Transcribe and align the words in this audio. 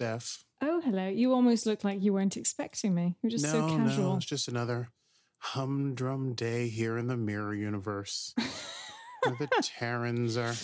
Steph. 0.00 0.44
Oh, 0.60 0.82
hello. 0.82 1.08
You 1.08 1.32
almost 1.32 1.64
look 1.64 1.82
like 1.82 2.02
you 2.02 2.12
weren't 2.12 2.36
expecting 2.36 2.94
me. 2.94 3.16
You're 3.22 3.30
just 3.30 3.44
no, 3.44 3.50
so 3.50 3.76
casual. 3.78 4.10
no, 4.10 4.16
it's 4.16 4.26
just 4.26 4.46
another 4.46 4.90
humdrum 5.38 6.34
day 6.34 6.68
here 6.68 6.98
in 6.98 7.06
the 7.06 7.16
mirror 7.16 7.54
universe. 7.54 8.34
where 9.22 9.36
the 9.40 9.48
Terrans 9.62 10.36
are 10.36 10.54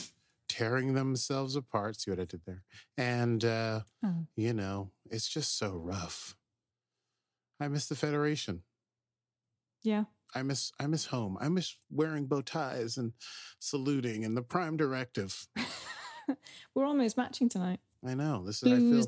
tearing 0.50 0.92
themselves 0.92 1.56
apart. 1.56 1.98
See 1.98 2.10
what 2.10 2.20
I 2.20 2.26
did 2.26 2.42
there? 2.46 2.62
And 2.98 3.42
uh, 3.42 3.80
Oh. 4.04 4.26
you 4.36 4.52
know, 4.52 4.90
it's 5.10 5.28
just 5.30 5.56
so 5.56 5.70
rough. 5.70 6.36
I 7.58 7.68
miss 7.68 7.86
the 7.86 7.96
Federation. 7.96 8.64
Yeah. 9.82 10.04
I 10.34 10.42
miss 10.42 10.72
I 10.78 10.86
miss 10.88 11.06
home. 11.06 11.38
I 11.40 11.48
miss 11.48 11.74
wearing 11.90 12.26
bow 12.26 12.42
ties 12.42 12.98
and 12.98 13.14
saluting 13.58 14.26
and 14.26 14.36
the 14.36 14.42
prime 14.42 14.76
directive. 14.76 15.46
We're 16.74 16.84
almost 16.84 17.16
matching 17.16 17.48
tonight. 17.48 17.80
I 18.06 18.14
know. 18.14 18.42
This 18.44 18.62
is 18.62 18.72
I 18.72 18.76
feel 18.78 19.06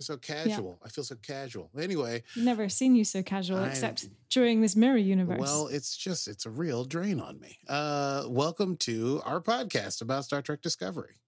so 0.00 0.16
casual. 0.16 0.78
I 0.84 0.88
feel 0.88 1.04
so 1.04 1.14
casual. 1.16 1.70
Anyway, 1.78 2.22
Never 2.36 2.68
seen 2.70 2.94
you 2.96 3.04
so 3.04 3.22
casual 3.22 3.58
I- 3.58 3.68
except 3.68 4.08
during 4.30 4.62
this 4.62 4.74
mirror 4.76 4.96
universe. 4.96 5.38
Well, 5.40 5.68
it's 5.68 5.94
just 5.96 6.26
it's 6.26 6.46
a 6.46 6.50
real 6.50 6.84
drain 6.84 7.20
on 7.20 7.38
me. 7.38 7.58
Uh 7.68 8.24
welcome 8.28 8.76
to 8.78 9.20
our 9.26 9.40
podcast 9.42 10.00
about 10.00 10.24
Star 10.24 10.40
Trek 10.42 10.62
Discovery. 10.62 11.20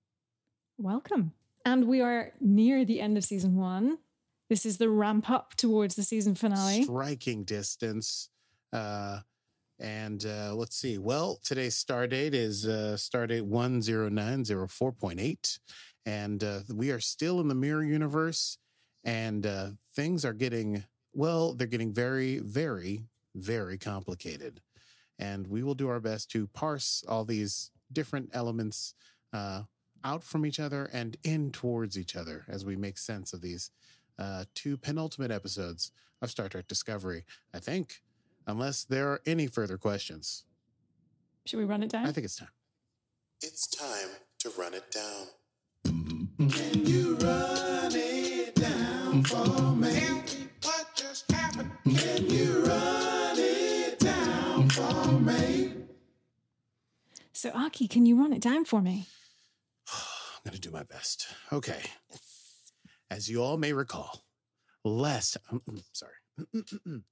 Welcome. 0.78 1.34
And 1.66 1.86
we 1.86 2.00
are 2.00 2.32
near 2.40 2.84
the 2.84 3.00
end 3.00 3.16
of 3.18 3.24
season 3.24 3.56
one. 3.56 3.98
This 4.48 4.64
is 4.66 4.78
the 4.78 4.88
ramp 4.88 5.30
up 5.30 5.54
towards 5.56 5.94
the 5.94 6.02
season 6.02 6.34
finale. 6.34 6.82
Striking 6.84 7.44
distance. 7.44 8.30
Uh 8.72 9.20
and 9.78 10.24
uh 10.24 10.54
let's 10.54 10.76
see. 10.76 10.96
Well, 10.96 11.38
today's 11.44 11.76
star 11.76 12.06
date 12.06 12.32
is 12.34 12.66
uh 12.66 12.96
star 12.96 13.26
date 13.26 13.44
10904.8 13.44 15.58
and 16.06 16.42
uh 16.42 16.60
we 16.72 16.90
are 16.90 17.00
still 17.00 17.40
in 17.40 17.48
the 17.48 17.54
mirror 17.54 17.84
universe 17.84 18.58
and 19.04 19.46
uh 19.46 19.68
things 19.94 20.24
are 20.24 20.32
getting 20.32 20.84
well, 21.14 21.52
they're 21.54 21.66
getting 21.66 21.92
very 21.92 22.38
very 22.38 23.04
very 23.34 23.78
complicated. 23.78 24.60
And 25.18 25.46
we 25.46 25.62
will 25.62 25.74
do 25.74 25.88
our 25.88 26.00
best 26.00 26.30
to 26.32 26.46
parse 26.48 27.04
all 27.08 27.24
these 27.24 27.70
different 27.92 28.30
elements 28.32 28.94
uh 29.32 29.62
out 30.04 30.24
from 30.24 30.44
each 30.44 30.58
other 30.58 30.90
and 30.92 31.16
in 31.22 31.50
towards 31.52 31.96
each 31.96 32.16
other 32.16 32.44
as 32.48 32.64
we 32.64 32.74
make 32.76 32.98
sense 32.98 33.32
of 33.32 33.40
these 33.40 33.70
uh, 34.18 34.44
two 34.54 34.76
penultimate 34.76 35.30
episodes 35.30 35.92
of 36.20 36.30
Star 36.30 36.48
Trek 36.48 36.66
Discovery. 36.68 37.24
I 37.54 37.60
think, 37.60 38.02
unless 38.46 38.84
there 38.84 39.08
are 39.10 39.20
any 39.26 39.46
further 39.46 39.78
questions, 39.78 40.44
Should 41.46 41.58
we 41.58 41.64
run 41.64 41.82
it 41.82 41.90
down? 41.90 42.06
I 42.06 42.12
think 42.12 42.24
it's 42.24 42.36
time. 42.36 42.48
It's 43.42 43.68
time 43.68 44.10
to 44.40 44.50
run 44.58 44.74
it 44.74 44.90
down. 44.90 45.26
Can 46.38 46.86
you 46.86 47.16
run 47.16 47.92
it 47.94 48.54
down 48.54 49.22
for 49.24 49.76
me? 49.76 49.92
Tell 49.92 50.16
me 50.16 50.48
what 50.62 50.86
just 50.94 51.30
happened. 51.30 51.70
Can 51.84 52.30
you 52.30 52.64
run 52.64 53.36
it 53.38 53.98
down 53.98 54.68
for 54.70 55.20
me? 55.20 55.74
so, 57.32 57.50
Aki, 57.54 57.88
can 57.88 58.06
you 58.06 58.18
run 58.18 58.32
it 58.32 58.40
down 58.40 58.64
for 58.64 58.80
me? 58.80 59.06
I'm 59.92 60.50
going 60.50 60.54
to 60.54 60.60
do 60.60 60.70
my 60.70 60.84
best. 60.84 61.26
Okay. 61.52 61.82
As 63.10 63.28
you 63.28 63.42
all 63.42 63.58
may 63.58 63.72
recall, 63.72 64.24
last 64.84 65.36
mm, 65.52 65.60
mm, 65.64 65.82
sorry. 65.92 67.02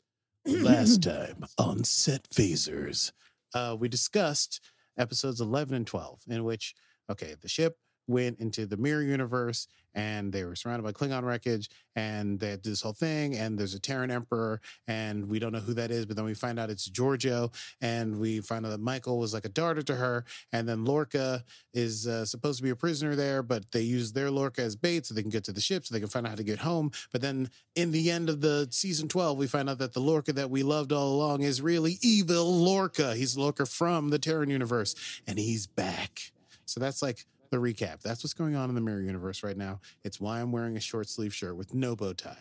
last 0.47 1.03
time 1.03 1.45
on 1.59 1.85
Set 1.85 2.29
Phasers, 2.31 3.13
uh, 3.55 3.77
we 3.79 3.89
discussed 3.89 4.61
episodes 4.99 5.41
11 5.41 5.75
and 5.75 5.87
12, 5.87 6.23
in 6.29 6.43
which, 6.45 6.75
okay, 7.11 7.35
the 7.41 7.49
ship 7.49 7.77
went 8.11 8.41
into 8.41 8.67
the 8.67 8.77
mirror 8.77 9.03
universe 9.03 9.69
and 9.95 10.33
they 10.33 10.45
were 10.45 10.55
surrounded 10.55 10.83
by 10.83 10.93
Klingon 10.93 11.25
wreckage 11.25 11.69
and 11.97 12.39
they 12.39 12.51
had 12.51 12.63
this 12.63 12.83
whole 12.83 12.93
thing 12.93 13.37
and 13.37 13.59
there's 13.59 13.75
a 13.75 13.81
Terran 13.81 14.11
Emperor 14.11 14.61
and 14.87 15.29
we 15.29 15.39
don't 15.39 15.53
know 15.53 15.59
who 15.61 15.75
that 15.75 15.91
is, 15.91 16.07
but 16.07 16.17
then 16.17 16.25
we 16.25 16.35
find 16.35 16.59
out 16.59 16.71
it's 16.71 16.89
Georgiou 16.89 17.53
and 17.81 18.21
we 18.21 18.41
find 18.41 18.65
out 18.65 18.71
that 18.71 18.81
Michael 18.81 19.19
was 19.19 19.35
like 19.35 19.45
a 19.45 19.49
daughter 19.49 19.83
to 19.83 19.97
her 19.97 20.25
and 20.53 20.69
then 20.69 20.85
Lorca 20.85 21.45
is 21.75 22.07
uh, 22.07 22.25
supposed 22.25 22.59
to 22.59 22.63
be 22.63 22.71
a 22.71 22.77
prisoner 22.77 23.17
there, 23.17 23.43
but 23.43 23.71
they 23.73 23.81
use 23.81 24.13
their 24.13 24.31
Lorca 24.31 24.63
as 24.63 24.77
bait 24.77 25.07
so 25.07 25.15
they 25.15 25.23
can 25.23 25.31
get 25.31 25.45
to 25.45 25.53
the 25.53 25.61
ship 25.61 25.85
so 25.85 25.93
they 25.93 26.01
can 26.01 26.09
find 26.09 26.27
out 26.27 26.31
how 26.31 26.37
to 26.37 26.45
get 26.45 26.61
home. 26.61 26.91
But 27.13 27.21
then 27.21 27.51
in 27.75 27.91
the 27.91 28.11
end 28.11 28.29
of 28.29 28.41
the 28.41 28.69
season 28.71 29.09
12, 29.09 29.39
we 29.39 29.47
find 29.47 29.69
out 29.69 29.79
that 29.79 29.93
the 29.93 30.01
Lorca 30.01 30.33
that 30.35 30.51
we 30.51 30.63
loved 30.63 30.93
all 30.93 31.15
along 31.15 31.43
is 31.43 31.61
really 31.61 31.99
evil 32.01 32.63
Lorca. 32.63 33.15
He's 33.15 33.37
Lorca 33.37 33.67
from 33.67 34.11
the 34.11 34.19
Terran 34.19 34.51
universe 34.51 34.95
and 35.27 35.39
he's 35.39 35.67
back. 35.67 36.33
So 36.65 36.79
that's 36.79 37.03
like 37.03 37.27
the 37.51 37.57
recap. 37.57 38.01
That's 38.01 38.23
what's 38.23 38.35
going 38.35 38.55
on 38.55 38.69
in 38.69 38.75
the 38.75 38.81
mirror 38.81 39.03
universe 39.03 39.43
right 39.43 39.57
now. 39.57 39.81
It's 40.05 40.21
why 40.21 40.41
I'm 40.41 40.53
wearing 40.53 40.77
a 40.77 40.81
short 40.81 41.09
sleeve 41.09 41.35
shirt 41.35 41.57
with 41.57 41.75
no 41.75 41.97
bow 41.97 42.13
tie. 42.13 42.37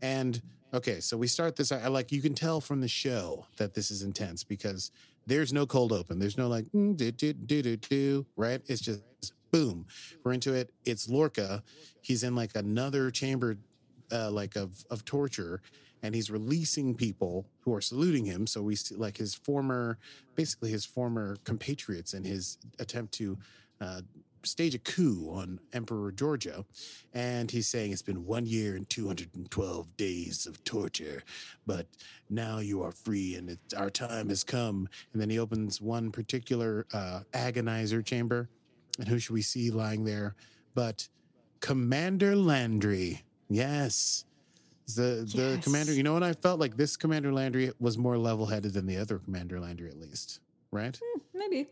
And 0.00 0.40
okay, 0.72 1.00
so 1.00 1.16
we 1.16 1.26
start 1.26 1.56
this. 1.56 1.70
I, 1.70 1.86
like 1.88 2.10
you 2.10 2.22
can 2.22 2.34
tell 2.34 2.60
from 2.60 2.80
the 2.80 2.88
show 2.88 3.46
that 3.58 3.74
this 3.74 3.90
is 3.90 4.02
intense 4.02 4.42
because 4.42 4.90
there's 5.26 5.52
no 5.52 5.66
cold 5.66 5.92
open. 5.92 6.18
There's 6.18 6.38
no 6.38 6.48
like 6.48 6.66
mm, 6.74 6.96
do 6.96 7.12
do 7.12 7.32
do 7.32 7.62
do 7.62 7.76
do. 7.76 8.26
Right? 8.36 8.60
It's 8.66 8.80
just 8.80 9.02
boom. 9.50 9.86
We're 10.24 10.32
into 10.32 10.54
it. 10.54 10.72
It's 10.84 11.08
Lorca. 11.08 11.62
He's 12.00 12.24
in 12.24 12.34
like 12.34 12.56
another 12.56 13.10
chamber, 13.10 13.56
uh, 14.10 14.30
like 14.30 14.56
of 14.56 14.84
of 14.90 15.04
torture, 15.04 15.60
and 16.02 16.14
he's 16.14 16.30
releasing 16.30 16.94
people 16.94 17.46
who 17.60 17.74
are 17.74 17.80
saluting 17.80 18.24
him. 18.24 18.46
So 18.46 18.62
we 18.62 18.76
see 18.76 18.94
like 18.94 19.18
his 19.18 19.34
former, 19.34 19.98
basically 20.34 20.70
his 20.70 20.84
former 20.84 21.36
compatriots 21.44 22.14
in 22.14 22.24
his 22.24 22.58
attempt 22.78 23.12
to. 23.14 23.38
Uh, 23.80 24.00
stage 24.46 24.74
a 24.74 24.78
coup 24.78 25.28
on 25.32 25.60
Emperor 25.72 26.12
Georgiou. 26.12 26.64
And 27.12 27.50
he's 27.50 27.68
saying 27.68 27.92
it's 27.92 28.02
been 28.02 28.24
one 28.24 28.46
year 28.46 28.76
and 28.76 28.88
212 28.88 29.96
days 29.96 30.46
of 30.46 30.62
torture, 30.64 31.22
but 31.66 31.86
now 32.30 32.58
you 32.58 32.82
are 32.82 32.92
free 32.92 33.36
and 33.36 33.50
it's, 33.50 33.74
our 33.74 33.90
time 33.90 34.28
has 34.28 34.44
come. 34.44 34.88
And 35.12 35.20
then 35.22 35.30
he 35.30 35.38
opens 35.38 35.80
one 35.80 36.10
particular 36.10 36.86
uh, 36.92 37.20
agonizer 37.32 38.04
chamber. 38.04 38.48
And 38.98 39.08
who 39.08 39.18
should 39.18 39.34
we 39.34 39.42
see 39.42 39.70
lying 39.70 40.04
there? 40.04 40.34
But 40.74 41.08
Commander 41.60 42.36
Landry. 42.36 43.22
Yes. 43.48 44.24
The 44.94 45.26
the 45.34 45.52
Yes. 45.54 45.64
commander, 45.64 45.92
you 45.94 46.02
know 46.02 46.12
what 46.12 46.22
I 46.22 46.34
felt 46.34 46.60
like 46.60 46.76
this 46.76 46.96
Commander 46.96 47.32
Landry 47.32 47.72
was 47.80 47.96
more 47.96 48.18
level-headed 48.18 48.74
than 48.74 48.86
the 48.86 48.98
other 48.98 49.18
Commander 49.18 49.58
Landry 49.58 49.88
at 49.88 49.98
least, 49.98 50.40
right? 50.70 50.98
Maybe. 51.32 51.68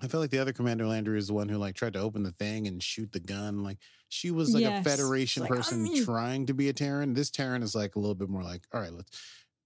I 0.00 0.06
felt 0.08 0.20
like 0.20 0.30
the 0.30 0.38
other 0.38 0.52
Commander 0.52 0.86
Landry 0.86 1.18
is 1.18 1.26
the 1.26 1.34
one 1.34 1.48
who 1.48 1.58
like 1.58 1.74
tried 1.74 1.94
to 1.94 1.98
open 2.00 2.22
the 2.22 2.30
thing 2.32 2.66
and 2.68 2.82
shoot 2.82 3.10
the 3.12 3.20
gun. 3.20 3.62
Like 3.64 3.78
she 4.08 4.30
was 4.30 4.54
like 4.54 4.62
Yes. 4.62 4.86
a 4.86 4.88
Federation 4.88 5.42
Like, 5.42 5.50
person 5.50 5.86
"I'm 5.86 6.04
trying 6.04 6.46
to 6.46 6.54
be 6.54 6.68
a 6.68 6.72
Terran. 6.72 7.14
This 7.14 7.30
Terran 7.30 7.62
is 7.62 7.74
like 7.74 7.96
a 7.96 7.98
little 7.98 8.14
bit 8.14 8.28
more 8.28 8.42
like, 8.42 8.62
all 8.72 8.80
right, 8.80 8.92
let's. 8.92 9.10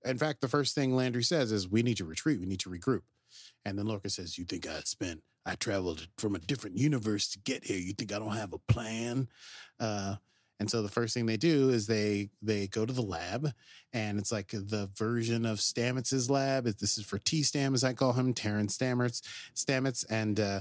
In 0.05 0.19
fact, 0.19 0.41
the 0.41 0.49
first 0.49 0.75
thing 0.75 0.97
Landry 0.97 1.23
says 1.23 1.53
is, 1.53 1.69
"We 1.69 1.83
need 1.83 1.99
to 1.99 2.05
retreat. 2.05 2.41
We 2.41 2.47
need 2.47 2.61
to 2.61 2.71
regroup." 2.71 3.03
And 3.65 3.79
then 3.79 3.87
Lorca 3.87 4.11
says, 4.11 4.39
"You 4.39 4.45
think 4.45 4.67
I 4.67 4.81
spent? 4.81 5.23
I 5.45 5.55
traveled 5.55 6.09
from 6.19 6.35
a 6.35 6.39
different 6.41 6.77
universe 6.77 7.29
to 7.31 7.39
get 7.39 7.65
here. 7.65 7.79
You 7.79 7.93
think 7.93 8.13
I 8.13 8.19
don't 8.19 8.33
have 8.37 8.53
a 8.53 8.59
plan?" 8.59 9.29
Uh, 9.79 10.17
and 10.63 10.71
so 10.71 10.81
the 10.81 10.89
first 10.89 11.13
thing 11.13 11.27
they 11.27 11.37
do 11.37 11.71
is 11.71 11.89
they 11.89 12.31
they 12.41 12.69
go 12.69 12.87
to 12.87 12.93
the 12.93 13.03
lab, 13.03 13.53
and 13.93 14.17
it's 14.17 14.31
like 14.31 14.53
the 14.53 14.89
version 14.97 15.45
of 15.45 15.59
Stamets's 15.59 16.31
lab. 16.31 16.67
This 16.67 16.99
is 16.99 17.05
for 17.05 17.19
T 17.19 17.43
Stam, 17.43 17.75
as 17.75 17.83
I 17.83 17.95
call 17.95 18.13
him, 18.13 18.33
Terran 18.33 18.69
Stamets, 18.69 19.23
Stamets, 19.57 20.05
and 20.09 20.39
uh, 20.39 20.61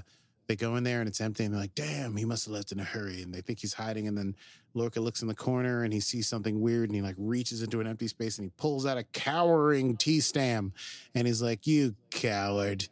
they 0.52 0.56
go 0.58 0.76
in 0.76 0.84
there 0.84 1.00
and 1.00 1.08
it's 1.08 1.22
empty, 1.22 1.46
and 1.46 1.54
they're 1.54 1.62
like, 1.62 1.76
"Damn, 1.76 2.18
he 2.18 2.26
must 2.26 2.46
have 2.46 2.54
left 2.54 2.74
in 2.74 2.80
a 2.82 2.84
hurry." 2.84 3.22
And 3.22 3.34
they 3.34 3.40
think 3.40 3.60
he's 3.60 3.74
hiding, 3.74 4.06
and 4.10 4.18
then 4.18 4.36
Lorca 4.74 5.00
looks 5.00 5.22
in 5.22 5.30
the 5.30 5.36
corner 5.36 5.84
and 5.84 5.94
he 5.94 6.02
sees 6.02 6.28
something 6.28 6.60
weird, 6.60 6.90
and 6.90 6.96
he 6.96 7.02
like 7.02 7.16
reaches 7.18 7.62
into 7.62 7.80
an 7.80 7.88
empty 7.88 8.08
space 8.10 8.38
and 8.38 8.46
he 8.46 8.52
pulls 8.58 8.86
out 8.86 8.98
a 8.98 9.04
cowering 9.04 9.96
T 9.96 10.20
Stam, 10.20 10.74
and 11.16 11.26
he's 11.26 11.42
like, 11.42 11.66
"You 11.66 11.96
coward!" 12.10 12.88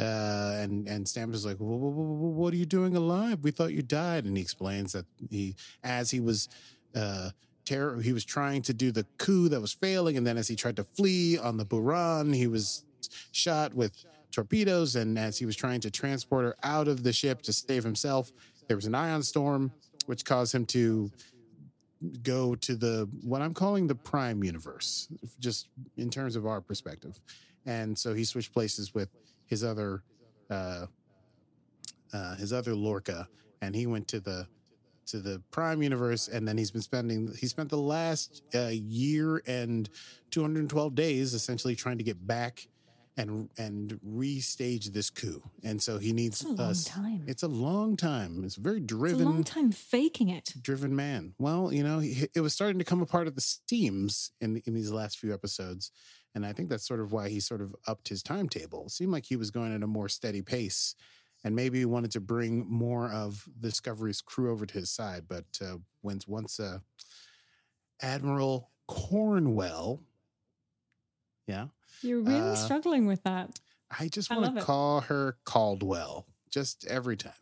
Uh, 0.00 0.56
and 0.60 0.88
and 0.88 1.04
Stamets 1.04 1.34
is 1.34 1.44
like, 1.44 1.58
"Wh- 1.58 1.82
wh- 1.82 1.92
wh- 1.92 2.36
"What 2.38 2.54
are 2.54 2.56
you 2.56 2.66
doing 2.66 2.96
alive? 2.96 3.40
We 3.42 3.50
thought 3.50 3.74
you 3.74 3.82
died." 3.82 4.24
And 4.24 4.34
he 4.34 4.42
explains 4.42 4.92
that 4.92 5.04
he, 5.28 5.54
as 5.84 6.10
he 6.10 6.20
was 6.20 6.48
uh, 6.94 7.30
terror. 7.66 8.00
He 8.00 8.14
was 8.14 8.24
trying 8.24 8.62
to 8.62 8.72
do 8.72 8.90
the 8.90 9.04
coup 9.18 9.50
that 9.50 9.60
was 9.60 9.74
failing, 9.74 10.16
and 10.16 10.26
then 10.26 10.38
as 10.38 10.48
he 10.48 10.56
tried 10.56 10.76
to 10.76 10.84
flee 10.84 11.36
on 11.36 11.58
the 11.58 11.66
Buran, 11.66 12.34
he 12.34 12.46
was 12.46 12.84
shot 13.32 13.74
with 13.74 13.92
torpedoes. 14.32 14.96
And 14.96 15.18
as 15.18 15.38
he 15.38 15.46
was 15.46 15.56
trying 15.56 15.80
to 15.80 15.90
transport 15.90 16.44
her 16.44 16.56
out 16.62 16.88
of 16.88 17.02
the 17.02 17.12
ship 17.12 17.42
to 17.42 17.52
save 17.52 17.84
himself, 17.84 18.32
there 18.68 18.76
was 18.76 18.86
an 18.86 18.94
ion 18.94 19.22
storm, 19.22 19.72
which 20.06 20.24
caused 20.24 20.54
him 20.54 20.66
to 20.66 21.10
go 22.22 22.54
to 22.56 22.74
the 22.74 23.08
what 23.22 23.42
I'm 23.42 23.54
calling 23.54 23.86
the 23.86 23.94
prime 23.94 24.42
universe, 24.42 25.08
just 25.38 25.68
in 25.96 26.10
terms 26.10 26.36
of 26.36 26.46
our 26.46 26.60
perspective. 26.60 27.20
And 27.66 27.96
so 27.96 28.12
he 28.12 28.24
switched 28.24 28.52
places 28.52 28.92
with 28.92 29.08
his 29.46 29.62
other 29.62 30.02
uh, 30.50 30.86
uh, 32.12 32.36
his 32.36 32.52
other 32.52 32.74
Lorca, 32.74 33.28
and 33.60 33.74
he 33.74 33.86
went 33.86 34.08
to 34.08 34.20
the 34.20 34.46
to 35.06 35.18
the 35.18 35.42
prime 35.50 35.82
universe 35.82 36.28
and 36.28 36.46
then 36.46 36.56
he's 36.56 36.70
been 36.70 36.80
spending 36.80 37.32
he 37.38 37.46
spent 37.46 37.68
the 37.68 37.76
last 37.76 38.42
uh, 38.54 38.68
year 38.68 39.42
and 39.46 39.90
212 40.30 40.94
days 40.94 41.34
essentially 41.34 41.74
trying 41.74 41.98
to 41.98 42.04
get 42.04 42.24
back 42.24 42.68
and 43.16 43.50
and 43.58 44.00
restage 44.06 44.86
this 44.92 45.10
coup 45.10 45.42
and 45.62 45.82
so 45.82 45.98
he 45.98 46.12
needs 46.12 46.40
It's 46.40 46.50
a 46.50 46.54
long 46.54 46.70
us 46.70 46.84
time. 46.84 47.24
it's 47.26 47.42
a 47.42 47.48
long 47.48 47.96
time 47.96 48.42
it's 48.44 48.56
a 48.56 48.60
very 48.60 48.78
It's 48.78 48.84
a 48.84 48.96
driven 48.96 49.24
long 49.24 49.44
time 49.44 49.70
faking 49.70 50.28
it. 50.30 50.54
driven 50.62 50.96
man. 50.96 51.34
Well, 51.38 51.72
you 51.72 51.82
know, 51.82 51.98
he, 51.98 52.28
it 52.34 52.40
was 52.40 52.54
starting 52.54 52.78
to 52.78 52.84
come 52.86 53.02
apart 53.02 53.26
at 53.26 53.34
the 53.34 53.40
seams 53.68 54.30
in 54.40 54.62
in 54.66 54.72
these 54.74 54.90
last 54.90 55.18
few 55.18 55.34
episodes, 55.34 55.90
and 56.34 56.46
I 56.46 56.52
think 56.54 56.70
that's 56.70 56.86
sort 56.86 57.00
of 57.00 57.12
why 57.12 57.28
he 57.28 57.38
sort 57.40 57.60
of 57.60 57.74
upped 57.86 58.08
his 58.08 58.22
timetable. 58.22 58.86
It 58.86 58.92
seemed 58.92 59.12
like 59.12 59.26
he 59.26 59.36
was 59.36 59.50
going 59.50 59.74
at 59.74 59.82
a 59.82 59.86
more 59.86 60.08
steady 60.08 60.40
pace, 60.40 60.94
and 61.44 61.54
maybe 61.54 61.78
he 61.80 61.84
wanted 61.84 62.12
to 62.12 62.20
bring 62.20 62.64
more 62.66 63.10
of 63.12 63.46
the 63.60 63.68
Discovery's 63.68 64.22
crew 64.22 64.50
over 64.50 64.64
to 64.64 64.74
his 64.78 64.90
side. 64.90 65.24
But 65.28 65.44
uh, 65.60 65.76
once 66.02 66.26
once 66.26 66.58
uh, 66.58 66.78
Admiral 68.00 68.70
Cornwell, 68.88 70.02
yeah, 71.46 71.66
You're 72.02 72.20
really 72.20 72.40
Uh, 72.52 72.54
struggling 72.56 73.06
with 73.06 73.22
that. 73.24 73.58
I 73.98 74.08
just 74.08 74.30
want 74.30 74.54
to 74.54 74.60
it. 74.60 74.64
call 74.64 75.02
her 75.02 75.36
Caldwell 75.44 76.26
just 76.50 76.86
every 76.86 77.16
time. 77.16 77.32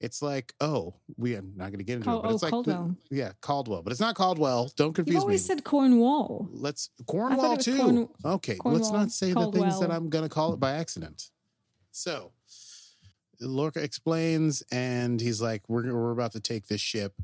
It's 0.00 0.20
like, 0.20 0.52
oh, 0.60 0.94
we 1.16 1.34
are 1.34 1.40
not 1.42 1.68
going 1.70 1.78
to 1.78 1.84
get 1.84 1.94
into 1.94 2.04
Cal- 2.04 2.18
it, 2.18 2.22
but 2.24 2.28
oh, 2.30 2.34
it's 2.34 2.42
like, 2.42 2.50
Caldwell. 2.50 2.96
yeah, 3.10 3.32
Caldwell, 3.40 3.82
but 3.82 3.90
it's 3.90 4.00
not 4.00 4.14
Caldwell. 4.14 4.70
Don't 4.76 4.92
confuse 4.92 5.14
me. 5.16 5.20
always 5.20 5.44
said 5.44 5.64
Cornwall. 5.64 6.48
let's 6.52 6.90
Cornwall 7.06 7.56
too. 7.56 7.76
Corn- 7.78 8.08
okay, 8.24 8.58
let's 8.64 8.90
not 8.90 9.10
say 9.12 9.32
the 9.32 9.50
things 9.50 9.80
that 9.80 9.90
I'm 9.90 10.10
going 10.10 10.24
to 10.24 10.28
call 10.28 10.52
it 10.52 10.60
by 10.60 10.72
accident. 10.72 11.30
So, 11.90 12.32
Lorca 13.40 13.82
explains, 13.82 14.62
and 14.70 15.20
he's 15.20 15.40
like, 15.40 15.62
"We're 15.68 15.92
we're 15.94 16.10
about 16.12 16.32
to 16.32 16.40
take 16.40 16.66
this 16.66 16.80
ship, 16.80 17.14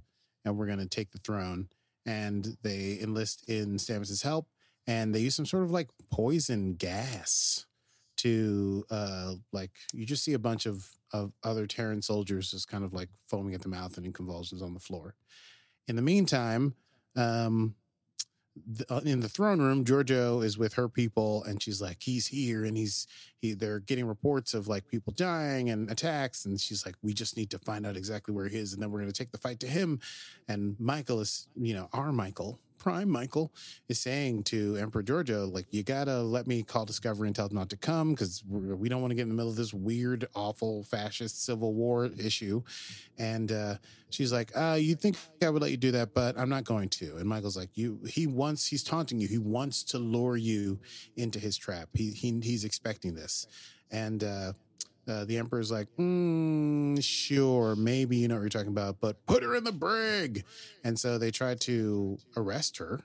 and 0.44 0.56
we're 0.56 0.66
going 0.66 0.78
to 0.78 0.86
take 0.88 1.10
the 1.10 1.18
throne." 1.18 1.68
And 2.06 2.56
they 2.62 2.98
enlist 3.00 3.44
in 3.48 3.76
Stamets' 3.76 4.22
help, 4.22 4.48
and 4.86 5.14
they 5.14 5.20
use 5.20 5.34
some 5.34 5.46
sort 5.46 5.62
of 5.62 5.70
like 5.70 5.88
poison 6.10 6.74
gas 6.74 7.66
to 8.16 8.84
uh 8.90 9.34
like 9.52 9.70
you 9.94 10.04
just 10.04 10.22
see 10.22 10.34
a 10.34 10.38
bunch 10.38 10.66
of 10.66 10.86
of 11.12 11.32
other 11.42 11.66
Terran 11.66 12.02
soldiers 12.02 12.50
just 12.50 12.68
kind 12.68 12.84
of 12.84 12.92
like 12.92 13.08
foaming 13.26 13.54
at 13.54 13.62
the 13.62 13.68
mouth 13.68 13.96
and 13.96 14.04
in 14.06 14.12
convulsions 14.12 14.62
on 14.62 14.74
the 14.74 14.80
floor. 14.80 15.14
In 15.88 15.96
the 15.96 16.02
meantime, 16.02 16.74
um 17.16 17.74
th- 18.76 18.90
uh, 18.90 19.00
in 19.04 19.20
the 19.20 19.28
throne 19.28 19.60
room, 19.60 19.84
Georgiou 19.84 20.44
is 20.44 20.58
with 20.58 20.74
her 20.74 20.88
people, 20.88 21.42
and 21.44 21.62
she's 21.62 21.80
like, 21.80 21.98
"He's 22.02 22.28
here," 22.28 22.64
and 22.64 22.76
he's 22.76 23.06
he. 23.40 23.54
They're 23.54 23.80
getting 23.80 24.06
reports 24.06 24.54
of 24.54 24.68
like 24.68 24.88
people 24.88 25.12
dying 25.16 25.70
and 25.70 25.90
attacks, 25.90 26.44
and 26.44 26.60
she's 26.60 26.84
like, 26.84 26.96
"We 27.02 27.12
just 27.12 27.36
need 27.36 27.50
to 27.50 27.58
find 27.58 27.86
out 27.86 27.96
exactly 27.96 28.34
where 28.34 28.48
he 28.48 28.58
is, 28.58 28.72
and 28.72 28.82
then 28.82 28.90
we're 28.90 29.00
going 29.00 29.12
to 29.12 29.18
take 29.18 29.32
the 29.32 29.38
fight 29.38 29.60
to 29.60 29.66
him." 29.66 30.00
And 30.48 30.76
Michael 30.78 31.20
is, 31.20 31.48
you 31.56 31.74
know, 31.74 31.88
our 31.92 32.12
Michael, 32.12 32.58
Prime 32.78 33.10
Michael, 33.10 33.52
is 33.88 34.00
saying 34.00 34.44
to 34.44 34.76
Emperor 34.76 35.02
Georgiou, 35.02 35.52
like, 35.52 35.66
"You 35.70 35.82
gotta 35.82 36.22
let 36.22 36.46
me 36.46 36.62
call 36.62 36.84
Discovery 36.84 37.28
and 37.28 37.36
tell 37.36 37.48
them 37.48 37.58
not 37.58 37.70
to 37.70 37.76
come 37.76 38.10
because 38.10 38.42
we 38.48 38.88
don't 38.88 39.00
want 39.00 39.10
to 39.10 39.14
get 39.14 39.22
in 39.22 39.28
the 39.28 39.34
middle 39.34 39.50
of 39.50 39.56
this 39.56 39.74
weird, 39.74 40.26
awful, 40.34 40.84
fascist 40.84 41.44
civil 41.44 41.74
war 41.74 42.06
issue." 42.18 42.62
And 43.18 43.52
uh, 43.52 43.74
she's 44.10 44.32
like, 44.32 44.50
uh, 44.56 44.78
you 44.80 44.94
think 44.94 45.16
I 45.42 45.50
would 45.50 45.62
let 45.62 45.70
you 45.70 45.76
do 45.76 45.90
that, 45.92 46.14
but 46.14 46.38
I'm 46.38 46.48
not 46.48 46.64
going 46.64 46.88
to. 46.90 47.16
And 47.16 47.26
Michael's 47.26 47.56
like, 47.56 47.70
you, 47.74 48.00
he 48.08 48.26
wants, 48.26 48.66
he's 48.66 48.82
taunting 48.82 49.20
you. 49.20 49.28
He 49.28 49.38
wants 49.38 49.82
to 49.84 49.98
lure 49.98 50.36
you 50.36 50.80
into 51.16 51.38
his 51.38 51.56
trap. 51.56 51.88
He, 51.94 52.10
he 52.10 52.40
he's 52.42 52.64
expecting 52.64 53.14
this. 53.14 53.29
And, 53.90 54.22
uh, 54.22 54.52
uh, 55.08 55.24
the 55.24 55.38
emperor's 55.38 55.72
like, 55.72 55.88
mm, 55.98 57.02
sure, 57.02 57.74
maybe 57.74 58.16
you 58.16 58.28
know 58.28 58.36
what 58.36 58.42
you're 58.42 58.48
talking 58.48 58.68
about, 58.68 59.00
but 59.00 59.24
put 59.26 59.42
her 59.42 59.56
in 59.56 59.64
the 59.64 59.72
brig. 59.72 60.44
And 60.84 60.98
so 60.98 61.18
they 61.18 61.30
try 61.30 61.54
to 61.54 62.18
arrest 62.36 62.76
her, 62.76 63.00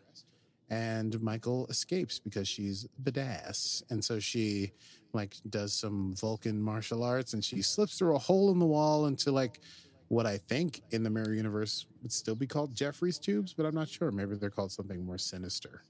and 0.69 1.19
Michael 1.21 1.65
escapes 1.67 2.19
because 2.19 2.47
she's 2.47 2.87
badass. 3.01 3.83
And 3.89 4.03
so 4.03 4.19
she 4.19 4.71
like 5.13 5.35
does 5.49 5.73
some 5.73 6.13
Vulcan 6.15 6.61
martial 6.61 7.03
arts, 7.03 7.33
and 7.33 7.43
she 7.43 7.61
slips 7.61 7.97
through 7.97 8.15
a 8.15 8.19
hole 8.19 8.51
in 8.51 8.59
the 8.59 8.65
wall 8.65 9.07
into 9.07 9.31
like 9.31 9.61
what 10.07 10.27
I 10.27 10.37
think 10.37 10.81
in 10.91 11.01
the 11.01 11.09
mirror 11.09 11.33
universe 11.33 11.87
would 12.03 12.11
still 12.11 12.35
be 12.35 12.45
called 12.45 12.75
Jefferies 12.75 13.17
tubes, 13.17 13.53
but 13.53 13.65
I'm 13.65 13.73
not 13.73 13.89
sure. 13.89 14.11
Maybe 14.11 14.35
they're 14.35 14.51
called 14.51 14.71
something 14.71 15.03
more 15.03 15.17
sinister. 15.17 15.81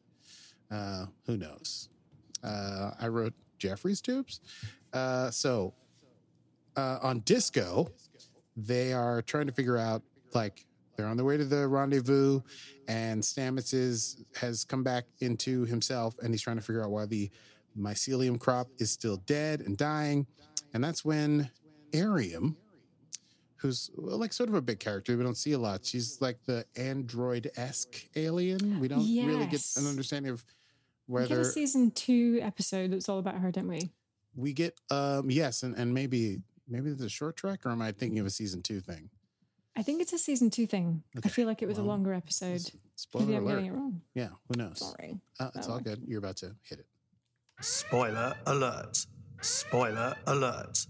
Uh, 0.71 1.07
who 1.25 1.35
knows? 1.35 1.89
Uh, 2.43 2.91
I 2.99 3.07
wrote 3.07 3.33
Jefferies 3.57 4.01
tubes. 4.01 4.41
Uh, 4.93 5.29
so 5.29 5.73
uh, 6.75 6.99
on 7.01 7.19
Disco, 7.21 7.89
they 8.55 8.93
are 8.93 9.21
trying 9.21 9.47
to 9.47 9.53
figure 9.53 9.77
out 9.77 10.01
like 10.33 10.65
they're 10.95 11.07
on 11.07 11.17
their 11.17 11.25
way 11.25 11.37
to 11.37 11.45
the 11.45 11.67
rendezvous, 11.67 12.41
and 12.87 13.21
Stamets 13.21 13.73
is, 13.73 14.23
has 14.35 14.63
come 14.63 14.83
back 14.83 15.05
into 15.19 15.65
himself, 15.65 16.17
and 16.19 16.33
he's 16.33 16.41
trying 16.41 16.55
to 16.55 16.61
figure 16.61 16.83
out 16.83 16.89
why 16.89 17.05
the 17.05 17.29
mycelium 17.77 18.39
crop 18.39 18.67
is 18.77 18.91
still 18.91 19.17
dead 19.25 19.61
and 19.61 19.77
dying, 19.77 20.25
and 20.73 20.83
that's 20.83 21.03
when 21.03 21.49
Airiam, 21.91 22.55
who's 23.57 23.91
well, 23.97 24.17
like 24.17 24.31
sort 24.31 24.47
of 24.47 24.55
a 24.55 24.61
big 24.61 24.79
character 24.79 25.17
we 25.17 25.23
don't 25.23 25.37
see 25.37 25.51
a 25.51 25.57
lot, 25.59 25.85
she's 25.85 26.21
like 26.21 26.37
the 26.45 26.65
android-esque 26.77 28.09
alien. 28.15 28.79
We 28.79 28.87
don't 28.87 28.99
really 28.99 29.47
get 29.47 29.65
an 29.77 29.87
understanding 29.87 30.31
of 30.31 30.45
We 31.07 31.27
get 31.27 31.37
a 31.37 31.45
season 31.45 31.91
two 31.91 32.39
episode 32.41 32.91
that's 32.91 33.07
all 33.09 33.19
about 33.19 33.35
her, 33.35 33.51
don't 33.51 33.67
we? 33.67 33.91
we 34.37 34.51
get 34.51 34.77
um 34.91 35.31
yes 35.31 35.63
and, 35.63 35.73
and 35.77 35.93
maybe 35.93 36.41
maybe 36.67 36.89
it's 36.89 37.01
a 37.01 37.07
short 37.07 37.37
track 37.37 37.65
or 37.65 37.69
am 37.69 37.81
i 37.81 37.89
thinking 37.93 38.19
of 38.19 38.25
a 38.25 38.29
season 38.29 38.61
two 38.61 38.81
thing 38.81 39.09
I 39.77 39.81
think 39.81 40.01
it's 40.01 40.13
a 40.13 40.17
season 40.17 40.49
two 40.49 40.67
thing. 40.67 41.03
Okay, 41.17 41.27
I 41.27 41.29
feel 41.29 41.47
like 41.47 41.61
it 41.61 41.67
was 41.67 41.77
a 41.77 41.83
longer 41.83 42.13
episode. 42.13 42.61
spoiler 42.95 43.25
Maybe 43.25 43.37
I'm 43.37 43.43
alert 43.43 43.55
getting 43.55 43.71
it 43.71 43.73
wrong. 43.73 44.01
yeah 44.13 44.29
who 44.49 44.57
knows 44.57 44.79
Sorry. 44.79 45.19
uh, 45.39 45.51
it's 45.55 45.67
all 45.69 45.77
Oh. 45.77 45.79
good 45.79 46.01
you're 46.07 46.19
about 46.19 46.35
to 46.37 46.55
hit 46.63 46.79
it 46.79 46.85
Spoiler 47.61 48.35
alert. 48.45 49.05
Spoiler 49.41 50.15
alert. 50.27 50.85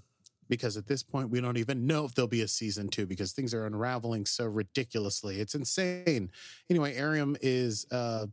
because 0.50 0.77
at 0.77 0.88
this 0.88 1.03
point 1.03 1.29
we 1.29 1.39
don't 1.41 1.57
even 1.57 1.86
know 1.86 2.05
if 2.05 2.15
there'll 2.15 2.27
be 2.27 2.41
a 2.41 2.48
season 2.48 2.88
two 2.89 3.05
because 3.05 3.31
things 3.31 3.53
are 3.53 3.65
unraveling 3.67 4.25
so 4.25 4.45
ridiculously 4.45 5.39
it's 5.39 5.53
insane 5.55 6.31
anyway 6.69 6.95
Airiam 6.95 7.36
is 7.41 7.86
uh 7.91 8.25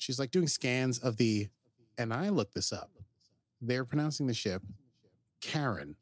she's 0.00 0.18
like 0.18 0.30
doing 0.30 0.46
scans 0.48 0.98
of 0.98 1.16
the 1.16 1.48
and 1.98 2.12
i 2.12 2.28
looked 2.28 2.54
this 2.54 2.72
up 2.72 2.90
they're 3.60 3.84
pronouncing 3.84 4.26
the 4.26 4.34
ship 4.34 4.62
karen 5.40 5.94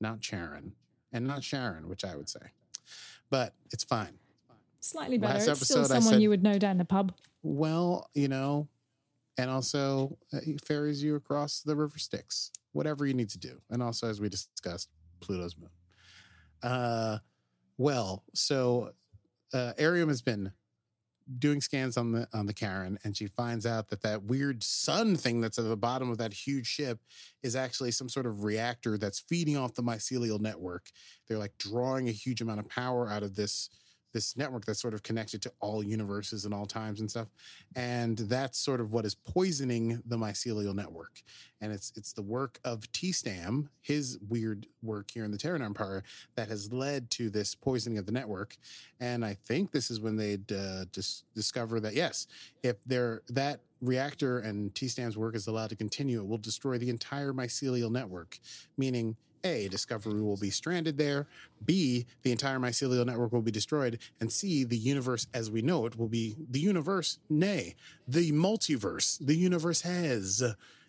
not 0.00 0.22
sharon 0.24 0.72
and 1.12 1.26
not 1.26 1.42
sharon 1.44 1.88
which 1.88 2.04
i 2.04 2.16
would 2.16 2.28
say 2.28 2.40
but 3.30 3.54
it's 3.72 3.84
fine 3.84 4.18
Slightly 4.80 5.18
better. 5.18 5.34
Last 5.34 5.48
it's 5.48 5.64
still 5.64 5.84
someone 5.84 6.14
said- 6.14 6.22
you 6.22 6.30
would 6.30 6.42
know 6.42 6.56
down 6.56 6.78
the 6.78 6.84
pub. 6.84 7.12
Well, 7.42 8.08
you 8.14 8.28
know, 8.28 8.68
and 9.36 9.50
also 9.50 10.16
uh, 10.32 10.38
he 10.42 10.56
ferries 10.64 11.02
you 11.02 11.14
across 11.16 11.60
the 11.60 11.74
river 11.76 11.98
Styx, 11.98 12.52
whatever 12.72 13.04
you 13.04 13.12
need 13.12 13.28
to 13.30 13.38
do. 13.38 13.60
And 13.70 13.82
also, 13.82 14.08
as 14.08 14.20
we 14.20 14.28
discussed, 14.30 14.88
Pluto's 15.20 15.56
moon. 15.58 15.68
Uh, 16.62 17.18
well, 17.76 18.22
so 18.34 18.92
uh, 19.52 19.72
Airiam 19.78 20.08
has 20.08 20.22
been 20.22 20.52
doing 21.38 21.60
scans 21.60 21.96
on 21.96 22.12
the 22.12 22.26
on 22.32 22.46
the 22.46 22.52
Charon, 22.52 22.98
and 23.04 23.16
she 23.16 23.26
finds 23.26 23.66
out 23.66 23.88
that 23.88 24.02
that 24.02 24.22
weird 24.22 24.62
sun 24.62 25.16
thing 25.16 25.40
that's 25.40 25.58
at 25.58 25.68
the 25.68 25.76
bottom 25.76 26.10
of 26.10 26.18
that 26.18 26.32
huge 26.32 26.66
ship 26.66 27.00
is 27.42 27.54
actually 27.54 27.90
some 27.90 28.08
sort 28.08 28.26
of 28.26 28.44
reactor 28.44 28.96
that's 28.96 29.20
feeding 29.20 29.56
off 29.56 29.74
the 29.74 29.82
mycelial 29.82 30.40
network. 30.40 30.86
They're 31.26 31.38
like 31.38 31.58
drawing 31.58 32.08
a 32.08 32.12
huge 32.12 32.40
amount 32.40 32.60
of 32.60 32.68
power 32.68 33.08
out 33.10 33.22
of 33.22 33.34
this 33.34 33.68
this 34.12 34.36
network 34.36 34.64
that's 34.64 34.80
sort 34.80 34.94
of 34.94 35.02
connected 35.02 35.42
to 35.42 35.52
all 35.60 35.82
universes 35.82 36.44
and 36.44 36.54
all 36.54 36.66
times 36.66 37.00
and 37.00 37.10
stuff. 37.10 37.28
And 37.76 38.16
that's 38.18 38.58
sort 38.58 38.80
of 38.80 38.92
what 38.92 39.04
is 39.04 39.14
poisoning 39.14 40.02
the 40.06 40.16
mycelial 40.16 40.74
network. 40.74 41.22
And 41.60 41.72
it's 41.72 41.92
it's 41.96 42.12
the 42.12 42.22
work 42.22 42.60
of 42.64 42.90
T-Stam 42.92 43.68
his 43.80 44.18
weird 44.28 44.66
work 44.82 45.10
here 45.10 45.24
in 45.24 45.30
the 45.30 45.38
Terran 45.38 45.62
Empire 45.62 46.04
that 46.36 46.48
has 46.48 46.72
led 46.72 47.10
to 47.10 47.30
this 47.30 47.54
poisoning 47.54 47.98
of 47.98 48.06
the 48.06 48.12
network. 48.12 48.56
And 49.00 49.24
I 49.24 49.34
think 49.34 49.72
this 49.72 49.90
is 49.90 50.00
when 50.00 50.16
they'd 50.16 50.50
uh, 50.52 50.84
dis- 50.92 51.24
discover 51.34 51.80
that 51.80 51.94
yes 51.94 52.26
if 52.62 52.76
there 52.84 53.22
that 53.28 53.60
reactor 53.80 54.40
and 54.40 54.74
T-Stam's 54.74 55.16
work 55.16 55.36
is 55.36 55.46
allowed 55.46 55.70
to 55.70 55.76
continue 55.76 56.20
it 56.20 56.26
will 56.26 56.38
destroy 56.38 56.78
the 56.78 56.90
entire 56.90 57.32
mycelial 57.32 57.90
network. 57.90 58.38
Meaning 58.76 59.16
A, 59.44 59.68
Discovery 59.68 60.20
will 60.22 60.36
be 60.36 60.50
stranded 60.50 60.98
there. 60.98 61.26
B, 61.64 62.06
the 62.22 62.32
entire 62.32 62.58
mycelial 62.58 63.04
network 63.06 63.32
will 63.32 63.42
be 63.42 63.50
destroyed. 63.50 63.98
And 64.20 64.32
C, 64.32 64.64
the 64.64 64.76
universe 64.76 65.26
as 65.34 65.50
we 65.50 65.62
know 65.62 65.86
it 65.86 65.96
will 65.98 66.08
be 66.08 66.36
the 66.50 66.60
universe, 66.60 67.18
nay, 67.28 67.74
the 68.06 68.32
multiverse, 68.32 69.18
the 69.24 69.36
universe 69.36 69.82
has, 69.82 70.42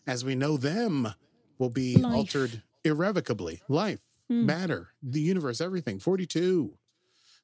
as 0.08 0.26
we 0.26 0.36
know 0.36 0.58
them, 0.58 1.14
will 1.58 1.70
be 1.70 1.98
Life. 1.98 2.14
altered 2.16 2.64
irrevocably. 2.84 3.62
Life, 3.68 4.02
Hmm. 4.30 4.46
matter, 4.46 4.90
the 5.02 5.22
universe, 5.22 5.60
everything. 5.62 6.00
42. 6.00 6.78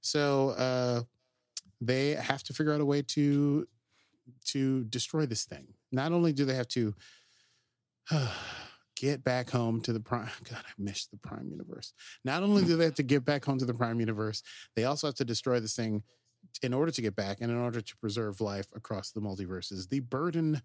So 0.01 0.49
uh 0.51 1.03
they 1.81 2.11
have 2.11 2.41
to 2.43 2.53
figure 2.53 2.73
out 2.73 2.79
a 2.81 2.85
way 2.85 3.01
to 3.01 3.67
to 4.45 4.83
destroy 4.85 5.25
this 5.25 5.45
thing. 5.45 5.73
Not 5.91 6.11
only 6.11 6.31
do 6.33 6.45
they 6.45 6.55
have 6.55 6.67
to 6.69 6.93
get 8.95 9.23
back 9.23 9.49
home 9.49 9.81
to 9.81 9.93
the 9.93 9.99
prime 9.99 10.29
god 10.49 10.63
i 10.65 10.71
missed 10.77 11.11
the 11.11 11.17
prime 11.17 11.49
universe. 11.49 11.93
Not 12.23 12.43
only 12.43 12.63
do 12.63 12.77
they 12.77 12.85
have 12.85 12.95
to 12.95 13.03
get 13.03 13.25
back 13.25 13.45
home 13.45 13.59
to 13.59 13.65
the 13.65 13.73
prime 13.73 13.99
universe 13.99 14.41
they 14.75 14.85
also 14.85 15.07
have 15.07 15.15
to 15.15 15.25
destroy 15.25 15.59
this 15.59 15.75
thing 15.75 16.03
in 16.61 16.73
order 16.73 16.91
to 16.91 17.01
get 17.01 17.15
back 17.15 17.41
and 17.41 17.51
in 17.51 17.57
order 17.57 17.81
to 17.81 17.97
preserve 17.97 18.39
life 18.39 18.67
across 18.75 19.11
the 19.11 19.19
multiverses. 19.19 19.89
The 19.89 19.99
burden 19.99 20.61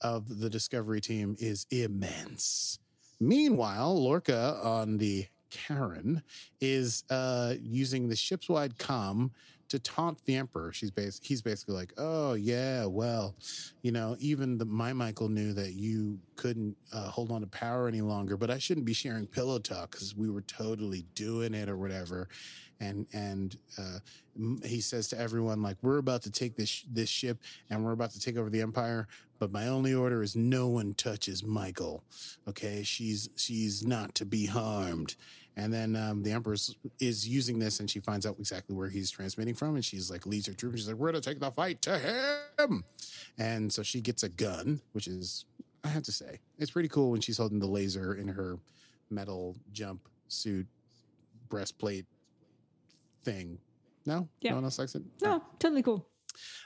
of 0.00 0.38
the 0.38 0.50
discovery 0.50 1.00
team 1.00 1.34
is 1.38 1.66
immense. 1.70 2.78
Meanwhile 3.20 4.00
lorca 4.00 4.58
on 4.62 4.98
the 4.98 5.26
Charon 5.50 6.22
is 6.60 7.04
uh 7.10 7.54
using 7.60 8.08
the 8.08 8.16
ship's 8.16 8.48
wide 8.48 8.78
com 8.78 9.30
to 9.74 9.80
taunt 9.80 10.24
the 10.26 10.36
emperor 10.36 10.72
she's 10.72 10.90
bas- 10.90 11.20
he's 11.22 11.42
basically 11.42 11.74
like 11.74 11.92
oh 11.98 12.34
yeah 12.34 12.86
well 12.86 13.34
you 13.82 13.92
know, 13.92 14.16
even 14.18 14.58
the 14.58 14.64
my 14.64 14.92
Michael 14.92 15.28
knew 15.28 15.52
that 15.54 15.74
you 15.74 16.18
couldn't 16.36 16.76
uh, 16.92 17.08
hold 17.10 17.30
on 17.30 17.42
to 17.42 17.46
power 17.48 17.88
any 17.88 18.00
longer, 18.00 18.36
but 18.36 18.50
I 18.50 18.58
shouldn't 18.58 18.86
be 18.86 18.94
sharing 18.94 19.26
pillow 19.26 19.58
talk 19.58 19.92
because 19.92 20.16
we 20.16 20.30
were 20.30 20.42
totally 20.42 21.04
doing 21.14 21.54
it 21.54 21.68
or 21.68 21.76
whatever. 21.76 22.28
And 22.80 23.06
and 23.12 23.56
uh, 23.78 24.00
he 24.64 24.80
says 24.80 25.08
to 25.08 25.20
everyone 25.20 25.62
like, 25.62 25.76
we're 25.82 25.98
about 25.98 26.22
to 26.22 26.30
take 26.30 26.56
this 26.56 26.68
sh- 26.70 26.84
this 26.90 27.10
ship 27.10 27.38
and 27.70 27.84
we're 27.84 27.92
about 27.92 28.12
to 28.12 28.20
take 28.20 28.38
over 28.38 28.50
the 28.50 28.62
empire, 28.62 29.06
but 29.38 29.52
my 29.52 29.68
only 29.68 29.94
order 29.94 30.22
is 30.22 30.34
no 30.36 30.68
one 30.68 30.94
touches 30.94 31.44
Michael. 31.44 32.04
Okay, 32.48 32.82
she's 32.82 33.28
she's 33.36 33.86
not 33.86 34.14
to 34.16 34.24
be 34.24 34.46
harmed. 34.46 35.16
And 35.56 35.72
then 35.72 35.94
um, 35.94 36.22
the 36.24 36.32
Empress 36.32 36.74
is 36.98 37.28
using 37.28 37.60
this, 37.60 37.78
and 37.78 37.88
she 37.88 38.00
finds 38.00 38.26
out 38.26 38.36
exactly 38.40 38.74
where 38.74 38.88
he's 38.88 39.10
transmitting 39.10 39.54
from, 39.54 39.76
and 39.76 39.84
she's 39.84 40.10
like 40.10 40.26
leads 40.26 40.46
her 40.48 40.52
troops. 40.52 40.78
She's 40.78 40.88
like, 40.88 40.96
"We're 40.96 41.08
gonna 41.12 41.20
take 41.20 41.38
the 41.38 41.50
fight 41.52 41.80
to 41.82 41.96
him." 42.58 42.84
And 43.38 43.72
so 43.72 43.82
she 43.84 44.00
gets 44.00 44.24
a 44.24 44.28
gun, 44.28 44.80
which 44.92 45.06
is, 45.06 45.44
I 45.84 45.88
have 45.88 46.02
to 46.04 46.12
say, 46.12 46.40
it's 46.58 46.70
pretty 46.72 46.88
cool 46.88 47.12
when 47.12 47.20
she's 47.20 47.38
holding 47.38 47.60
the 47.60 47.66
laser 47.68 48.14
in 48.14 48.26
her 48.28 48.58
metal 49.10 49.56
jump 49.72 50.08
suit 50.28 50.66
breastplate 51.48 52.06
thing. 53.22 53.58
No, 54.06 54.28
Yeah. 54.40 54.50
no 54.50 54.56
one 54.56 54.64
else 54.64 54.78
likes 54.78 54.94
it. 54.94 55.02
No, 55.22 55.42
totally 55.58 55.82
cool. 55.82 56.06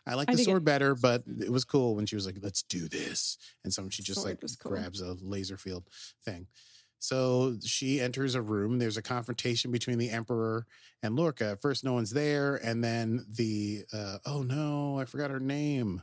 I 0.07 0.15
like 0.15 0.29
the 0.29 0.37
dig 0.37 0.47
sword 0.47 0.63
it. 0.63 0.65
better, 0.65 0.95
but 0.95 1.25
it 1.41 1.53
was 1.53 1.65
cool 1.65 1.95
when 1.95 2.07
she 2.07 2.17
was 2.17 2.25
like, 2.25 2.39
"Let's 2.41 2.63
do 2.63 2.89
this," 2.89 3.37
and 3.65 3.73
so 3.73 3.87
she 3.91 4.03
just 4.03 4.23
Sword 4.23 4.39
like 4.43 4.59
cool. 4.59 4.73
grabs 4.73 5.03
a 5.03 5.13
laser 5.21 5.59
field 5.59 5.85
thing. 6.25 6.47
So 7.01 7.57
she 7.65 8.01
enters 8.01 8.35
a 8.35 8.43
room. 8.43 8.79
There's 8.79 8.97
a 8.97 9.03
confrontation 9.03 9.71
between 9.71 9.99
the 9.99 10.11
Emperor 10.11 10.67
and 11.03 11.15
Lorca. 11.15 11.51
At 11.53 11.61
first, 11.63 11.85
no 11.85 11.93
one's 11.93 12.11
there, 12.11 12.57
and 12.57 12.83
then 12.83 13.25
the 13.31 13.85
uh, 13.93 14.19
oh 14.27 14.43
no, 14.43 14.99
I 14.99 15.05
forgot 15.05 15.31
her 15.31 15.41
name. 15.41 16.03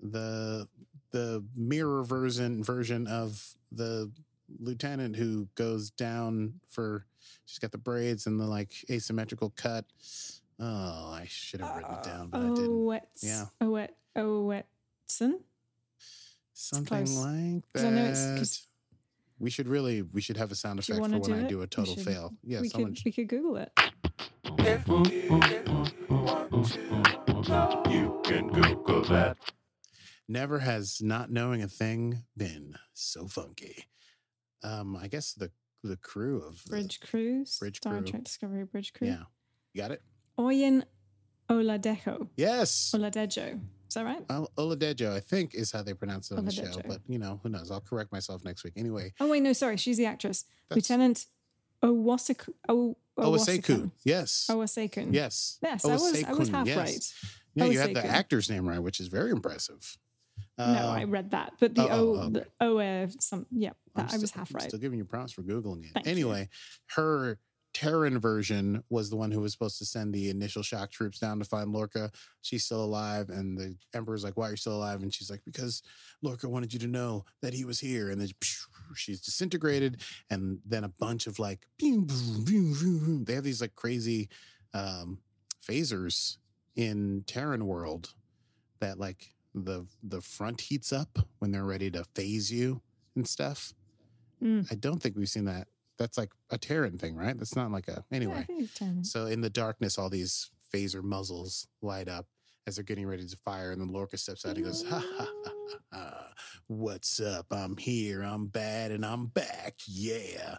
The 0.00 0.68
the 1.10 1.44
mirror 1.56 2.02
version 2.04 2.62
version 2.62 3.06
of 3.06 3.54
the 3.72 4.10
lieutenant 4.60 5.16
who 5.16 5.48
goes 5.54 5.90
down 5.90 6.60
for 6.68 7.06
she's 7.46 7.58
got 7.58 7.72
the 7.72 7.78
braids 7.78 8.26
and 8.26 8.38
the 8.38 8.44
like 8.44 8.72
asymmetrical 8.90 9.50
cut. 9.56 9.86
Oh, 10.60 11.12
I 11.14 11.26
should 11.28 11.60
have 11.62 11.76
written 11.76 11.94
it 11.94 12.02
down, 12.04 12.28
but 12.28 12.40
I 12.42 12.48
didn't. 12.54 13.00
Yeah. 13.22 13.46
Owet. 13.60 13.88
Owetson. 14.16 15.40
Something 16.52 16.84
close. 17.06 17.16
like 17.16 17.62
'Cause 17.72 17.84
I 17.84 17.90
know 17.90 18.02
it's- 18.02 18.58
that. 18.58 18.66
We 19.38 19.50
should 19.50 19.68
really 19.68 20.02
we 20.02 20.20
should 20.20 20.36
have 20.36 20.52
a 20.52 20.54
sound 20.54 20.78
effect 20.78 20.96
for 20.96 21.02
when 21.02 21.20
do 21.20 21.34
I 21.34 21.38
it? 21.38 21.48
do 21.48 21.62
a 21.62 21.66
total 21.66 21.94
should- 21.96 22.04
fail. 22.04 22.32
Yeah, 22.42 22.60
we 22.60 22.68
someone. 22.68 22.94
could 22.94 23.04
we 23.04 23.12
could 23.12 23.28
Google 23.28 23.56
it. 23.56 23.72
If 24.58 24.86
you 24.88 25.28
want 26.10 26.52
to 26.66 27.42
know, 27.48 27.82
you 27.90 28.20
can 28.24 28.48
Google 28.48 29.02
that. 29.04 29.36
Never 30.28 30.60
has 30.60 31.00
not 31.02 31.30
knowing 31.30 31.62
a 31.62 31.68
thing 31.68 32.24
been 32.36 32.74
so 32.94 33.26
funky. 33.26 33.84
Um, 34.62 34.96
I 34.96 35.08
guess 35.08 35.32
the 35.34 35.50
the 35.82 35.96
crew 35.98 36.40
of 36.40 36.62
the, 36.64 36.70
Bridge 36.70 37.00
Cruise. 37.00 37.58
Bridge 37.58 37.76
Star 37.78 37.98
Crew. 37.98 38.06
Trek 38.06 38.24
Discovery 38.24 38.64
Bridge 38.64 38.92
Crew. 38.94 39.08
Yeah, 39.08 39.24
you 39.74 39.82
got 39.82 39.90
it. 39.90 40.02
Oyin 40.38 40.84
Oladejo. 41.50 42.28
Yes, 42.36 42.92
Oladejo. 42.94 43.60
Is 43.94 44.02
that 44.02 44.06
right? 44.06 44.24
Ol- 44.28 44.50
Oladejo, 44.58 45.12
I 45.14 45.20
think 45.20 45.54
is 45.54 45.70
how 45.70 45.84
they 45.84 45.94
pronounce 45.94 46.32
it 46.32 46.36
on 46.38 46.44
the 46.44 46.50
show. 46.50 46.64
But 46.84 46.98
you 47.06 47.20
know, 47.20 47.38
who 47.44 47.48
knows? 47.48 47.70
I'll 47.70 47.80
correct 47.80 48.10
myself 48.10 48.44
next 48.44 48.64
week. 48.64 48.72
Anyway, 48.76 49.12
Oh 49.20 49.28
wait, 49.28 49.40
no, 49.40 49.52
sorry. 49.52 49.76
She's 49.76 49.96
the 49.98 50.06
actress. 50.06 50.46
that's 50.68 50.76
Lieutenant 50.76 51.26
Owaseku. 51.80 52.52
O- 52.68 52.96
Owaseku. 53.16 53.92
Yes, 54.04 54.48
Owosekun. 54.50 55.14
yes, 55.14 55.58
Yes, 55.62 55.84
I 55.84 55.92
was 55.92 56.24
I 56.24 56.32
was 56.32 56.48
half 56.48 56.66
yes. 56.66 56.76
right. 56.76 57.12
Yeah, 57.54 57.64
you 57.66 57.78
had 57.78 57.94
the 57.94 58.04
actor's 58.04 58.50
name 58.50 58.68
right, 58.68 58.80
which 58.80 58.98
is 58.98 59.06
very 59.06 59.30
impressive. 59.30 59.96
no, 60.58 60.64
Uh, 60.64 60.94
I 60.98 61.04
read 61.04 61.30
that, 61.30 61.52
but 61.60 61.76
the 61.76 61.88
oh, 61.88 62.16
O, 62.16 62.20
oh, 62.22 62.28
the 62.30 62.46
O, 62.60 62.78
uh, 62.78 63.06
some, 63.20 63.46
yeah, 63.52 63.70
I'm 63.94 64.06
that, 64.06 64.14
I 64.14 64.16
was 64.18 64.30
still- 64.30 64.40
half 64.40 64.50
I'm 64.50 64.54
right. 64.58 64.68
Still 64.68 64.80
giving 64.80 64.98
you 64.98 65.04
props 65.04 65.30
for 65.30 65.42
googling 65.42 65.84
it. 65.84 65.92
Thank 65.94 66.06
you. 66.06 66.10
anyway, 66.12 66.48
her 66.96 67.38
Terran 67.74 68.20
version 68.20 68.82
was 68.88 69.10
the 69.10 69.16
one 69.16 69.32
who 69.32 69.40
was 69.40 69.52
supposed 69.52 69.78
to 69.78 69.84
send 69.84 70.14
the 70.14 70.30
initial 70.30 70.62
shock 70.62 70.92
troops 70.92 71.18
down 71.18 71.40
to 71.40 71.44
find 71.44 71.72
Lorca. 71.72 72.10
She's 72.40 72.64
still 72.64 72.82
alive, 72.82 73.28
and 73.28 73.58
the 73.58 73.76
Emperor's 73.92 74.22
like, 74.22 74.36
"Why 74.36 74.48
are 74.48 74.50
you 74.52 74.56
still 74.56 74.76
alive?" 74.76 75.02
And 75.02 75.12
she's 75.12 75.28
like, 75.28 75.42
"Because 75.44 75.82
Lorca 76.22 76.48
wanted 76.48 76.72
you 76.72 76.78
to 76.78 76.86
know 76.86 77.24
that 77.42 77.52
he 77.52 77.64
was 77.64 77.80
here." 77.80 78.10
And 78.10 78.20
then 78.20 78.28
she's 78.94 79.20
disintegrated, 79.20 80.00
and 80.30 80.60
then 80.64 80.84
a 80.84 80.88
bunch 80.88 81.26
of 81.26 81.40
like, 81.40 81.66
they 81.80 83.34
have 83.34 83.44
these 83.44 83.60
like 83.60 83.74
crazy 83.74 84.28
um, 84.72 85.18
phasers 85.60 86.38
in 86.76 87.24
Terran 87.26 87.66
world 87.66 88.14
that 88.80 88.98
like 88.98 89.34
the 89.54 89.86
the 90.02 90.20
front 90.20 90.60
heats 90.60 90.92
up 90.92 91.18
when 91.40 91.50
they're 91.50 91.64
ready 91.64 91.90
to 91.90 92.04
phase 92.14 92.52
you 92.52 92.80
and 93.16 93.26
stuff. 93.26 93.74
Mm. 94.42 94.70
I 94.70 94.74
don't 94.76 95.02
think 95.02 95.16
we've 95.16 95.28
seen 95.28 95.46
that. 95.46 95.68
That's 95.98 96.18
like 96.18 96.32
a 96.50 96.58
Terran 96.58 96.98
thing, 96.98 97.14
right? 97.16 97.36
That's 97.38 97.54
not 97.56 97.70
like 97.70 97.88
a 97.88 98.04
Yeah, 98.10 98.16
anyway. 98.16 98.46
it's 98.48 99.10
So 99.10 99.26
in 99.26 99.40
the 99.40 99.50
darkness, 99.50 99.98
all 99.98 100.10
these 100.10 100.50
phaser 100.72 101.02
muzzles 101.02 101.66
light 101.82 102.08
up 102.08 102.26
as 102.66 102.76
they're 102.76 102.84
getting 102.84 103.06
ready 103.06 103.26
to 103.26 103.36
fire, 103.36 103.70
and 103.72 103.80
then 103.80 103.88
Lorca 103.88 104.16
steps 104.16 104.44
out. 104.46 104.56
and 104.56 104.64
goes, 104.64 104.82
ha, 104.88 104.98
ha, 104.98 105.28
ha, 105.44 105.52
ha, 105.68 105.78
ha. 105.92 106.32
"What's 106.66 107.20
up? 107.20 107.46
I'm 107.50 107.76
here. 107.76 108.22
I'm 108.22 108.46
bad, 108.46 108.90
and 108.90 109.04
I'm 109.04 109.26
back. 109.26 109.74
Yeah." 109.86 110.56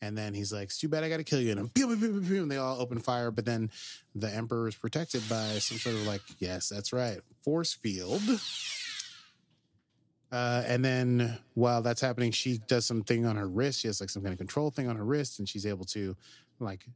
And 0.00 0.16
then 0.16 0.32
he's 0.34 0.52
like, 0.52 0.64
"It's 0.64 0.78
too 0.78 0.88
bad 0.88 1.02
I 1.02 1.08
got 1.08 1.16
to 1.16 1.24
kill 1.24 1.40
you." 1.40 1.50
And, 1.50 1.74
pew, 1.74 1.88
pew, 1.96 2.20
pew, 2.20 2.42
and 2.42 2.50
they 2.50 2.56
all 2.58 2.80
open 2.80 3.00
fire. 3.00 3.32
But 3.32 3.44
then 3.44 3.70
the 4.14 4.32
Emperor 4.32 4.68
is 4.68 4.76
protected 4.76 5.28
by 5.28 5.58
some 5.58 5.78
sort 5.78 5.96
of 5.96 6.06
like, 6.06 6.22
yes, 6.38 6.68
that's 6.68 6.92
right, 6.92 7.18
force 7.42 7.72
field. 7.74 8.22
Uh, 10.30 10.62
and 10.66 10.84
then 10.84 11.38
while 11.54 11.82
that's 11.82 12.00
happening, 12.00 12.30
she 12.30 12.58
does 12.66 12.84
something 12.84 13.24
on 13.24 13.36
her 13.36 13.48
wrist. 13.48 13.80
She 13.80 13.88
has 13.88 14.00
like 14.00 14.10
some 14.10 14.22
kind 14.22 14.32
of 14.32 14.38
control 14.38 14.70
thing 14.70 14.88
on 14.88 14.96
her 14.96 15.04
wrist, 15.04 15.38
and 15.38 15.48
she's 15.48 15.66
able 15.66 15.84
to 15.86 16.16
like 16.60 16.86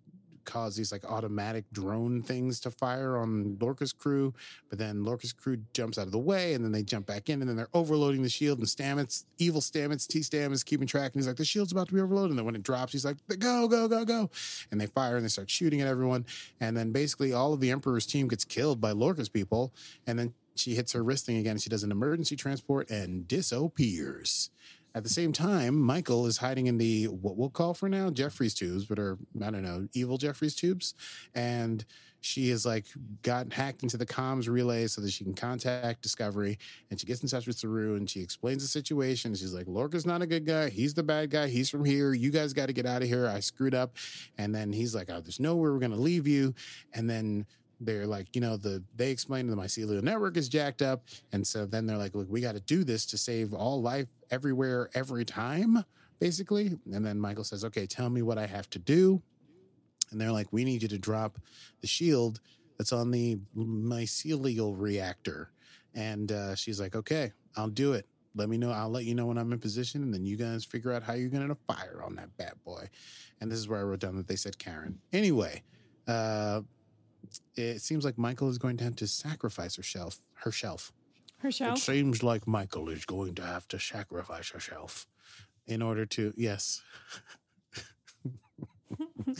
cause 0.44 0.76
these 0.76 0.92
like 0.92 1.04
automatic 1.04 1.64
drone 1.72 2.22
things 2.22 2.60
to 2.60 2.70
fire 2.70 3.16
on 3.16 3.56
Lorca's 3.60 3.92
crew. 3.92 4.34
But 4.68 4.78
then 4.78 5.04
Lorca's 5.04 5.32
crew 5.32 5.58
jumps 5.72 5.98
out 5.98 6.06
of 6.06 6.12
the 6.12 6.18
way, 6.18 6.54
and 6.54 6.64
then 6.64 6.72
they 6.72 6.82
jump 6.82 7.06
back 7.06 7.28
in, 7.28 7.40
and 7.40 7.48
then 7.48 7.56
they're 7.56 7.68
overloading 7.74 8.22
the 8.22 8.28
shield. 8.28 8.58
And 8.58 8.66
Stamets, 8.66 9.24
evil 9.38 9.60
Stamets, 9.60 10.06
T 10.06 10.22
Stam 10.22 10.52
is 10.52 10.62
keeping 10.62 10.86
track, 10.86 11.12
and 11.14 11.20
he's 11.20 11.26
like, 11.26 11.36
"The 11.36 11.44
shield's 11.44 11.72
about 11.72 11.88
to 11.88 11.94
be 11.94 12.00
overloaded." 12.00 12.30
And 12.30 12.38
then 12.38 12.46
when 12.46 12.56
it 12.56 12.62
drops, 12.62 12.92
he's 12.92 13.04
like, 13.04 13.16
"Go, 13.38 13.68
go, 13.68 13.88
go, 13.88 14.04
go!" 14.04 14.30
And 14.70 14.80
they 14.80 14.86
fire 14.86 15.16
and 15.16 15.24
they 15.24 15.30
start 15.30 15.50
shooting 15.50 15.80
at 15.80 15.88
everyone. 15.88 16.26
And 16.60 16.76
then 16.76 16.92
basically 16.92 17.32
all 17.32 17.52
of 17.52 17.60
the 17.60 17.70
Emperor's 17.70 18.06
team 18.06 18.28
gets 18.28 18.44
killed 18.44 18.80
by 18.80 18.92
Lorca's 18.92 19.28
people, 19.28 19.72
and 20.06 20.18
then 20.18 20.34
she 20.54 20.74
hits 20.74 20.92
her 20.92 21.02
wrist 21.02 21.26
thing 21.26 21.36
again. 21.36 21.58
She 21.58 21.70
does 21.70 21.82
an 21.82 21.90
emergency 21.90 22.36
transport 22.36 22.90
and 22.90 23.26
disappears. 23.26 24.50
At 24.94 25.04
the 25.04 25.08
same 25.08 25.32
time, 25.32 25.80
Michael 25.80 26.26
is 26.26 26.36
hiding 26.38 26.66
in 26.66 26.76
the 26.76 27.04
what 27.06 27.36
we'll 27.36 27.48
call 27.48 27.72
for 27.72 27.88
now 27.88 28.10
Jefferies 28.10 28.54
tubes, 28.54 28.84
but 28.84 28.98
are 28.98 29.16
I 29.42 29.50
don't 29.50 29.62
know 29.62 29.88
evil 29.94 30.18
Jefferies 30.18 30.54
tubes, 30.54 30.94
and 31.34 31.84
she 32.20 32.50
has 32.50 32.64
like 32.64 32.84
gotten 33.22 33.50
hacked 33.50 33.82
into 33.82 33.96
the 33.96 34.06
comms 34.06 34.48
relay 34.48 34.86
so 34.86 35.00
that 35.00 35.10
she 35.10 35.24
can 35.24 35.34
contact 35.34 36.02
Discovery, 36.02 36.58
and 36.90 37.00
she 37.00 37.06
gets 37.06 37.22
in 37.22 37.28
touch 37.28 37.46
with 37.46 37.56
Saru 37.58 37.96
and 37.96 38.08
she 38.08 38.20
explains 38.20 38.62
the 38.62 38.68
situation. 38.68 39.34
She's 39.34 39.54
like, 39.54 39.66
Lorca's 39.66 40.06
not 40.06 40.22
a 40.22 40.26
good 40.26 40.46
guy. 40.46 40.68
He's 40.68 40.94
the 40.94 41.02
bad 41.02 41.30
guy. 41.30 41.48
He's 41.48 41.70
from 41.70 41.84
here. 41.84 42.12
You 42.12 42.30
guys 42.30 42.52
got 42.52 42.66
to 42.66 42.72
get 42.72 42.86
out 42.86 43.02
of 43.02 43.08
here. 43.08 43.26
I 43.26 43.40
screwed 43.40 43.74
up, 43.74 43.96
and 44.36 44.54
then 44.54 44.72
he's 44.72 44.94
like, 44.94 45.10
Oh, 45.10 45.20
there's 45.20 45.40
nowhere 45.40 45.72
we're 45.72 45.80
gonna 45.80 45.96
leave 45.96 46.26
you, 46.26 46.54
and 46.92 47.08
then 47.08 47.46
they're 47.84 48.06
like, 48.06 48.34
you 48.34 48.40
know, 48.40 48.56
the 48.56 48.82
they 48.94 49.10
explain 49.10 49.46
the 49.46 49.56
mycelial 49.56 50.02
network 50.02 50.36
is 50.36 50.48
jacked 50.48 50.82
up, 50.82 51.04
and 51.32 51.46
so 51.46 51.66
then 51.66 51.86
they're 51.86 51.98
like, 51.98 52.14
look, 52.14 52.28
we 52.30 52.40
got 52.40 52.54
to 52.54 52.60
do 52.60 52.84
this 52.84 53.06
to 53.06 53.18
save 53.18 53.52
all 53.52 53.82
life 53.82 54.08
everywhere, 54.30 54.90
every 54.94 55.24
time, 55.24 55.84
basically. 56.18 56.78
And 56.92 57.04
then 57.04 57.18
Michael 57.20 57.44
says, 57.44 57.64
"Okay, 57.64 57.86
tell 57.86 58.08
me 58.08 58.22
what 58.22 58.38
I 58.38 58.46
have 58.46 58.70
to 58.70 58.78
do." 58.78 59.22
And 60.10 60.20
they're 60.20 60.32
like, 60.32 60.52
"We 60.52 60.64
need 60.64 60.82
you 60.82 60.88
to 60.88 60.98
drop 60.98 61.38
the 61.80 61.86
shield 61.86 62.40
that's 62.78 62.92
on 62.92 63.10
the 63.10 63.38
mycelial 63.56 64.74
reactor." 64.76 65.50
And 65.94 66.30
uh, 66.32 66.54
she's 66.54 66.80
like, 66.80 66.94
"Okay, 66.94 67.32
I'll 67.56 67.68
do 67.68 67.92
it. 67.92 68.06
Let 68.34 68.48
me 68.48 68.56
know. 68.56 68.70
I'll 68.70 68.88
let 68.88 69.04
you 69.04 69.14
know 69.14 69.26
when 69.26 69.36
I'm 69.36 69.52
in 69.52 69.58
position, 69.58 70.02
and 70.02 70.14
then 70.14 70.24
you 70.24 70.36
guys 70.36 70.64
figure 70.64 70.92
out 70.92 71.02
how 71.02 71.14
you're 71.14 71.28
going 71.28 71.48
to 71.48 71.58
fire 71.66 72.00
on 72.04 72.14
that 72.16 72.36
bad 72.36 72.54
boy." 72.64 72.88
And 73.40 73.50
this 73.50 73.58
is 73.58 73.68
where 73.68 73.80
I 73.80 73.82
wrote 73.82 74.00
down 74.00 74.16
that 74.16 74.28
they 74.28 74.36
said 74.36 74.58
Karen. 74.58 75.00
Anyway, 75.12 75.62
uh, 76.06 76.60
it 77.56 77.80
seems 77.80 78.04
like 78.04 78.18
Michael 78.18 78.48
is 78.48 78.58
going 78.58 78.76
to 78.78 78.84
have 78.84 78.96
to 78.96 79.06
sacrifice 79.06 79.76
herself. 79.76 80.18
Herself. 80.34 80.92
Herself. 81.38 81.78
It 81.78 81.80
seems 81.80 82.22
like 82.22 82.46
Michael 82.46 82.88
is 82.88 83.04
going 83.04 83.34
to 83.36 83.42
have 83.42 83.66
to 83.68 83.78
sacrifice 83.78 84.50
herself 84.50 85.06
in 85.66 85.82
order 85.82 86.06
to 86.06 86.32
yes. 86.36 86.82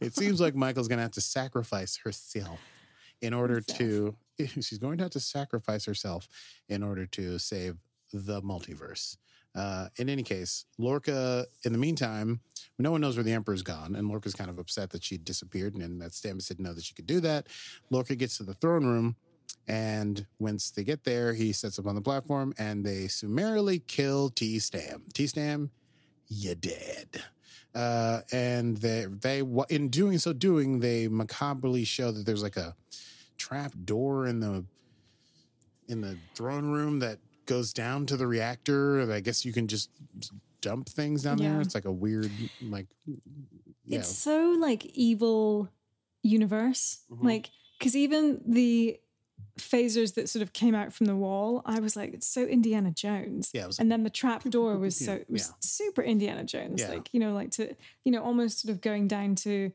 it 0.00 0.14
seems 0.14 0.40
like 0.40 0.54
Michael's 0.54 0.88
going 0.88 0.98
to 0.98 1.02
have 1.02 1.12
to 1.12 1.20
sacrifice 1.20 1.96
herself 1.98 2.60
in 3.20 3.34
order 3.34 3.60
to 3.60 4.16
she's 4.38 4.78
going 4.78 4.98
to 4.98 5.04
have 5.04 5.12
to 5.12 5.20
sacrifice 5.20 5.84
herself 5.84 6.28
in 6.68 6.82
order 6.82 7.06
to 7.06 7.38
save 7.38 7.76
the 8.12 8.42
multiverse. 8.42 9.16
Uh, 9.56 9.88
in 9.96 10.08
any 10.08 10.22
case, 10.22 10.66
Lorca, 10.78 11.46
in 11.64 11.72
the 11.72 11.78
meantime, 11.78 12.40
no 12.78 12.90
one 12.90 13.00
knows 13.00 13.16
where 13.16 13.24
the 13.24 13.32
Emperor's 13.32 13.62
gone, 13.62 13.96
and 13.96 14.08
Lorca's 14.08 14.34
kind 14.34 14.50
of 14.50 14.58
upset 14.58 14.90
that 14.90 15.02
she 15.02 15.16
disappeared 15.16 15.74
and 15.74 16.00
that 16.02 16.10
Stamets 16.12 16.48
didn't 16.48 16.64
know 16.64 16.74
that 16.74 16.84
she 16.84 16.92
could 16.92 17.06
do 17.06 17.20
that. 17.20 17.46
Lorca 17.90 18.14
gets 18.14 18.36
to 18.36 18.42
the 18.42 18.52
throne 18.54 18.84
room, 18.84 19.16
and 19.66 20.26
once 20.38 20.70
they 20.70 20.84
get 20.84 21.04
there, 21.04 21.32
he 21.32 21.52
sets 21.52 21.78
up 21.78 21.86
on 21.86 21.94
the 21.94 22.00
platform 22.02 22.52
and 22.58 22.84
they 22.84 23.08
summarily 23.08 23.78
kill 23.78 24.28
T 24.28 24.58
Stam. 24.58 25.04
T 25.14 25.26
Stam, 25.26 25.70
you 26.28 26.54
dead. 26.54 27.22
Uh, 27.74 28.20
and 28.32 28.76
they, 28.78 29.06
they, 29.06 29.42
in 29.68 29.88
doing 29.88 30.18
so, 30.18 30.32
doing, 30.32 30.80
they 30.80 31.08
macabrely 31.08 31.84
show 31.84 32.10
that 32.10 32.24
there's 32.24 32.42
like 32.42 32.56
a 32.56 32.74
trap 33.38 33.72
door 33.84 34.26
in 34.26 34.40
the 34.40 34.64
in 35.88 36.00
the 36.00 36.16
throne 36.34 36.72
room 36.72 36.98
that 36.98 37.18
goes 37.46 37.72
down 37.72 38.06
to 38.06 38.16
the 38.16 38.26
reactor. 38.26 39.10
I 39.12 39.20
guess 39.20 39.44
you 39.44 39.52
can 39.52 39.66
just 39.68 39.90
dump 40.60 40.88
things 40.88 41.22
down 41.22 41.38
Yeah. 41.38 41.52
there. 41.52 41.60
It's 41.60 41.74
like 41.74 41.84
a 41.84 41.92
weird, 41.92 42.30
like, 42.62 42.86
yeah, 43.84 44.00
It's 44.00 44.08
so 44.16 44.56
like 44.58 44.84
evil 44.86 45.68
universe. 46.22 47.00
Mhm. 47.10 47.22
Like, 47.24 47.50
because 47.78 47.94
even 47.96 48.40
the 48.46 48.98
phasers 49.58 50.14
that 50.14 50.28
sort 50.28 50.42
of 50.42 50.52
came 50.52 50.74
out 50.74 50.92
from 50.92 51.06
the 51.06 51.16
wall, 51.16 51.62
I 51.64 51.80
was 51.80 51.94
like, 51.96 52.12
it's 52.14 52.26
so 52.26 52.44
Indiana 52.44 52.90
Jones. 52.90 53.50
yeah. 53.54 53.64
It 53.64 53.66
was 53.68 53.78
And 53.78 53.90
then 53.92 54.02
the 54.02 54.10
trap 54.10 54.42
door 54.50 54.76
was 54.78 54.96
so 54.96 55.12
it 55.14 55.30
was 55.30 55.48
yeah. 55.48 55.54
super 55.60 56.02
Indiana 56.02 56.44
Jones. 56.44 56.80
Yeah. 56.80 56.88
Like, 56.90 57.08
you 57.12 57.20
know, 57.20 57.32
like 57.32 57.50
to, 57.52 57.74
you 58.04 58.12
know, 58.12 58.22
almost 58.22 58.60
sort 58.60 58.72
of 58.72 58.80
going 58.80 59.08
down 59.08 59.34
to, 59.36 59.72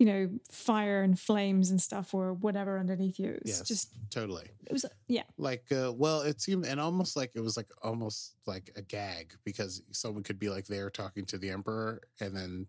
you 0.00 0.06
know, 0.06 0.30
fire 0.50 1.02
and 1.02 1.20
flames 1.20 1.70
and 1.70 1.78
stuff 1.80 2.14
or 2.14 2.32
whatever 2.32 2.78
underneath 2.78 3.18
you. 3.18 3.32
It 3.32 3.42
was 3.44 3.58
yes, 3.58 3.68
just 3.68 3.88
totally. 4.10 4.46
it 4.66 4.72
was 4.72 4.86
yeah. 5.08 5.24
like 5.36 5.66
uh, 5.70 5.92
well 5.94 6.22
it 6.22 6.40
seemed 6.40 6.64
and 6.64 6.80
almost 6.80 7.16
like 7.16 7.32
it 7.34 7.40
was 7.40 7.54
like 7.56 7.68
almost 7.82 8.32
like 8.46 8.70
a 8.76 8.82
gag 8.82 9.34
because 9.44 9.82
someone 9.92 10.22
could 10.22 10.38
be 10.38 10.48
like 10.48 10.66
there 10.66 10.88
talking 10.88 11.26
to 11.26 11.36
the 11.38 11.50
emperor 11.50 12.00
and 12.18 12.34
then 12.34 12.66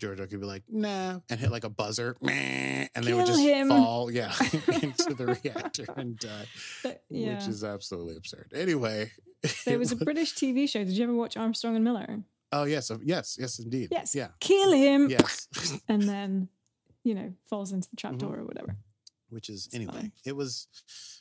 Georgiou 0.00 0.28
could 0.30 0.40
be 0.40 0.46
like 0.46 0.62
nah 0.68 1.20
and 1.28 1.38
hit 1.38 1.50
like 1.52 1.64
a 1.64 1.68
buzzer 1.70 2.16
and 2.22 3.04
they 3.04 3.12
would 3.12 3.26
just 3.26 3.40
him. 3.40 3.68
fall 3.68 4.10
yeah 4.10 4.32
into 4.82 5.12
the 5.14 5.26
reactor 5.44 5.84
and 5.96 6.18
die 6.18 6.46
But, 6.82 7.02
yeah. 7.10 7.34
which 7.34 7.48
is 7.48 7.62
absolutely 7.62 8.16
absurd 8.16 8.50
anyway 8.54 9.12
there 9.66 9.74
it 9.74 9.78
was 9.78 9.92
a 9.92 9.96
British 9.96 10.34
TV 10.34 10.66
show. 10.68 10.80
Did 10.84 10.96
you 10.96 11.04
ever 11.04 11.14
watch 11.14 11.36
Armstrong 11.36 11.76
and 11.76 11.84
Miller? 11.84 12.20
oh 12.50 12.64
yes 12.64 12.90
yes 13.04 13.36
yes 13.38 13.58
indeed 13.58 13.88
Yes. 13.92 14.14
yeah 14.14 14.28
Kill 14.40 14.72
him. 14.72 15.08
yes 15.10 15.48
And 15.88 16.02
then, 16.02 16.48
you 17.04 17.14
know, 17.14 17.34
falls 17.46 17.72
into 17.72 17.88
the 17.90 17.96
trap 17.96 18.14
Mhm. 18.14 18.18
door 18.18 18.38
or 18.38 18.44
whatever. 18.44 18.76
which 19.28 19.48
is 19.48 19.64
It's 19.66 19.74
anyway 19.74 20.12
it 20.26 20.36
was 20.36 20.68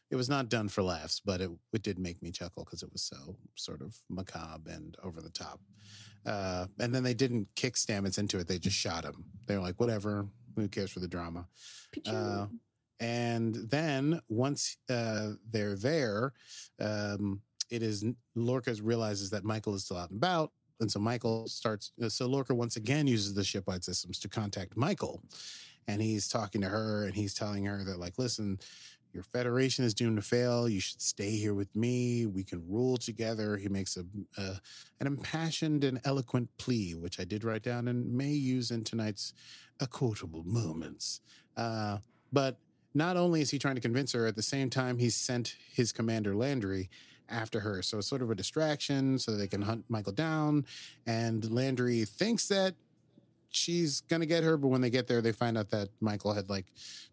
it 0.09 0.17
was 0.17 0.27
not 0.27 0.49
done 0.49 0.67
for 0.67 0.84
laughs 0.84 1.21
but 1.23 1.39
it, 1.39 1.49
it 1.71 1.82
did 1.82 1.97
make 1.97 2.21
me 2.21 2.29
chuckle 2.29 2.65
because 2.65 2.84
it 2.84 2.91
was 2.91 3.01
so 3.01 3.38
sort 3.56 3.82
of 3.82 3.95
macabre 4.10 4.69
and 4.69 4.97
over 5.01 5.21
the 5.21 5.29
top. 5.29 5.62
Uh, 6.25 6.67
and 6.77 6.93
then 6.93 7.03
they 7.03 7.13
didn't 7.13 7.47
kick 7.56 7.75
stamets 7.75 8.17
into 8.19 8.38
it 8.38 8.47
they 8.49 8.60
just 8.60 8.75
shot 8.75 9.06
him. 9.06 9.23
They 9.47 9.56
were 9.56 9.62
like 9.63 9.79
whatever 9.79 10.27
who 10.58 10.67
cares 10.67 10.91
for 10.91 10.99
the 10.99 11.08
drama? 11.08 11.47
Uh, 12.06 12.47
and 12.99 13.56
then 13.56 14.21
once 14.27 14.75
uh, 14.89 15.32
they're 15.49 15.75
there 15.77 16.34
um, 16.82 17.41
it 17.69 17.82
is 17.82 18.03
lorca 18.36 18.75
realizes 18.84 19.29
that 19.29 19.45
michael 19.45 19.73
is 19.73 19.86
still 19.86 19.97
out 19.97 20.10
and 20.10 20.17
about 20.17 20.51
and 20.82 20.91
so 20.91 20.99
michael 20.99 21.47
starts 21.47 21.93
so 22.10 22.27
lorca 22.27 22.53
once 22.53 22.75
again 22.75 23.08
uses 23.08 23.34
the 23.34 23.43
shipwide 23.43 23.84
systems 23.86 24.19
to 24.19 24.27
contact 24.27 24.75
michael 24.75 25.23
and 25.88 26.02
he's 26.02 26.28
talking 26.28 26.62
to 26.62 26.67
her 26.70 27.06
and 27.06 27.15
he's 27.15 27.34
telling 27.34 27.65
her 27.65 27.84
that 27.84 28.00
like 28.00 28.17
listen 28.17 28.60
your 29.13 29.24
federation 29.24 29.84
is 29.84 29.94
doomed 29.94 30.15
to 30.15 30.22
fail. 30.22 30.70
You 30.70 30.80
should 30.80 31.02
stay 31.02 31.32
here 31.32 31.54
with 31.54 31.76
me. 31.76 32.26
We 32.26 32.44
can 32.44 32.63
rule 32.67 32.96
together. 32.96 33.58
He 33.58 33.67
makes 33.67 33.98
a, 33.98 34.06
a 34.38 34.62
an 35.00 35.08
impassioned 35.08 35.84
and 35.84 36.00
eloquent 36.06 36.50
plea 36.58 36.94
which 36.94 37.20
i 37.20 37.24
did 37.24 37.44
write 37.44 37.63
down 37.63 37.88
and 37.88 38.13
may 38.13 38.30
use 38.30 38.72
in 38.72 38.84
tonight's 38.84 39.34
uh, 39.80 39.86
quotable 39.88 40.44
moments. 40.44 41.22
Uh, 41.58 41.98
but 42.32 42.58
not 42.94 43.17
only 43.17 43.41
is 43.41 43.50
he 43.50 43.60
trying 43.60 43.76
to 43.76 43.82
convince 43.82 44.12
her 44.13 44.28
at 44.28 44.36
the 44.36 44.41
same 44.41 44.70
time 44.70 44.98
he's 44.98 45.15
sent 45.15 45.56
his 45.74 45.91
commander 45.91 46.36
landry 46.36 46.89
after 47.30 47.62
her. 47.62 47.82
So 47.82 48.00
it's 48.00 48.08
sort 48.08 48.22
of 48.22 48.30
a 48.30 48.36
distraction 48.36 49.17
so 49.17 49.32
they 49.32 49.48
can 49.48 49.62
hunt 49.62 49.86
michael 49.88 50.12
down. 50.12 50.65
And 51.08 51.50
landry 51.52 52.04
thinks 52.06 52.48
that 52.50 52.76
she's 53.51 54.01
gonna 54.01 54.25
get 54.25 54.43
her, 54.43 54.57
but 54.57 54.69
when 54.69 54.81
they 54.81 54.89
get 54.89 55.07
there, 55.07 55.21
they 55.21 55.31
find 55.31 55.57
out 55.57 55.69
that 55.69 55.89
Michael 55.99 56.33
had 56.33 56.49
like 56.49 56.65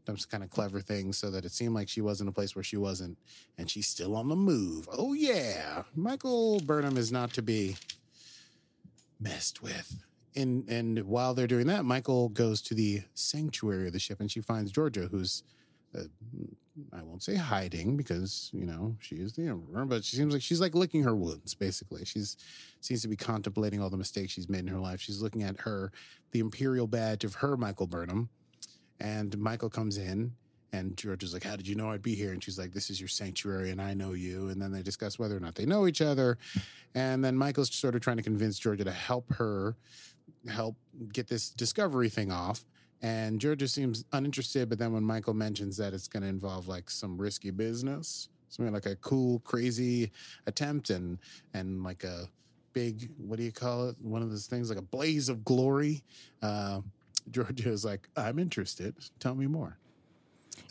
done 0.06 0.16
some 0.16 0.30
kind 0.30 0.42
of 0.42 0.50
clever 0.50 0.80
thing 0.80 1.12
so 1.12 1.30
that 1.30 1.44
it 1.44 1.52
seemed 1.52 1.74
like 1.74 1.88
she 1.88 2.00
was 2.00 2.20
in 2.20 2.28
a 2.28 2.32
place 2.32 2.54
where 2.54 2.62
she 2.62 2.76
wasn't, 2.76 3.18
and 3.58 3.70
she's 3.70 3.88
still 3.88 4.16
on 4.16 4.28
the 4.28 4.36
move. 4.36 4.88
Oh 4.90 5.12
yeah, 5.12 5.82
Michael 5.94 6.60
Burnham 6.60 6.96
is 6.96 7.12
not 7.12 7.32
to 7.34 7.42
be 7.42 7.76
messed 9.20 9.62
with. 9.62 10.04
And 10.36 10.68
and 10.68 11.00
while 11.04 11.34
they're 11.34 11.46
doing 11.46 11.66
that, 11.66 11.84
Michael 11.84 12.28
goes 12.28 12.62
to 12.62 12.74
the 12.74 13.02
sanctuary 13.14 13.88
of 13.88 13.92
the 13.92 13.98
ship, 13.98 14.20
and 14.20 14.30
she 14.30 14.40
finds 14.40 14.72
Georgiou, 14.72 15.10
who's 15.10 15.42
uh, 15.96 16.02
I 16.92 17.02
won't 17.02 17.22
say 17.22 17.34
hiding 17.34 17.96
because 17.96 18.50
you 18.52 18.64
know 18.66 18.96
she 19.00 19.16
is 19.16 19.34
the 19.34 19.46
emperor, 19.46 19.84
but 19.84 20.04
she 20.04 20.16
seems 20.16 20.32
like 20.32 20.42
she's 20.42 20.60
like 20.60 20.74
licking 20.74 21.02
her 21.04 21.16
wounds. 21.16 21.54
Basically, 21.54 22.04
she's 22.04 22.36
seems 22.80 23.02
to 23.02 23.08
be 23.08 23.16
contemplating 23.16 23.80
all 23.80 23.90
the 23.90 23.96
mistakes 23.96 24.32
she's 24.32 24.48
made 24.48 24.60
in 24.60 24.68
her 24.68 24.78
life. 24.78 25.00
She's 25.00 25.22
looking 25.22 25.42
at 25.42 25.60
her 25.60 25.92
the 26.32 26.40
imperial 26.40 26.86
badge 26.86 27.24
of 27.24 27.34
her 27.36 27.56
Michael 27.56 27.86
Burnham, 27.86 28.28
and 29.00 29.36
Michael 29.38 29.70
comes 29.70 29.96
in. 29.96 30.32
And 30.70 30.98
George 30.98 31.22
is 31.22 31.32
like, 31.32 31.44
How 31.44 31.56
did 31.56 31.66
you 31.66 31.74
know 31.74 31.90
I'd 31.90 32.02
be 32.02 32.14
here? 32.14 32.32
And 32.32 32.44
she's 32.44 32.58
like, 32.58 32.72
This 32.72 32.90
is 32.90 33.00
your 33.00 33.08
sanctuary 33.08 33.70
and 33.70 33.80
I 33.80 33.94
know 33.94 34.12
you. 34.12 34.50
And 34.50 34.60
then 34.60 34.70
they 34.70 34.82
discuss 34.82 35.18
whether 35.18 35.34
or 35.34 35.40
not 35.40 35.54
they 35.54 35.64
know 35.64 35.86
each 35.86 36.02
other. 36.02 36.36
And 36.94 37.24
then 37.24 37.38
Michael's 37.38 37.74
sort 37.74 37.94
of 37.94 38.02
trying 38.02 38.18
to 38.18 38.22
convince 38.22 38.60
Georgiou 38.60 38.84
to 38.84 38.92
help 38.92 39.32
her 39.32 39.76
help 40.46 40.76
get 41.10 41.28
this 41.28 41.48
discovery 41.48 42.10
thing 42.10 42.30
off. 42.30 42.66
And 43.02 43.38
Georgiou 43.40 43.68
seems 43.68 44.04
uninterested, 44.12 44.68
but 44.68 44.78
then 44.78 44.92
when 44.92 45.04
Michael 45.04 45.34
mentions 45.34 45.76
that 45.76 45.94
it's 45.94 46.08
going 46.08 46.22
to 46.24 46.28
involve 46.28 46.66
like 46.66 46.90
some 46.90 47.16
risky 47.16 47.50
business, 47.50 48.28
something 48.48 48.74
like 48.74 48.86
a 48.86 48.96
cool, 48.96 49.38
crazy 49.40 50.10
attempt, 50.46 50.90
and 50.90 51.18
and 51.54 51.84
like 51.84 52.02
a 52.04 52.28
big, 52.72 53.10
what 53.18 53.38
do 53.38 53.44
you 53.44 53.52
call 53.52 53.88
it? 53.88 53.96
One 54.00 54.22
of 54.22 54.30
those 54.30 54.46
things 54.46 54.68
like 54.68 54.78
a 54.78 54.82
blaze 54.82 55.28
of 55.28 55.44
glory. 55.44 56.02
Uh, 56.42 56.80
Georgiou 57.30 57.66
is 57.68 57.84
like, 57.84 58.08
I'm 58.16 58.38
interested. 58.38 58.94
Tell 59.20 59.34
me 59.34 59.46
more. 59.46 59.76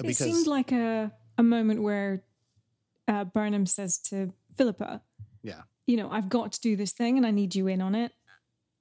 it 0.03 0.15
seemed 0.15 0.47
like 0.47 0.71
a, 0.71 1.11
a 1.37 1.43
moment 1.43 1.81
where 1.83 2.23
uh, 3.07 3.23
Burnham 3.25 3.65
says 3.65 3.99
to 4.09 4.33
Philippa, 4.57 5.01
Yeah. 5.43 5.61
you 5.85 5.97
know, 5.97 6.09
I've 6.09 6.29
got 6.29 6.51
to 6.53 6.59
do 6.61 6.75
this 6.75 6.91
thing 6.93 7.15
and 7.17 7.25
I 7.27 7.31
need 7.31 7.53
you 7.55 7.67
in 7.67 7.79
on 7.81 7.93
it. 7.95 8.11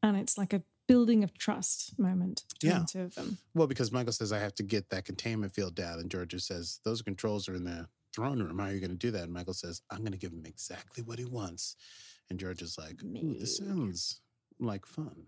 And 0.02 0.16
it's 0.16 0.38
like 0.38 0.52
a 0.54 0.62
building 0.88 1.24
of 1.24 1.36
trust 1.36 1.98
moment 1.98 2.44
between 2.54 2.72
Yeah. 2.72 2.78
the 2.80 2.86
two 2.86 3.00
of 3.02 3.14
them. 3.14 3.38
Well, 3.54 3.66
because 3.66 3.90
Michael 3.92 4.12
says 4.12 4.32
I 4.32 4.38
have 4.38 4.54
to 4.56 4.62
get 4.62 4.88
that 4.90 5.04
containment 5.04 5.52
field 5.54 5.74
down, 5.74 5.98
and 5.98 6.10
Georgiou 6.10 6.40
says 6.40 6.80
those 6.84 7.02
controls 7.02 7.48
are 7.48 7.54
in 7.54 7.64
the 7.64 7.88
throne 8.14 8.40
room. 8.42 8.58
How 8.58 8.66
are 8.66 8.72
you 8.72 8.80
going 8.80 8.90
to 8.90 8.96
do 8.96 9.10
that? 9.10 9.24
And 9.24 9.32
Michael 9.32 9.54
says 9.54 9.82
I'm 9.90 9.98
going 10.00 10.12
to 10.12 10.18
give 10.18 10.32
him 10.32 10.44
exactly 10.46 11.02
what 11.02 11.18
he 11.18 11.24
wants. 11.24 11.76
And 12.30 12.38
Georgiou's 12.38 12.78
like, 12.78 13.02
Ooh, 13.04 13.36
this 13.38 13.58
sounds 13.58 14.20
like 14.58 14.86
fun. 14.86 15.26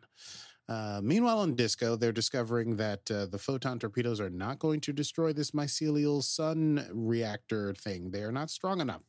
Uh, 0.69 1.01
meanwhile, 1.03 1.39
on 1.39 1.55
Disco, 1.55 1.97
they're 1.97 2.13
discovering 2.13 2.77
that 2.77 3.11
uh, 3.11 3.25
the 3.25 3.39
photon 3.39 3.79
torpedoes 3.79 4.21
are 4.21 4.29
not 4.29 4.59
going 4.59 4.81
to 4.81 4.93
destroy 4.93 5.33
this 5.33 5.53
mycelial 5.53 6.23
sun 6.23 6.87
reactor 6.93 7.73
thing. 7.73 8.11
They 8.11 8.23
are 8.23 8.33
not 8.33 8.51
strong 8.51 8.81
enough. 8.81 9.01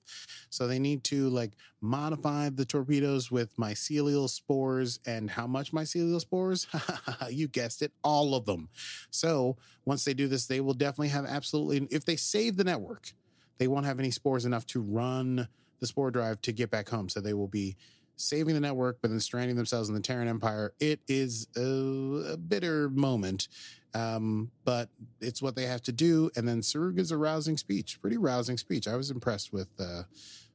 So 0.49 0.67
they 0.67 0.79
need 0.79 1.03
to 1.05 1.27
like 1.29 1.53
modify 1.81 2.49
the 2.49 2.63
torpedoes 2.63 3.29
with 3.29 3.57
mycelial 3.57 4.29
spores. 4.29 4.99
And 5.05 5.29
how 5.29 5.47
much 5.47 5.73
mycelial 5.73 6.21
spores? 6.21 6.65
you 7.29 7.49
guessed 7.49 7.81
it, 7.81 7.91
all 8.05 8.35
of 8.35 8.45
them. 8.45 8.69
So 9.09 9.57
once 9.83 10.05
they 10.05 10.13
do 10.13 10.29
this, 10.29 10.45
they 10.45 10.61
will 10.61 10.73
definitely 10.73 11.09
have 11.09 11.25
absolutely, 11.25 11.87
if 11.91 12.05
they 12.05 12.15
save 12.15 12.55
the 12.55 12.63
network, 12.63 13.11
they 13.57 13.67
won't 13.67 13.85
have 13.85 13.99
any 13.99 14.11
spores 14.11 14.45
enough 14.45 14.65
to 14.67 14.79
run 14.79 15.49
the 15.79 15.87
spore 15.87 16.11
drive 16.11 16.41
to 16.41 16.53
get 16.53 16.69
back 16.69 16.87
home. 16.87 17.09
So 17.09 17.19
they 17.19 17.33
will 17.33 17.47
be 17.47 17.75
saving 18.19 18.53
the 18.53 18.59
network, 18.59 18.99
but 19.01 19.09
then 19.09 19.19
stranding 19.19 19.55
themselves 19.55 19.89
in 19.89 19.95
the 19.95 20.01
Terran 20.01 20.27
Empire. 20.27 20.73
It 20.79 20.99
is 21.07 21.47
a, 21.55 22.33
a 22.33 22.37
bitter 22.37 22.89
moment, 22.89 23.47
um, 23.93 24.51
but 24.65 24.89
it's 25.21 25.41
what 25.41 25.55
they 25.55 25.65
have 25.65 25.81
to 25.83 25.91
do. 25.91 26.29
And 26.35 26.47
then 26.47 26.61
Saru 26.61 26.93
gives 26.93 27.11
a 27.11 27.17
rousing 27.17 27.57
speech, 27.57 27.99
pretty 28.01 28.17
rousing 28.17 28.57
speech. 28.57 28.87
I 28.87 28.95
was 28.95 29.09
impressed 29.09 29.53
with 29.53 29.69
uh, 29.79 30.03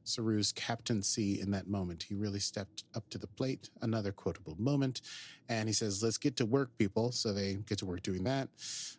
Saru's 0.03 0.51
captaincy 0.51 1.41
in 1.41 1.51
that 1.51 1.67
moment. 1.67 2.03
He 2.03 2.13
really 2.13 2.39
stepped 2.39 2.83
up 2.93 3.09
to 3.09 3.17
the 3.17 3.27
plate. 3.27 3.69
Another 3.81 4.11
quotable 4.11 4.55
moment. 4.59 5.01
And 5.49 5.67
he 5.67 5.73
says, 5.73 6.03
Let's 6.03 6.17
get 6.17 6.35
to 6.37 6.45
work, 6.45 6.69
people. 6.77 7.11
So 7.11 7.33
they 7.33 7.55
get 7.55 7.79
to 7.79 7.85
work 7.85 8.03
doing 8.03 8.23
that. 8.25 8.49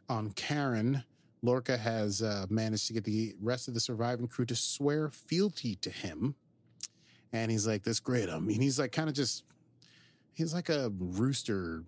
On 0.09 0.33
Charon, 0.35 1.05
Lorca 1.43 1.77
has 1.77 2.23
uh, 2.23 2.47
managed 2.51 2.89
to 2.89 2.93
get 2.93 3.05
the 3.05 3.35
rest 3.41 3.69
of 3.69 3.75
the 3.75 3.81
surviving 3.81 4.27
crew 4.27 4.47
to 4.47 4.57
swear 4.57 5.11
fealty 5.11 5.77
to 5.77 5.91
him. 5.91 6.35
And 7.33 7.51
he's 7.51 7.67
like, 7.67 7.83
That's 7.83 8.01
great. 8.01 8.29
I 8.31 8.39
mean, 8.39 8.61
he's 8.61 8.79
like 8.79 8.93
kind 8.93 9.09
of 9.09 9.15
just, 9.15 9.45
he's 10.35 10.55
like 10.55 10.69
a 10.69 10.93
rooster, 10.99 11.85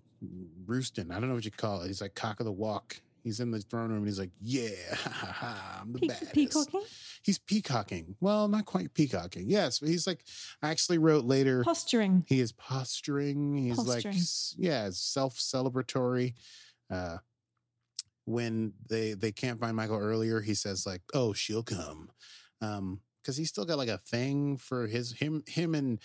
roosting. 0.65 1.11
I 1.11 1.19
don't 1.19 1.29
know 1.29 1.35
what 1.35 1.45
you 1.45 1.51
call 1.51 1.81
it. 1.81 1.87
He's 1.87 2.01
like 2.01 2.15
cock 2.15 2.39
of 2.39 2.45
the 2.45 2.51
walk. 2.51 3.01
He's 3.23 3.41
in 3.41 3.51
the 3.51 3.59
throne 3.59 3.89
room 3.89 3.97
and 3.99 4.07
he's 4.07 4.17
like, 4.19 4.31
Yeah, 4.41 4.69
I'm 5.81 5.91
the 5.93 5.99
Pe- 5.99 6.07
baddest 6.07 6.33
peacocking? 6.33 6.81
he's 7.21 7.37
peacocking. 7.37 8.15
Well, 8.21 8.47
not 8.47 8.65
quite 8.65 8.93
peacocking. 8.93 9.49
Yes, 9.49 9.79
but 9.79 9.89
he's 9.89 10.07
like 10.07 10.23
I 10.61 10.69
actually 10.69 10.99
wrote 10.99 11.25
later. 11.25 11.63
Posturing. 11.63 12.23
he 12.27 12.39
is 12.39 12.51
posturing. 12.53 13.55
He's 13.57 13.77
like 13.77 14.03
Posturing. 14.03 14.15
s- 14.15 14.55
yeah, 14.57 14.89
self 14.91 15.35
celebratory. 15.37 16.33
Uh, 16.89 17.17
when 18.25 18.73
they 18.89 19.13
they 19.13 19.31
can't 19.31 19.59
find 19.59 19.75
Michael 19.75 19.97
earlier, 19.99 20.39
he 20.41 20.53
says 20.53 20.85
like, 20.85 21.01
"Oh, 21.13 21.33
she'll 21.33 21.63
come," 21.63 22.09
um, 22.61 23.01
because 23.21 23.37
he's 23.37 23.49
still 23.49 23.65
got 23.65 23.77
like 23.77 23.89
a 23.89 23.97
thing 23.97 24.57
for 24.57 24.87
his 24.87 25.13
him 25.13 25.43
him 25.47 25.75
and 25.75 25.99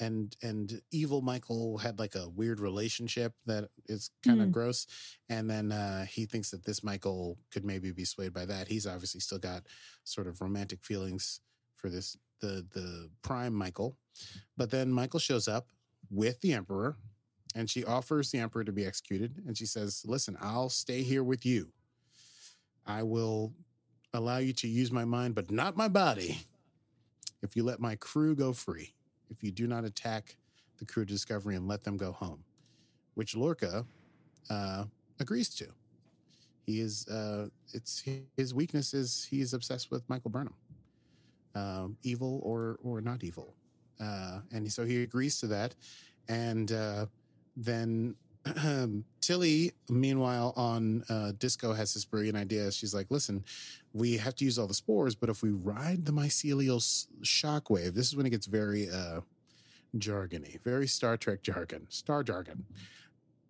and 0.00 0.34
and 0.42 0.80
evil 0.90 1.20
Michael 1.20 1.78
had 1.78 1.98
like 1.98 2.14
a 2.14 2.28
weird 2.28 2.60
relationship 2.60 3.34
that 3.46 3.68
is 3.86 4.10
kind 4.24 4.40
of 4.40 4.48
Mm. 4.48 4.52
gross, 4.52 4.86
and 5.28 5.50
then 5.50 5.70
uh, 5.70 6.06
he 6.06 6.24
thinks 6.24 6.50
that 6.50 6.64
this 6.64 6.82
Michael 6.82 7.36
could 7.50 7.64
maybe 7.64 7.90
be 7.92 8.04
swayed 8.06 8.32
by 8.32 8.46
that. 8.46 8.68
He's 8.68 8.86
obviously 8.86 9.20
still 9.20 9.38
got 9.38 9.66
sort 10.04 10.26
of 10.26 10.40
romantic 10.40 10.82
feelings 10.82 11.40
for 11.74 11.90
this 11.90 12.16
the 12.40 12.66
the 12.72 13.10
prime 13.22 13.52
Michael, 13.54 13.98
but 14.56 14.70
then 14.70 14.90
Michael 14.92 15.20
shows 15.20 15.46
up 15.46 15.68
with 16.10 16.40
the 16.40 16.54
Emperor, 16.54 16.96
and 17.54 17.68
she 17.68 17.84
offers 17.84 18.30
the 18.30 18.38
Emperor 18.38 18.64
to 18.64 18.72
be 18.72 18.86
executed, 18.86 19.42
and 19.46 19.58
she 19.58 19.66
says, 19.66 20.02
"Listen, 20.06 20.38
I'll 20.40 20.70
stay 20.70 21.02
here 21.02 21.22
with 21.22 21.44
you. 21.44 21.70
I 22.86 23.02
will 23.02 23.52
allow 24.14 24.38
you 24.38 24.52
to 24.54 24.68
use 24.68 24.90
my 24.90 25.04
mind, 25.04 25.34
but 25.34 25.50
not 25.50 25.76
my 25.76 25.88
body. 25.88 26.38
If 27.42 27.56
you 27.56 27.64
let 27.64 27.80
my 27.80 27.96
crew 27.96 28.34
go 28.34 28.52
free, 28.52 28.94
if 29.30 29.42
you 29.42 29.50
do 29.50 29.66
not 29.66 29.84
attack 29.84 30.36
the 30.78 30.84
crew 30.84 31.04
Discovery 31.04 31.56
and 31.56 31.68
let 31.68 31.84
them 31.84 31.96
go 31.96 32.12
home," 32.12 32.44
which 33.14 33.36
Lorca 33.36 33.84
uh, 34.50 34.84
agrees 35.20 35.48
to. 35.56 35.68
He 36.66 36.80
is. 36.80 37.08
Uh, 37.08 37.48
it's 37.72 38.04
his 38.36 38.54
weakness 38.54 38.94
is 38.94 39.26
he 39.28 39.40
is 39.40 39.54
obsessed 39.54 39.90
with 39.90 40.08
Michael 40.08 40.30
Burnham, 40.30 40.54
um, 41.54 41.96
evil 42.02 42.40
or 42.44 42.78
or 42.82 43.00
not 43.00 43.24
evil, 43.24 43.54
uh, 44.00 44.40
and 44.52 44.72
so 44.72 44.84
he 44.84 45.02
agrees 45.02 45.40
to 45.40 45.48
that, 45.48 45.74
and 46.28 46.72
uh, 46.72 47.06
then 47.56 48.14
Tilly, 49.20 49.72
meanwhile, 49.88 50.52
on 50.56 51.04
uh, 51.08 51.32
Disco 51.38 51.72
has 51.72 51.94
this 51.94 52.04
brilliant 52.04 52.36
idea. 52.36 52.70
She's 52.72 52.94
like, 52.94 53.06
"Listen, 53.10 53.44
we 53.92 54.16
have 54.16 54.34
to 54.36 54.44
use 54.44 54.58
all 54.58 54.66
the 54.66 54.74
spores, 54.74 55.14
but 55.14 55.28
if 55.28 55.42
we 55.42 55.50
ride 55.50 56.04
the 56.04 56.12
mycelial 56.12 56.76
s- 56.76 57.06
shockwave, 57.22 57.94
this 57.94 58.08
is 58.08 58.16
when 58.16 58.26
it 58.26 58.30
gets 58.30 58.46
very 58.46 58.90
uh, 58.90 59.20
jargony, 59.96 60.60
very 60.62 60.86
Star 60.88 61.16
Trek 61.16 61.42
jargon, 61.42 61.86
star 61.88 62.22
jargon." 62.22 62.64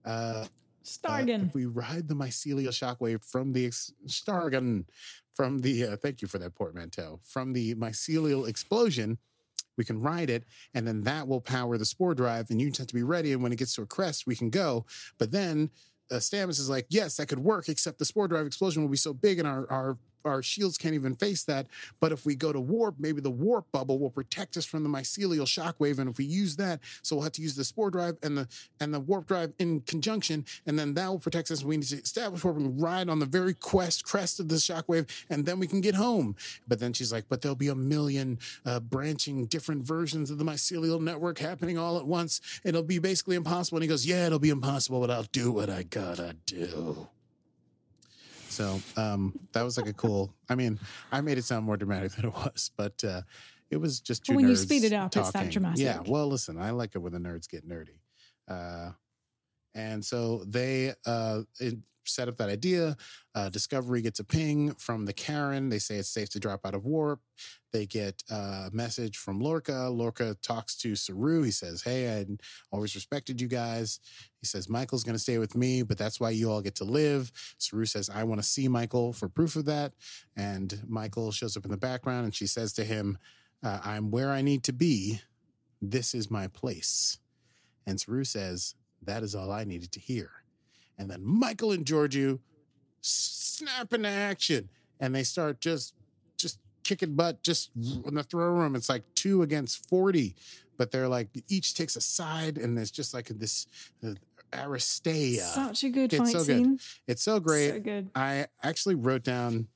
Uh, 0.04 0.44
uh, 1.40 1.46
if 1.46 1.54
we 1.54 1.64
ride 1.66 2.08
the 2.08 2.14
mycelial 2.14 2.68
shockwave 2.70 3.24
from 3.24 3.52
the 3.52 3.66
ex- 3.66 3.92
Stargan, 4.06 4.84
from 5.32 5.60
the 5.60 5.84
uh, 5.86 5.96
thank 5.96 6.20
you 6.20 6.28
for 6.28 6.38
that 6.38 6.54
portmanteau, 6.54 7.20
from 7.22 7.52
the 7.52 7.74
mycelial 7.76 8.48
explosion, 8.48 9.16
we 9.76 9.84
can 9.84 10.00
ride 10.00 10.30
it, 10.30 10.44
and 10.74 10.86
then 10.86 11.02
that 11.02 11.26
will 11.26 11.40
power 11.40 11.78
the 11.78 11.84
spore 11.84 12.14
drive, 12.14 12.50
and 12.50 12.60
you 12.60 12.68
just 12.68 12.78
have 12.78 12.86
to 12.88 12.94
be 12.94 13.02
ready. 13.02 13.32
And 13.32 13.42
when 13.42 13.52
it 13.52 13.58
gets 13.58 13.74
to 13.76 13.82
a 13.82 13.86
crest, 13.86 14.26
we 14.26 14.36
can 14.36 14.50
go. 14.50 14.86
But 15.18 15.30
then 15.30 15.70
uh, 16.10 16.16
is 16.16 16.70
like, 16.70 16.86
yes, 16.90 17.16
that 17.16 17.26
could 17.26 17.38
work, 17.38 17.68
except 17.68 17.98
the 17.98 18.04
spore 18.04 18.28
drive 18.28 18.46
explosion 18.46 18.82
will 18.82 18.90
be 18.90 18.96
so 18.96 19.14
big, 19.14 19.38
and 19.38 19.48
our 19.48 19.70
our 19.70 19.98
our 20.24 20.42
shields 20.42 20.78
can't 20.78 20.94
even 20.94 21.14
face 21.14 21.44
that. 21.44 21.66
But 22.00 22.12
if 22.12 22.24
we 22.24 22.34
go 22.34 22.52
to 22.52 22.60
warp, 22.60 22.96
maybe 22.98 23.20
the 23.20 23.30
warp 23.30 23.70
bubble 23.72 23.98
will 23.98 24.10
protect 24.10 24.56
us 24.56 24.64
from 24.64 24.82
the 24.82 24.88
mycelial 24.88 25.46
shockwave. 25.46 25.98
And 25.98 26.10
if 26.10 26.18
we 26.18 26.24
use 26.24 26.56
that, 26.56 26.80
so 27.02 27.16
we'll 27.16 27.24
have 27.24 27.32
to 27.32 27.42
use 27.42 27.56
the 27.56 27.64
spore 27.64 27.90
drive 27.90 28.16
and 28.22 28.36
the 28.36 28.48
and 28.80 28.92
the 28.92 29.00
warp 29.00 29.26
drive 29.26 29.52
in 29.58 29.80
conjunction, 29.82 30.44
and 30.66 30.78
then 30.78 30.94
that 30.94 31.08
will 31.08 31.18
protect 31.18 31.50
us. 31.50 31.64
We 31.64 31.76
need 31.76 31.86
to 31.88 31.96
establish 31.96 32.44
warp 32.44 32.56
and 32.56 32.80
ride 32.80 33.08
on 33.08 33.18
the 33.18 33.26
very 33.26 33.54
quest 33.54 34.04
crest 34.04 34.40
of 34.40 34.48
the 34.48 34.56
shockwave, 34.56 35.08
and 35.30 35.44
then 35.44 35.58
we 35.58 35.66
can 35.66 35.80
get 35.80 35.94
home. 35.94 36.36
But 36.68 36.80
then 36.80 36.92
she's 36.92 37.12
like, 37.12 37.24
but 37.28 37.42
there'll 37.42 37.56
be 37.56 37.68
a 37.68 37.74
million 37.74 38.38
uh, 38.64 38.80
branching 38.80 39.46
different 39.46 39.84
versions 39.86 40.30
of 40.30 40.38
the 40.38 40.44
mycelial 40.44 41.00
network 41.00 41.38
happening 41.38 41.78
all 41.78 41.98
at 41.98 42.06
once. 42.06 42.40
It'll 42.64 42.82
be 42.82 42.98
basically 42.98 43.36
impossible. 43.36 43.78
And 43.78 43.84
he 43.84 43.88
goes, 43.88 44.06
yeah, 44.06 44.26
it'll 44.26 44.38
be 44.38 44.50
impossible, 44.50 45.00
but 45.00 45.10
I'll 45.10 45.22
do 45.24 45.52
what 45.52 45.70
I 45.70 45.82
gotta 45.82 46.36
do. 46.46 47.08
So 48.52 48.80
um, 48.96 49.34
that 49.52 49.62
was 49.62 49.76
like 49.76 49.86
a 49.88 49.92
cool. 49.92 50.34
I 50.48 50.54
mean, 50.54 50.78
I 51.10 51.20
made 51.20 51.38
it 51.38 51.44
sound 51.44 51.64
more 51.64 51.76
dramatic 51.76 52.12
than 52.16 52.26
it 52.26 52.34
was, 52.34 52.70
but 52.76 53.02
uh, 53.04 53.22
it 53.70 53.78
was 53.78 54.00
just 54.00 54.24
two 54.24 54.34
when 54.36 54.48
you 54.48 54.56
speed 54.56 54.84
it 54.84 54.92
up, 54.92 55.16
it's 55.16 55.30
that 55.32 55.50
dramatic. 55.50 55.80
Yeah. 55.80 56.00
Well, 56.06 56.28
listen, 56.28 56.58
I 56.58 56.70
like 56.70 56.94
it 56.94 56.98
when 56.98 57.12
the 57.12 57.18
nerds 57.18 57.48
get 57.48 57.66
nerdy, 57.68 57.98
uh, 58.48 58.90
and 59.74 60.04
so 60.04 60.44
they 60.46 60.92
uh, 61.06 61.42
it- 61.60 61.78
set 62.04 62.28
up 62.28 62.36
that 62.38 62.48
idea. 62.48 62.96
Uh, 63.34 63.48
Discovery 63.48 64.02
gets 64.02 64.20
a 64.20 64.24
ping 64.24 64.74
from 64.74 65.06
the 65.06 65.12
Charon. 65.12 65.68
They 65.68 65.78
say 65.78 65.96
it's 65.96 66.08
safe 66.08 66.30
to 66.30 66.40
drop 66.40 66.60
out 66.64 66.74
of 66.74 66.84
warp. 66.84 67.20
They 67.72 67.86
get 67.86 68.22
a 68.30 68.70
message 68.72 69.16
from 69.16 69.40
Lorca. 69.40 69.88
Lorca 69.88 70.36
talks 70.42 70.76
to 70.78 70.94
Saru. 70.94 71.42
He 71.42 71.50
says, 71.50 71.82
"Hey, 71.82 72.20
I 72.20 72.26
always 72.70 72.94
respected 72.94 73.40
you 73.40 73.48
guys." 73.48 74.00
He 74.40 74.46
says, 74.46 74.68
Michael's 74.68 75.04
going 75.04 75.14
to 75.14 75.22
stay 75.22 75.38
with 75.38 75.56
me, 75.56 75.82
but 75.82 75.96
that's 75.96 76.18
why 76.18 76.30
you 76.30 76.50
all 76.50 76.60
get 76.60 76.74
to 76.76 76.84
live. 76.84 77.30
Saru 77.58 77.84
says, 77.84 78.10
I 78.10 78.24
want 78.24 78.42
to 78.42 78.46
see 78.46 78.66
Michael 78.66 79.12
for 79.12 79.28
proof 79.28 79.54
of 79.54 79.66
that. 79.66 79.92
And 80.36 80.82
Michael 80.88 81.30
shows 81.30 81.56
up 81.56 81.64
in 81.64 81.70
the 81.70 81.76
background 81.76 82.24
and 82.24 82.34
she 82.34 82.48
says 82.48 82.72
to 82.72 82.84
him, 82.84 83.18
uh, 83.62 83.78
I'm 83.84 84.10
where 84.10 84.30
I 84.30 84.42
need 84.42 84.64
to 84.64 84.72
be. 84.72 85.20
This 85.80 86.12
is 86.14 86.30
my 86.30 86.48
place. 86.48 87.18
And 87.86 88.00
Saru 88.00 88.24
says, 88.24 88.74
That 89.02 89.22
is 89.22 89.34
all 89.34 89.50
I 89.50 89.64
needed 89.64 89.92
to 89.92 90.00
hear. 90.00 90.30
And 90.98 91.10
then 91.10 91.24
Michael 91.24 91.72
and 91.72 91.84
Georgiou 91.84 92.38
snap 93.00 93.92
into 93.92 94.08
action 94.08 94.68
and 95.00 95.14
they 95.14 95.24
start 95.24 95.60
just, 95.60 95.94
just 96.36 96.58
kicking 96.84 97.14
butt 97.14 97.42
just 97.42 97.70
in 98.06 98.14
the 98.14 98.22
throw 98.22 98.50
room. 98.50 98.76
It's 98.76 98.88
like 98.88 99.02
two 99.14 99.42
against 99.42 99.88
40, 99.88 100.34
but 100.76 100.90
they're 100.90 101.08
like, 101.08 101.28
each 101.48 101.74
takes 101.74 101.96
a 101.96 102.00
side 102.00 102.58
and 102.58 102.76
there's 102.76 102.90
just 102.90 103.14
like 103.14 103.26
this 103.28 103.66
uh, 104.04 104.14
aristeia. 104.52 105.40
Such 105.40 105.84
a 105.84 105.88
good 105.90 106.12
It's 106.12 106.22
fight 106.22 106.32
so 106.32 106.38
good. 106.38 106.46
scene. 106.46 106.78
It's 107.08 107.22
so 107.22 107.40
great. 107.40 107.70
So 107.70 107.80
good. 107.80 108.10
I 108.14 108.46
actually 108.62 108.94
wrote 108.94 109.24
down 109.24 109.68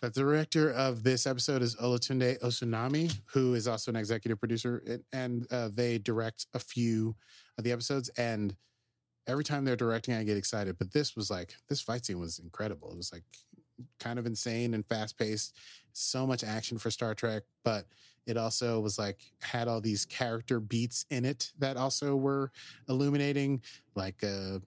that 0.00 0.12
the 0.12 0.20
director 0.20 0.70
of 0.70 1.02
this 1.02 1.26
episode 1.26 1.62
is 1.62 1.76
Olatunde 1.76 2.38
Osunsanmi, 2.40 3.16
who 3.32 3.54
is 3.54 3.66
also 3.66 3.90
an 3.90 3.96
executive 3.96 4.38
producer, 4.38 4.82
and, 4.86 5.04
and 5.12 5.52
uh, 5.52 5.68
they 5.72 5.98
direct 5.98 6.46
a 6.52 6.58
few 6.58 7.14
of 7.56 7.64
the 7.64 7.72
episodes. 7.72 8.10
And 8.18 8.54
every 9.26 9.44
time 9.44 9.64
they're 9.64 9.76
directing, 9.76 10.14
I 10.14 10.24
get 10.24 10.36
excited. 10.36 10.78
But 10.78 10.92
this 10.92 11.16
was 11.16 11.30
like 11.30 11.54
this 11.68 11.80
fight 11.80 12.04
scene 12.04 12.18
was 12.18 12.38
incredible. 12.38 12.92
It 12.92 12.96
was 12.96 13.12
like 13.12 13.24
kind 14.00 14.18
of 14.18 14.26
insane 14.26 14.74
and 14.74 14.86
fast 14.86 15.18
paced. 15.18 15.56
So 15.92 16.26
much 16.26 16.44
action 16.44 16.78
for 16.78 16.90
Star 16.90 17.14
Trek, 17.14 17.44
but 17.64 17.86
it 18.26 18.36
also 18.36 18.80
was 18.80 18.98
like 18.98 19.18
had 19.40 19.68
all 19.68 19.80
these 19.80 20.04
character 20.06 20.60
beats 20.60 21.04
in 21.10 21.24
it 21.24 21.52
that 21.58 21.76
also 21.76 22.16
were 22.16 22.50
illuminating. 22.88 23.60
Like 23.94 24.24
uh, 24.24 24.58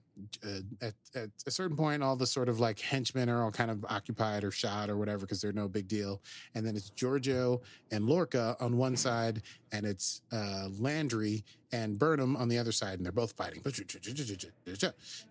uh, 0.44 0.60
at, 0.80 0.94
at 1.14 1.30
a 1.46 1.50
certain 1.50 1.76
point, 1.76 2.02
all 2.02 2.16
the 2.16 2.26
sort 2.26 2.48
of 2.48 2.60
like 2.60 2.78
henchmen 2.78 3.28
are 3.28 3.44
all 3.44 3.50
kind 3.50 3.70
of 3.70 3.84
occupied 3.88 4.42
or 4.44 4.50
shot 4.50 4.88
or 4.88 4.96
whatever 4.96 5.26
because 5.26 5.40
they're 5.42 5.52
no 5.52 5.68
big 5.68 5.86
deal. 5.86 6.22
And 6.54 6.64
then 6.64 6.76
it's 6.76 6.90
Georgiou 6.90 7.60
and 7.90 8.06
Lorca 8.06 8.56
on 8.60 8.76
one 8.76 8.96
side, 8.96 9.42
and 9.72 9.84
it's 9.84 10.22
uh, 10.32 10.68
Landry 10.78 11.44
and 11.72 11.98
Burnham 11.98 12.36
on 12.36 12.48
the 12.48 12.58
other 12.58 12.72
side, 12.72 12.94
and 12.94 13.04
they're 13.04 13.12
both 13.12 13.32
fighting. 13.32 13.60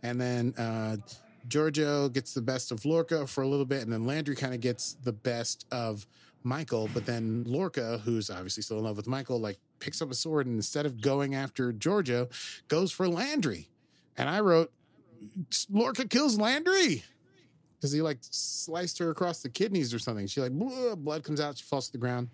And 0.03 0.21
then 0.21 0.53
uh, 0.57 0.97
Georgiou 1.47 2.11
gets 2.13 2.33
the 2.33 2.41
best 2.41 2.71
of 2.71 2.85
Lorca 2.85 3.25
for 3.25 3.41
a 3.41 3.47
little 3.47 3.65
bit, 3.65 3.81
and 3.81 3.91
then 3.91 4.05
Landry 4.05 4.35
kind 4.35 4.53
of 4.53 4.59
gets 4.59 4.97
the 5.03 5.13
best 5.13 5.65
of 5.71 6.05
Michael. 6.43 6.89
But 6.93 7.05
then 7.05 7.43
Lorca, 7.45 7.99
who's 7.99 8.29
obviously 8.29 8.63
still 8.63 8.77
in 8.77 8.83
love 8.83 8.97
with 8.97 9.07
Michael, 9.07 9.39
like 9.39 9.59
picks 9.79 10.01
up 10.01 10.11
a 10.11 10.15
sword 10.15 10.47
and 10.47 10.55
instead 10.55 10.85
of 10.85 11.01
going 11.01 11.35
after 11.35 11.71
Georgiou, 11.73 12.29
goes 12.67 12.91
for 12.91 13.07
Landry. 13.07 13.69
And 14.17 14.29
I 14.29 14.39
wrote, 14.39 14.71
Lorca 15.69 16.07
kills 16.07 16.39
Landry 16.39 17.03
because 17.75 17.91
he 17.91 18.01
like 18.01 18.17
sliced 18.21 18.97
her 18.99 19.09
across 19.09 19.41
the 19.41 19.49
kidneys 19.49 19.93
or 19.93 19.99
something. 19.99 20.27
She 20.27 20.41
like 20.41 20.51
blood 20.51 21.23
comes 21.23 21.39
out, 21.39 21.57
she 21.57 21.63
falls 21.63 21.87
to 21.87 21.91
the 21.91 21.97
ground. 21.97 22.29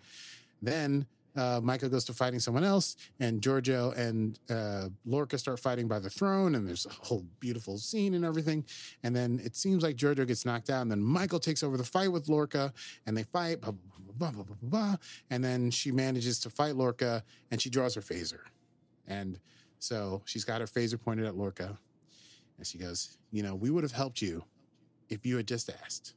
Then 0.61 1.05
uh, 1.35 1.59
Michael 1.63 1.89
goes 1.89 2.05
to 2.05 2.13
fighting 2.13 2.39
someone 2.39 2.63
else, 2.63 2.95
and 3.19 3.41
Georgiou 3.41 3.97
and 3.97 4.39
uh, 4.49 4.89
Lorca 5.05 5.37
start 5.37 5.59
fighting 5.59 5.87
by 5.87 5.99
the 5.99 6.09
throne, 6.09 6.55
and 6.55 6.67
there's 6.67 6.85
a 6.85 6.89
whole 6.89 7.25
beautiful 7.39 7.77
scene 7.77 8.13
and 8.13 8.23
everything. 8.23 8.65
And 9.03 9.15
then 9.15 9.41
it 9.43 9.55
seems 9.55 9.83
like 9.83 9.95
Georgiou 9.95 10.27
gets 10.27 10.45
knocked 10.45 10.69
out, 10.69 10.81
and 10.81 10.91
then 10.91 11.01
Michael 11.01 11.39
takes 11.39 11.63
over 11.63 11.77
the 11.77 11.83
fight 11.83 12.11
with 12.11 12.29
Lorca, 12.29 12.73
and 13.05 13.17
they 13.17 13.23
fight, 13.23 13.61
blah, 13.61 13.71
blah, 13.71 13.81
blah, 13.97 14.31
blah, 14.31 14.43
blah, 14.43 14.55
blah, 14.61 14.69
blah. 14.69 14.95
and 15.29 15.43
then 15.43 15.71
she 15.71 15.91
manages 15.91 16.39
to 16.41 16.49
fight 16.49 16.75
Lorca, 16.75 17.23
and 17.51 17.61
she 17.61 17.69
draws 17.69 17.95
her 17.95 18.01
phaser. 18.01 18.41
And 19.07 19.39
so 19.79 20.21
she's 20.25 20.45
got 20.45 20.61
her 20.61 20.67
phaser 20.67 21.01
pointed 21.01 21.25
at 21.25 21.35
Lorca, 21.35 21.77
and 22.57 22.67
she 22.67 22.77
goes, 22.77 23.17
You 23.31 23.43
know, 23.43 23.55
we 23.55 23.69
would 23.69 23.83
have 23.83 23.91
helped 23.91 24.21
you 24.21 24.43
if 25.09 25.25
you 25.25 25.37
had 25.37 25.47
just 25.47 25.69
asked. 25.83 26.13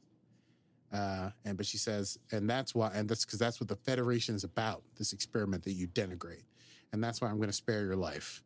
Uh, 0.97 1.29
and 1.45 1.57
but 1.57 1.65
she 1.65 1.77
says, 1.77 2.17
and 2.31 2.49
that's 2.49 2.73
why, 2.73 2.89
and 2.93 3.07
that's 3.07 3.23
because 3.23 3.37
that's 3.37 3.59
what 3.59 3.69
the 3.69 3.75
Federation 3.75 4.35
is 4.35 4.43
about. 4.43 4.81
This 4.97 5.13
experiment 5.13 5.63
that 5.65 5.73
you 5.73 5.87
denigrate, 5.87 6.45
and 6.91 7.03
that's 7.03 7.21
why 7.21 7.29
I'm 7.29 7.37
going 7.37 7.49
to 7.49 7.53
spare 7.53 7.85
your 7.85 7.95
life. 7.95 8.41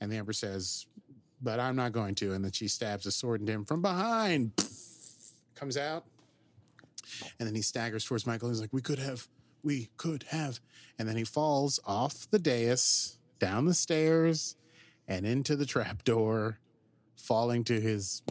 And 0.00 0.12
the 0.12 0.16
Emperor 0.16 0.32
says, 0.32 0.86
but 1.42 1.58
I'm 1.58 1.74
not 1.74 1.92
going 1.92 2.14
to. 2.16 2.32
And 2.32 2.44
then 2.44 2.52
she 2.52 2.68
stabs 2.68 3.06
a 3.06 3.10
sword 3.10 3.40
into 3.40 3.52
him 3.52 3.64
from 3.64 3.82
behind. 3.82 4.52
Comes 5.54 5.76
out, 5.76 6.04
and 7.38 7.48
then 7.48 7.54
he 7.54 7.62
staggers 7.62 8.04
towards 8.04 8.26
Michael. 8.26 8.50
He's 8.50 8.60
like, 8.60 8.72
"We 8.72 8.82
could 8.82 8.98
have, 8.98 9.26
we 9.62 9.88
could 9.96 10.24
have," 10.24 10.60
and 10.98 11.08
then 11.08 11.16
he 11.16 11.24
falls 11.24 11.80
off 11.86 12.30
the 12.30 12.38
dais, 12.38 13.18
down 13.38 13.64
the 13.64 13.74
stairs, 13.74 14.54
and 15.08 15.26
into 15.26 15.56
the 15.56 15.66
trapdoor, 15.66 16.58
falling 17.16 17.64
to 17.64 17.80
his 17.80 18.22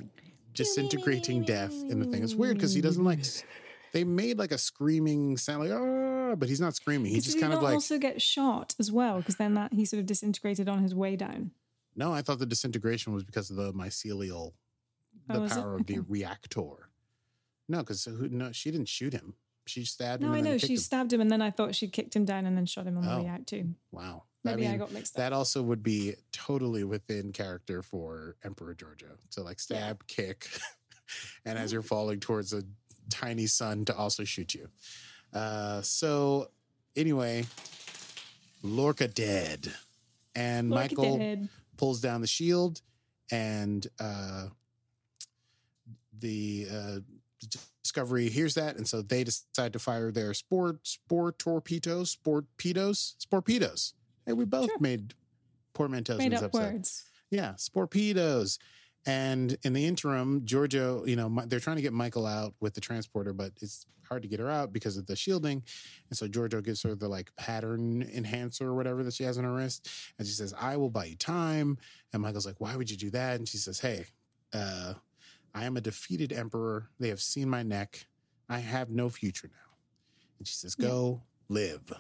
disintegrating 0.54 1.44
death 1.44 1.74
in 1.90 2.00
the 2.00 2.06
thing. 2.06 2.24
It's 2.24 2.36
weird 2.36 2.58
because 2.58 2.74
he 2.74 2.82
doesn't 2.82 3.04
like. 3.04 3.26
They 3.96 4.04
made 4.04 4.38
like 4.38 4.52
a 4.52 4.58
screaming 4.58 5.38
sound, 5.38 5.70
like 5.70 5.72
ah, 5.72 6.36
but 6.36 6.50
he's 6.50 6.60
not 6.60 6.76
screaming. 6.76 7.14
He 7.14 7.22
just 7.22 7.40
kind 7.40 7.54
of 7.54 7.64
like. 7.64 7.76
also 7.76 7.98
get 7.98 8.22
shot 8.22 8.76
as 8.78 8.92
well? 8.92 9.20
Because 9.20 9.38
then 9.38 9.54
that 9.54 9.72
he 9.74 9.86
sort 9.86 10.02
of 10.02 10.06
disintegrated 10.06 10.68
on 10.68 10.84
his 10.84 10.94
way 10.94 11.16
down. 11.16 11.52
No, 11.96 12.12
I 12.12 12.22
thought 12.22 12.40
the 12.40 12.46
disintegration 12.46 13.14
was 13.14 13.24
because 13.24 13.50
of 13.50 13.56
the 13.56 13.72
mycelial, 13.72 14.52
the 15.30 15.44
Oh, 15.44 15.48
power 15.48 15.76
of 15.78 15.86
the 15.86 16.00
reactor. 16.00 16.90
No, 17.70 17.78
because 17.80 18.06
no, 18.06 18.52
she 18.52 18.70
didn't 18.70 18.90
shoot 18.90 19.14
him. 19.14 19.36
She 19.66 19.86
stabbed 19.86 20.22
him. 20.22 20.30
No, 20.30 20.36
I 20.36 20.42
know 20.42 20.58
she 20.58 20.74
him. 20.74 20.78
stabbed 20.80 21.14
him, 21.14 21.22
and 21.22 21.32
then 21.32 21.42
I 21.42 21.50
thought 21.52 21.74
she 21.74 21.88
kicked 21.88 22.18
him 22.18 22.26
down 22.26 22.46
and 22.46 22.58
then 22.58 22.66
shot 22.66 22.86
him 22.88 22.98
on 22.98 23.08
Oh. 23.08 23.16
the 23.16 23.24
way 23.24 23.30
out 23.30 23.48
too. 23.48 23.76
Wow. 23.94 24.24
Maybe 24.44 24.68
I, 24.68 24.72
mean, 24.72 24.80
got 24.80 24.92
mixed 24.92 25.16
up. 25.16 25.20
that 25.20 25.32
also 25.32 25.64
would 25.64 25.82
be 25.84 26.16
totally 26.34 26.84
within 26.84 27.32
character 27.32 27.82
for 27.82 28.36
Emperor 28.44 28.76
Georgiou. 28.76 29.16
to 29.32 29.42
like 29.42 29.62
stab, 29.62 30.06
kick, 30.06 30.50
and 31.46 31.58
as 31.58 31.72
you're 31.72 31.82
falling 31.82 32.20
towards 32.20 32.52
a 32.52 32.64
tiny 33.10 33.48
sun 33.48 33.86
to 33.86 33.96
also 33.96 34.24
shoot 34.24 34.54
you. 34.54 34.70
Uh, 35.34 35.82
so 35.82 36.50
anyway, 36.96 37.46
Lorca 38.64 39.08
dead, 39.08 39.74
and 40.36 40.70
Look 40.70 40.80
Michael 40.80 41.18
dead. 41.18 41.50
pulls 41.78 42.02
down 42.02 42.22
the 42.22 42.28
shield, 42.28 42.82
and 43.32 43.86
uh, 44.00 44.48
the 46.20 46.68
uh, 46.72 46.98
Discovery 47.84 48.30
hears 48.30 48.56
that, 48.56 48.78
and 48.78 48.88
so 48.88 49.02
they 49.04 49.24
decide 49.24 49.72
to 49.74 49.80
fire 49.80 50.12
their 50.12 50.34
sport 50.34 50.86
sport 50.88 51.38
torpedoes, 51.38 52.16
sportpedos, 52.18 53.16
sporpedos. 53.24 53.94
Hey, 54.26 54.34
we 54.34 54.44
both 54.46 54.66
Sure. 54.72 54.80
made 54.80 55.14
portmanteaus 55.74 56.14
in 56.20 56.30
Made 56.30 56.32
this 56.32 56.42
episode. 56.42 56.74
words. 56.74 57.04
Yeah, 57.30 57.54
sporpedos. 57.54 58.58
And 59.06 59.58
in 59.64 59.74
the 59.74 59.86
interim, 59.86 60.42
Georgiou, 60.46 61.08
you 61.08 61.16
know, 61.16 61.44
they're 61.46 61.60
trying 61.60 61.76
to 61.76 61.82
get 61.82 61.94
Michael 61.94 62.26
out 62.26 62.56
with 62.60 62.74
the 62.74 62.82
transporter, 62.82 63.34
but 63.34 63.52
it's 63.62 63.86
hard 64.08 64.22
to 64.24 64.28
get 64.28 64.40
her 64.40 64.50
out 64.50 64.74
because 64.74 64.98
of 64.98 65.06
the 65.08 65.16
shielding. 65.16 65.64
And 66.10 66.18
so 66.18 66.28
Georgiou 66.28 66.64
gives 66.64 66.82
her 66.84 66.96
the 66.96 67.08
like 67.08 67.32
pattern 67.36 68.02
enhancer 68.14 68.68
or 68.68 68.76
whatever 68.76 69.04
that 69.04 69.14
she 69.14 69.24
has 69.24 69.38
on 69.38 69.44
her 69.44 69.54
wrist. 69.54 69.90
And 70.18 70.28
she 70.28 70.34
says, 70.34 70.54
I 70.60 70.78
will 70.78 70.90
buy 70.90 71.06
you 71.06 71.16
time. 71.16 71.78
And 72.14 72.22
Michael's 72.22 72.46
like, 72.46 72.60
Why 72.60 72.76
would 72.76 72.90
you 72.90 72.98
do 72.98 73.12
that? 73.12 73.38
And 73.38 73.48
she 73.48 73.58
says, 73.58 73.80
Hey, 73.80 74.06
uh, 74.54 74.94
I 75.54 75.66
am 75.66 75.78
a 75.78 75.82
defeated 75.82 76.34
emperor. 76.34 76.90
They 77.00 77.10
have 77.10 77.22
seen 77.22 77.50
my 77.50 77.64
neck. 77.64 78.08
I 78.50 78.60
have 78.60 78.90
no 78.90 79.10
future 79.10 79.50
now. 79.52 79.78
And 80.40 80.48
she 80.48 80.56
says, 80.56 80.76
Yeah. 80.80 80.88
Go 80.88 81.22
live. 81.50 81.94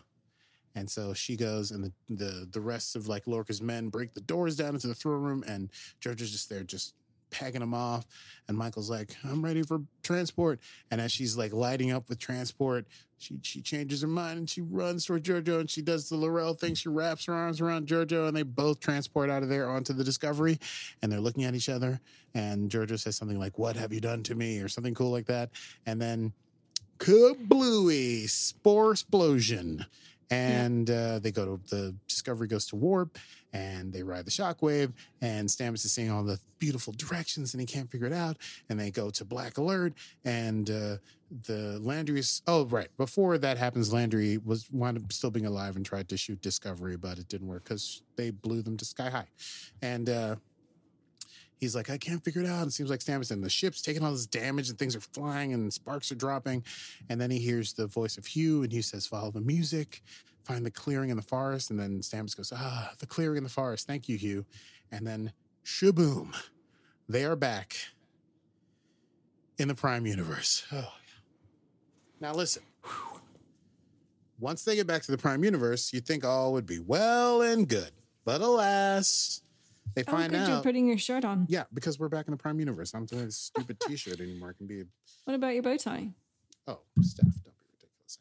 And 0.75 0.89
so 0.89 1.13
she 1.13 1.37
goes, 1.37 1.71
and 1.71 1.83
the, 1.83 1.91
the 2.09 2.47
the 2.51 2.61
rest 2.61 2.95
of 2.95 3.07
like 3.07 3.25
Lorca's 3.25 3.61
men 3.61 3.89
break 3.89 4.13
the 4.13 4.21
doors 4.21 4.55
down 4.55 4.75
into 4.75 4.87
the 4.87 4.95
throne 4.95 5.21
room, 5.21 5.43
and 5.47 5.69
Georgiou's 6.01 6.31
just 6.31 6.49
there, 6.49 6.63
just 6.63 6.93
pegging 7.31 7.61
them 7.61 7.73
off. 7.73 8.05
And 8.47 8.57
Michael's 8.57 8.89
like, 8.89 9.15
"I'm 9.23 9.43
ready 9.43 9.63
for 9.63 9.81
transport." 10.03 10.59
And 10.91 11.01
as 11.01 11.11
she's 11.11 11.37
like 11.37 11.53
lighting 11.53 11.91
up 11.91 12.09
with 12.09 12.19
transport, 12.19 12.87
she 13.17 13.39
she 13.41 13.61
changes 13.61 14.01
her 14.01 14.07
mind 14.07 14.37
and 14.37 14.49
she 14.49 14.61
runs 14.61 15.05
toward 15.05 15.23
Georgiou, 15.23 15.61
and 15.61 15.69
she 15.69 15.81
does 15.81 16.09
the 16.09 16.17
Laurel 16.17 16.53
thing. 16.53 16.75
She 16.75 16.89
wraps 16.89 17.25
her 17.25 17.33
arms 17.33 17.61
around 17.61 17.87
Georgiou, 17.87 18.27
and 18.27 18.35
they 18.35 18.43
both 18.43 18.79
transport 18.79 19.29
out 19.29 19.43
of 19.43 19.49
there 19.49 19.69
onto 19.69 19.93
the 19.93 20.03
Discovery. 20.03 20.59
And 21.01 21.11
they're 21.11 21.19
looking 21.19 21.43
at 21.45 21.55
each 21.55 21.69
other, 21.69 22.01
and 22.33 22.69
Georgiou 22.69 22.99
says 22.99 23.15
something 23.15 23.39
like, 23.39 23.57
"What 23.57 23.75
have 23.75 23.93
you 23.93 24.01
done 24.01 24.23
to 24.23 24.35
me?" 24.35 24.59
or 24.59 24.67
something 24.67 24.93
cool 24.93 25.11
like 25.11 25.27
that. 25.27 25.51
And 25.85 26.01
then 26.01 26.33
kablooey, 26.99 28.29
spore 28.29 28.91
explosion. 28.91 29.85
And 30.31 30.89
uh, 30.89 31.19
they 31.19 31.31
go 31.31 31.45
to 31.45 31.61
the 31.69 31.95
Discovery 32.07 32.47
goes 32.47 32.65
to 32.67 32.75
warp, 32.75 33.17
and 33.53 33.93
they 33.93 34.03
ride 34.03 34.25
the 34.25 34.31
shockwave. 34.31 34.91
And 35.21 35.47
Stamets 35.47 35.85
is 35.85 35.93
seeing 35.93 36.09
all 36.09 36.23
the 36.23 36.39
beautiful 36.59 36.93
directions, 36.97 37.53
and 37.53 37.61
he 37.61 37.67
can't 37.67 37.89
figure 37.89 38.07
it 38.07 38.13
out. 38.13 38.37
And 38.69 38.79
they 38.79 38.91
go 38.91 39.09
to 39.11 39.25
black 39.25 39.57
alert, 39.57 39.93
and 40.23 40.69
uh, 40.69 40.97
the 41.47 41.79
Landry's. 41.81 42.41
Oh, 42.47 42.65
right. 42.65 42.89
Before 42.97 43.37
that 43.37 43.57
happens, 43.57 43.93
Landry 43.93 44.37
was 44.37 44.67
wound 44.71 44.97
up 44.97 45.11
still 45.11 45.31
being 45.31 45.45
alive 45.45 45.75
and 45.75 45.85
tried 45.85 46.09
to 46.09 46.17
shoot 46.17 46.41
Discovery, 46.41 46.97
but 46.97 47.19
it 47.19 47.27
didn't 47.27 47.47
work 47.47 47.63
because 47.65 48.01
they 48.15 48.31
blew 48.31 48.61
them 48.61 48.77
to 48.77 48.85
sky 48.85 49.09
high. 49.09 49.27
And 49.81 50.09
uh, 50.09 50.35
he's 51.65 51.75
like, 51.75 51.89
I 51.89 51.97
can't 51.97 52.23
figure 52.23 52.41
it 52.41 52.47
out. 52.47 52.67
It 52.67 52.71
seems 52.71 52.89
like 52.89 52.99
Stamets 52.99 53.31
and 53.31 53.43
the 53.43 53.49
ship's 53.49 53.81
taking 53.81 54.03
all 54.03 54.11
this 54.11 54.27
damage 54.27 54.69
and 54.69 54.77
things 54.77 54.95
are 54.95 55.01
flying 55.01 55.53
and 55.53 55.73
sparks 55.73 56.11
are 56.11 56.15
dropping. 56.15 56.63
And 57.09 57.19
then 57.19 57.31
he 57.31 57.39
hears 57.39 57.73
the 57.73 57.87
voice 57.87 58.17
of 58.17 58.25
Hugh 58.25 58.63
and 58.63 58.71
Hugh 58.71 58.83
says, 58.83 59.07
Follow 59.07 59.31
the 59.31 59.41
music, 59.41 60.03
find 60.43 60.65
the 60.65 60.71
clearing 60.71 61.09
in 61.09 61.17
the 61.17 61.23
forest. 61.23 61.71
And 61.71 61.79
then 61.79 62.01
Stamets 62.01 62.37
goes, 62.37 62.53
Ah, 62.55 62.91
the 62.99 63.07
clearing 63.07 63.37
in 63.37 63.43
the 63.43 63.49
forest. 63.49 63.87
Thank 63.87 64.07
you, 64.07 64.17
Hugh. 64.17 64.45
And 64.91 65.05
then 65.05 65.33
shaboom, 65.65 66.35
they 67.09 67.25
are 67.25 67.35
back 67.35 67.75
in 69.57 69.67
the 69.67 69.75
Prime 69.75 70.05
Universe. 70.05 70.65
Oh. 70.71 70.93
Now 72.21 72.33
listen. 72.33 72.63
Once 74.39 74.63
they 74.63 74.75
get 74.75 74.87
back 74.87 75.01
to 75.03 75.11
the 75.11 75.17
Prime 75.17 75.43
Universe, 75.43 75.91
you'd 75.91 76.05
think 76.05 76.23
all 76.23 76.53
would 76.53 76.65
be 76.65 76.79
well 76.79 77.41
and 77.41 77.67
good. 77.67 77.91
But 78.23 78.39
alas, 78.39 79.41
they 79.95 80.03
Oh, 80.07 80.11
find 80.11 80.31
good. 80.31 80.41
out. 80.41 80.49
You're 80.49 80.61
putting 80.63 80.87
your 80.87 80.97
shirt 80.97 81.23
on. 81.25 81.45
Yeah, 81.49 81.63
because 81.73 81.99
we're 81.99 82.09
back 82.09 82.27
in 82.27 82.31
the 82.31 82.37
Prime 82.37 82.59
Universe. 82.59 82.93
I'm 82.93 83.05
doing 83.05 83.25
a 83.25 83.31
stupid 83.31 83.79
T-shirt 83.87 84.19
anymore. 84.19 84.51
It 84.51 84.57
can 84.57 84.67
be 84.67 84.83
What 85.25 85.33
about 85.35 85.53
your 85.53 85.63
bow 85.63 85.77
tie? 85.77 86.09
oh, 86.67 86.79
Steph, 87.01 87.25
don't 87.43 87.53
be 87.59 87.65
ridiculous. 87.71 88.17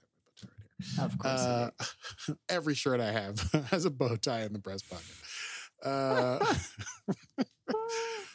I 0.98 1.00
have 1.02 1.18
my 1.18 1.24
bow 1.24 1.36
tie 1.36 1.60
right 1.60 1.68
Of 1.70 1.78
course. 1.78 2.28
Uh, 2.28 2.34
every 2.48 2.74
shirt 2.74 3.00
I 3.00 3.10
have 3.12 3.40
has 3.70 3.84
a 3.84 3.90
bow 3.90 4.16
tie 4.16 4.42
in 4.42 4.52
the 4.52 4.58
breast 4.58 4.88
pocket. 4.90 5.04
Uh, 5.84 6.54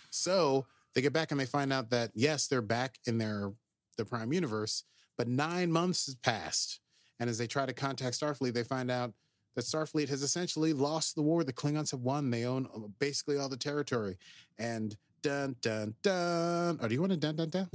so 0.09 0.65
they 0.95 1.01
get 1.01 1.13
back 1.13 1.31
and 1.31 1.39
they 1.39 1.45
find 1.45 1.71
out 1.71 1.89
that 1.91 2.11
yes, 2.13 2.47
they're 2.47 2.61
back 2.61 2.97
in 3.05 3.17
their 3.17 3.51
the 3.97 4.05
Prime 4.05 4.31
Universe, 4.33 4.83
but 5.17 5.27
nine 5.27 5.71
months 5.71 6.05
has 6.05 6.15
passed, 6.15 6.79
and 7.19 7.29
as 7.29 7.37
they 7.37 7.47
try 7.47 7.65
to 7.65 7.73
contact 7.73 8.19
Starfleet, 8.19 8.53
they 8.53 8.63
find 8.63 8.89
out 8.89 9.13
that 9.55 9.65
Starfleet 9.65 10.09
has 10.09 10.21
essentially 10.21 10.73
lost 10.73 11.15
the 11.15 11.21
war. 11.21 11.43
The 11.43 11.53
Klingons 11.53 11.91
have 11.91 12.01
won. 12.01 12.29
They 12.29 12.45
own 12.45 12.67
uh, 12.73 12.79
basically 12.99 13.38
all 13.38 13.49
the 13.49 13.57
territory, 13.57 14.17
and 14.57 14.95
dun 15.21 15.55
dun 15.62 15.95
dun. 16.01 16.79
Oh, 16.81 16.88
do 16.88 16.93
you 16.93 17.01
want 17.01 17.12
to 17.12 17.17
dun 17.17 17.35
dun 17.35 17.49
dun? 17.49 17.69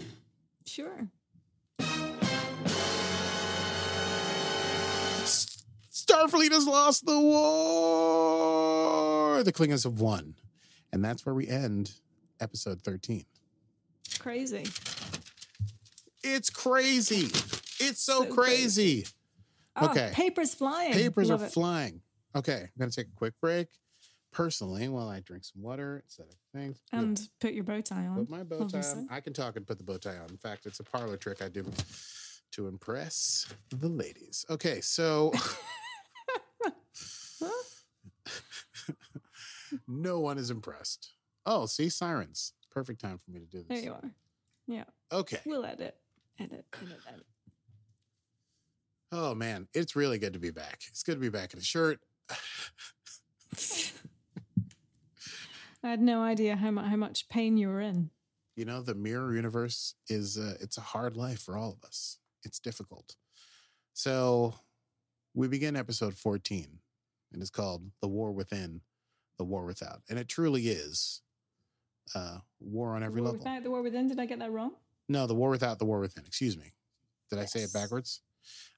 sure. 0.67 1.09
Starfleet 5.93 6.53
has 6.53 6.67
lost 6.67 7.07
the 7.07 7.19
war. 7.19 8.55
The 9.43 9.53
Klingons 9.53 9.85
have 9.85 10.01
won. 10.01 10.35
And 10.93 11.05
that's 11.05 11.25
where 11.27 11.35
we 11.35 11.49
end 11.49 11.93
episode 12.41 12.83
13. 12.83 13.25
Crazy. 14.19 14.67
It's 16.23 16.51
crazy. 16.51 17.27
It's 17.81 18.03
so, 18.03 18.25
So 18.25 18.35
crazy. 18.35 19.07
Oh, 19.77 19.91
Okay. 19.91 20.11
Papers 20.13 20.55
flying. 20.55 20.93
Papers 20.93 21.31
Love 21.31 21.43
are 21.43 21.47
it. 21.47 21.53
flying. 21.53 22.01
Okay, 22.37 22.63
I'm 22.63 22.71
going 22.79 22.91
to 22.91 22.97
take 22.97 23.09
a 23.09 23.17
quick 23.17 23.35
break. 23.41 23.69
Personally, 24.33 24.89
while 24.89 25.09
I 25.09 25.21
drink 25.21 25.45
some 25.45 25.63
water 25.63 26.03
instead 26.05 26.27
of 26.27 26.35
things. 26.53 26.81
And 26.93 27.21
put 27.41 27.53
your 27.53 27.63
bow 27.63 27.81
tie 27.81 28.07
on. 28.07 28.17
Put 28.27 28.31
my 28.31 28.43
bow 28.43 28.67
tie 28.67 28.81
on. 28.81 29.07
I 29.09 29.21
can 29.21 29.33
talk 29.33 29.55
and 29.55 29.65
put 29.65 29.79
the 29.79 29.85
bow 29.85 29.97
tie 29.99 30.17
on. 30.17 30.29
In 30.31 30.37
fact, 30.39 30.67
it's 30.67 30.81
a 30.81 30.83
parlor 30.85 31.17
trick 31.17 31.41
I 31.41 31.49
do 31.49 31.65
to 32.53 32.67
impress 32.67 33.47
the 33.71 33.89
ladies. 33.89 34.45
Okay, 34.51 34.81
so 34.81 35.33
no 39.89 40.19
one 40.21 40.39
is 40.39 40.51
impressed. 40.51 41.13
Oh, 41.47 41.67
see, 41.67 41.89
sirens. 41.89 42.53
Perfect 42.71 43.01
time 43.01 43.19
for 43.19 43.31
me 43.31 43.41
to 43.41 43.47
do 43.47 43.59
this. 43.59 43.67
There 43.69 43.79
you 43.79 43.93
are. 43.93 44.11
Yeah. 44.67 44.85
Okay. 45.13 45.39
We'll 45.47 45.65
edit. 45.65 45.97
Edit. 46.41 46.65
Edit. 46.83 46.99
Edit. 47.09 47.27
Oh 49.17 49.33
man, 49.33 49.69
it's 49.73 49.95
really 49.95 50.19
good 50.19 50.33
to 50.33 50.41
be 50.41 50.51
back. 50.51 50.83
It's 50.89 51.05
good 51.05 51.15
to 51.15 51.21
be 51.21 51.29
back 51.29 51.53
in 51.53 51.61
a 51.61 51.63
shirt. 51.63 52.01
I 55.85 55.91
had 55.91 56.01
no 56.01 56.21
idea 56.21 56.57
how 56.57 56.73
much 56.73 56.87
how 56.87 56.97
much 56.97 57.29
pain 57.29 57.57
you 57.57 57.69
were 57.69 57.81
in. 57.81 58.11
You 58.57 58.65
know, 58.65 58.83
the 58.83 58.97
mirror 58.97 59.33
universe 59.33 59.95
is 60.09 60.37
uh, 60.37 60.55
it's 60.61 60.79
a 60.79 60.81
hard 60.81 61.17
life 61.17 61.41
for 61.41 61.57
all 61.57 61.71
of 61.71 61.87
us. 61.87 62.19
It's 62.43 62.59
difficult. 62.59 63.15
So 63.93 64.55
we 65.33 65.47
begin 65.47 65.77
episode 65.77 66.15
14 66.15 66.81
and 67.33 67.41
it's 67.41 67.51
called 67.51 67.85
The 68.03 68.09
War 68.09 68.33
Within, 68.33 68.81
The 69.39 69.45
War 69.45 69.65
Without. 69.65 70.03
And 70.11 70.19
it 70.19 70.29
truly 70.29 70.67
is 70.67 71.23
uh 72.17 72.39
war 72.59 72.97
on 72.97 73.05
every 73.05 73.21
the 73.21 73.23
war 73.23 73.33
level. 73.33 73.39
without, 73.45 73.63
the 73.63 73.71
war 73.71 73.83
within. 73.83 74.09
Did 74.09 74.19
I 74.19 74.27
get 74.27 74.41
that 74.41 74.51
wrong? 74.51 74.73
No, 75.09 75.29
The 75.29 75.35
War 75.37 75.51
Without, 75.51 75.79
The 75.79 75.85
War 75.85 76.01
Within. 76.01 76.25
Excuse 76.27 76.59
me. 76.59 76.73
Did 77.31 77.39
I 77.39 77.45
say 77.45 77.61
it 77.61 77.73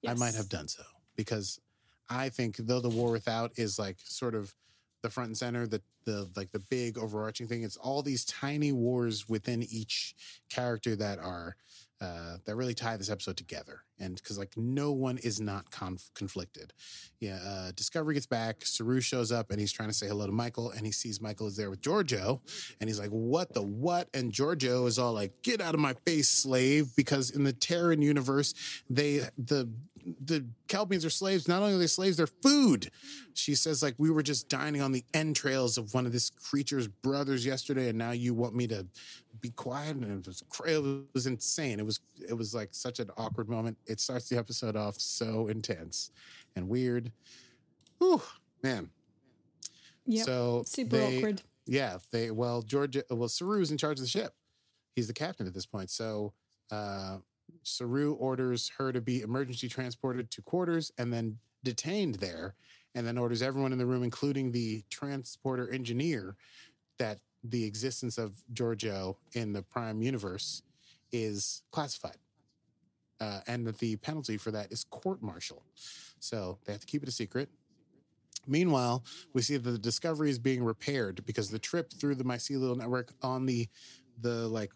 Yes. 0.03 0.11
I 0.11 0.15
might 0.19 0.35
have 0.35 0.49
done 0.49 0.69
so 0.69 0.83
because 1.17 1.61
I 2.09 2.29
think 2.29 2.57
though 2.57 2.81
the 2.81 2.89
war 2.89 3.11
without 3.11 3.53
is 3.57 3.79
like 3.79 3.99
sort 4.05 4.35
of 4.35 4.55
the 5.03 5.11
front 5.11 5.29
and 5.29 5.37
center, 5.39 5.67
the 5.67 5.83
the 6.05 6.29
like 6.37 6.53
the 6.53 6.61
big 6.61 6.99
overarching 6.99 7.49
thing. 7.49 7.63
It's 7.63 7.77
all 7.77 8.03
these 8.03 8.25
tiny 8.25 8.73
wars 8.73 9.29
within 9.29 9.63
each 9.63 10.15
character 10.49 10.97
that 10.97 11.19
are 11.19 11.57
uh, 12.01 12.37
that 12.45 12.57
really 12.57 12.75
tie 12.75 12.97
this 12.97 13.11
episode 13.11 13.37
together. 13.37 13.81
And 13.99 14.17
because 14.17 14.39
like 14.39 14.53
no 14.57 14.93
one 14.93 15.17
is 15.19 15.41
not 15.41 15.71
conf- 15.71 16.11
conflicted. 16.15 16.75
Yeah, 17.21 17.39
uh, 17.47 17.73
Discovery 17.75 18.15
gets 18.15 18.27
back. 18.27 18.65
Saru 18.65 19.01
shows 19.01 19.33
up 19.33 19.51
and 19.51 19.59
he's 19.59 19.73
trying 19.73 19.89
to 19.89 19.95
say 19.95 20.07
hello 20.07 20.27
to 20.27 20.33
Michael, 20.33 20.71
and 20.71 20.85
he 20.85 20.93
sees 20.93 21.21
Michael 21.21 21.47
is 21.47 21.57
there 21.57 21.71
with 21.71 21.81
Georgiou, 21.81 22.41
and 22.81 22.91
he's 22.91 23.01
like, 23.01 23.09
"What 23.09 23.55
the 23.55 23.63
what?" 23.63 24.09
And 24.13 24.33
Georgiou 24.33 24.87
is 24.87 24.99
all 24.99 25.15
like, 25.15 25.43
"Get 25.43 25.63
out 25.63 25.75
of 25.75 25.81
my 25.81 25.95
face, 26.07 26.29
slave!" 26.29 26.95
Because 26.95 27.31
in 27.31 27.45
the 27.45 27.55
Terran 27.55 28.03
universe, 28.03 28.53
they 28.91 29.23
the 29.39 29.71
the 30.21 30.47
Kelpians 30.69 31.05
are 31.05 31.11
slaves. 31.11 31.49
Not 31.49 31.63
only 31.63 31.75
are 31.75 31.79
they 31.79 31.87
slaves, 31.87 32.17
they're 32.17 32.27
food. 32.27 32.91
She 33.35 33.55
says, 33.55 33.83
like, 33.83 33.95
we 33.99 34.11
were 34.11 34.23
just 34.23 34.49
dining 34.49 34.81
on 34.81 34.93
the 34.93 35.05
entrails 35.13 35.79
of 35.79 35.95
one 35.95 36.07
of 36.07 36.13
this 36.13 36.31
creature's 36.31 36.89
brothers 36.89 37.45
yesterday, 37.45 37.89
and 37.89 37.99
now 37.99 38.13
you 38.13 38.35
want 38.35 38.55
me 38.55 38.67
to 38.69 38.87
be 39.41 39.51
quiet. 39.51 39.97
And 39.97 40.05
it 40.05 40.27
was 40.27 40.43
cra- 40.49 40.73
it 40.73 41.05
was 41.15 41.27
insane. 41.27 41.79
It 41.81 41.87
was 41.87 42.01
it 42.29 42.35
was 42.35 42.55
like 42.55 42.71
such 42.73 42.99
an 43.01 43.11
awkward 43.17 43.49
moment. 43.49 43.77
It 43.87 44.01
starts 44.01 44.29
the 44.29 44.37
episode 44.39 44.77
off 44.77 44.99
so 44.99 45.49
intense 45.49 46.11
and 46.57 46.69
weird. 46.69 47.13
Whew, 47.99 48.23
man. 48.63 48.91
Yep. 50.07 50.27
So 50.27 50.63
Super 50.67 50.97
they- 50.97 51.19
awkward. 51.19 51.43
yeah, 51.67 51.99
they 52.13 52.31
well 52.31 52.63
Georgiou 52.63 53.03
well 53.11 53.29
Saru's 53.29 53.71
in 53.71 53.79
charge 53.79 53.99
of 53.99 54.05
the 54.05 54.09
ship. 54.11 54.33
He's 54.95 55.07
the 55.09 55.13
captain 55.15 55.47
at 55.47 55.55
this 55.55 55.67
point. 55.67 55.91
So 55.91 56.33
uh 56.71 57.19
Saru 57.63 58.13
orders 58.15 58.71
her 58.77 58.93
to 58.93 59.01
be 59.01 59.23
emergency 59.23 59.69
transported 59.69 60.31
to 60.33 60.43
quarters 60.43 60.91
and 60.99 61.13
then 61.13 61.39
detained 61.65 62.17
there, 62.17 62.55
and 62.95 63.07
then 63.07 63.19
orders 63.19 63.43
everyone 63.43 63.73
in 63.73 63.79
the 63.79 63.87
room, 63.87 64.03
including 64.05 64.53
the 64.53 64.83
transporter 64.91 65.69
engineer, 65.73 66.37
that 66.99 67.19
the 67.45 67.65
existence 67.65 68.19
of 68.19 68.33
Georgiou 68.53 69.17
in 69.35 69.53
the 69.53 69.63
Prime 69.63 70.03
universe 70.03 70.63
is 71.13 71.63
classified. 71.71 72.17
Uh, 73.21 73.41
and 73.47 73.67
that 73.67 73.79
the 73.79 73.97
penalty 73.97 74.37
for 74.37 74.51
that 74.51 74.71
is 74.71 74.85
court 74.85 75.23
martial. 75.23 75.63
So 76.21 76.59
they 76.65 76.73
have 76.73 76.81
to 76.83 76.87
keep 76.87 77.03
it 77.03 77.09
a 77.09 77.13
secret. 77.13 77.49
Meanwhile, 78.47 79.05
we 79.33 79.43
see 79.43 79.57
that 79.57 79.71
the 79.71 79.79
Discovery 79.79 80.31
is 80.31 80.39
being 80.39 80.63
repaired 80.63 81.25
because 81.25 81.51
the 81.51 81.59
trip 81.59 81.93
through 81.93 82.17
the 82.17 82.25
mycelial 82.25 82.77
network 82.77 83.13
on 83.23 83.47
the 83.47 83.69
the 84.23 84.49
like 84.49 84.73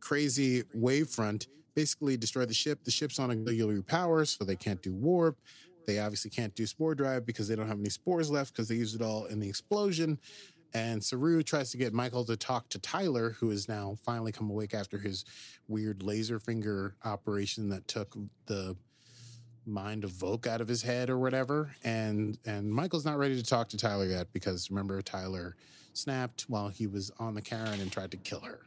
crazy 0.00 0.62
wavefront 0.76 1.46
basically 1.74 2.16
destroyed 2.16 2.48
the 2.48 2.54
ship. 2.54 2.84
The 2.84 2.90
ship's 2.90 3.18
on 3.18 3.30
auxiliary 3.30 3.82
power, 3.82 4.24
so 4.24 4.44
they 4.44 4.56
can't 4.56 4.82
do 4.82 4.92
warp. 4.92 5.38
They 5.86 5.98
obviously 5.98 6.30
can't 6.30 6.54
do 6.54 6.66
spore 6.66 6.94
drive 6.94 7.26
because 7.26 7.48
they 7.48 7.56
don't 7.56 7.68
have 7.68 7.78
any 7.78 7.88
spores 7.88 8.30
left 8.30 8.52
because 8.52 8.68
they 8.68 8.76
used 8.76 8.94
it 8.94 9.02
all 9.02 9.24
in 9.26 9.40
the 9.40 9.48
explosion. 9.48 10.18
And 10.74 11.04
Saru 11.04 11.42
tries 11.42 11.70
to 11.72 11.76
get 11.76 11.92
Michael 11.92 12.24
to 12.24 12.36
talk 12.36 12.68
to 12.70 12.78
Tyler, 12.78 13.36
who 13.38 13.50
has 13.50 13.68
now 13.68 13.96
finally 14.02 14.32
come 14.32 14.48
awake 14.48 14.72
after 14.74 14.98
his 14.98 15.24
weird 15.68 16.02
laser 16.02 16.38
finger 16.38 16.94
operation 17.04 17.68
that 17.70 17.86
took 17.88 18.16
the 18.46 18.76
mind 19.66 20.04
of 20.04 20.10
Voq 20.10 20.46
out 20.46 20.60
of 20.60 20.68
his 20.68 20.82
head 20.82 21.10
or 21.10 21.18
whatever. 21.18 21.74
And 21.84 22.38
and 22.46 22.70
Michael's 22.72 23.04
not 23.04 23.18
ready 23.18 23.36
to 23.36 23.44
talk 23.44 23.68
to 23.70 23.76
Tyler 23.76 24.06
yet 24.06 24.32
because 24.32 24.70
remember 24.70 25.00
Tyler 25.02 25.56
snapped 25.92 26.42
while 26.48 26.68
he 26.68 26.86
was 26.86 27.10
on 27.18 27.34
the 27.34 27.42
Charon 27.42 27.80
and 27.80 27.92
tried 27.92 28.10
to 28.12 28.16
kill 28.16 28.40
her. 28.40 28.60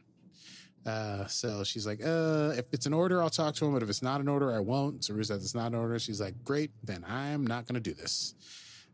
Uh, 0.86 1.26
so 1.26 1.64
she's 1.64 1.84
like, 1.84 2.00
uh, 2.04 2.52
if 2.56 2.66
it's 2.72 2.86
an 2.86 2.92
order, 2.92 3.20
I'll 3.20 3.28
talk 3.28 3.56
to 3.56 3.66
him, 3.66 3.72
but 3.72 3.82
if 3.82 3.90
it's 3.90 4.02
not 4.02 4.20
an 4.20 4.28
order, 4.28 4.52
I 4.52 4.60
won't. 4.60 5.04
Saru 5.04 5.24
says 5.24 5.42
it's 5.42 5.54
not 5.54 5.72
an 5.72 5.74
order. 5.74 5.98
She's 5.98 6.20
like, 6.20 6.44
great, 6.44 6.70
then 6.84 7.04
I'm 7.08 7.44
not 7.44 7.66
gonna 7.66 7.80
do 7.80 7.92
this. 7.92 8.34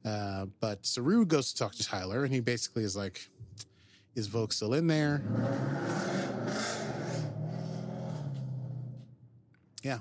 Uh, 0.04 0.46
but 0.60 0.84
Saru 0.84 1.24
goes 1.24 1.52
to 1.52 1.58
talk 1.58 1.74
to 1.74 1.84
Tyler, 1.84 2.24
and 2.24 2.32
he 2.32 2.40
basically 2.40 2.84
is 2.84 2.96
like, 2.96 3.28
is 4.14 4.28
Voq 4.28 4.52
still 4.52 4.74
in 4.74 4.86
there? 4.86 5.22
Yeah. 9.82 9.98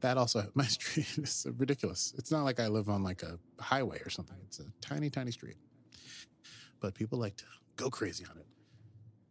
That 0.00 0.18
also, 0.18 0.48
my 0.54 0.64
street 0.64 1.06
is 1.18 1.46
ridiculous. 1.56 2.14
It's 2.18 2.30
not 2.30 2.44
like 2.44 2.60
I 2.60 2.68
live 2.68 2.88
on 2.88 3.02
like 3.02 3.22
a 3.22 3.38
highway 3.60 4.00
or 4.04 4.10
something. 4.10 4.36
It's 4.46 4.60
a 4.60 4.64
tiny, 4.80 5.10
tiny 5.10 5.30
street. 5.30 5.56
But 6.80 6.94
people 6.94 7.18
like 7.18 7.36
to 7.36 7.44
go 7.76 7.90
crazy 7.90 8.24
on 8.30 8.38
it. 8.38 8.46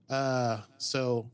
Uh, 0.10 0.62
so 0.78 1.30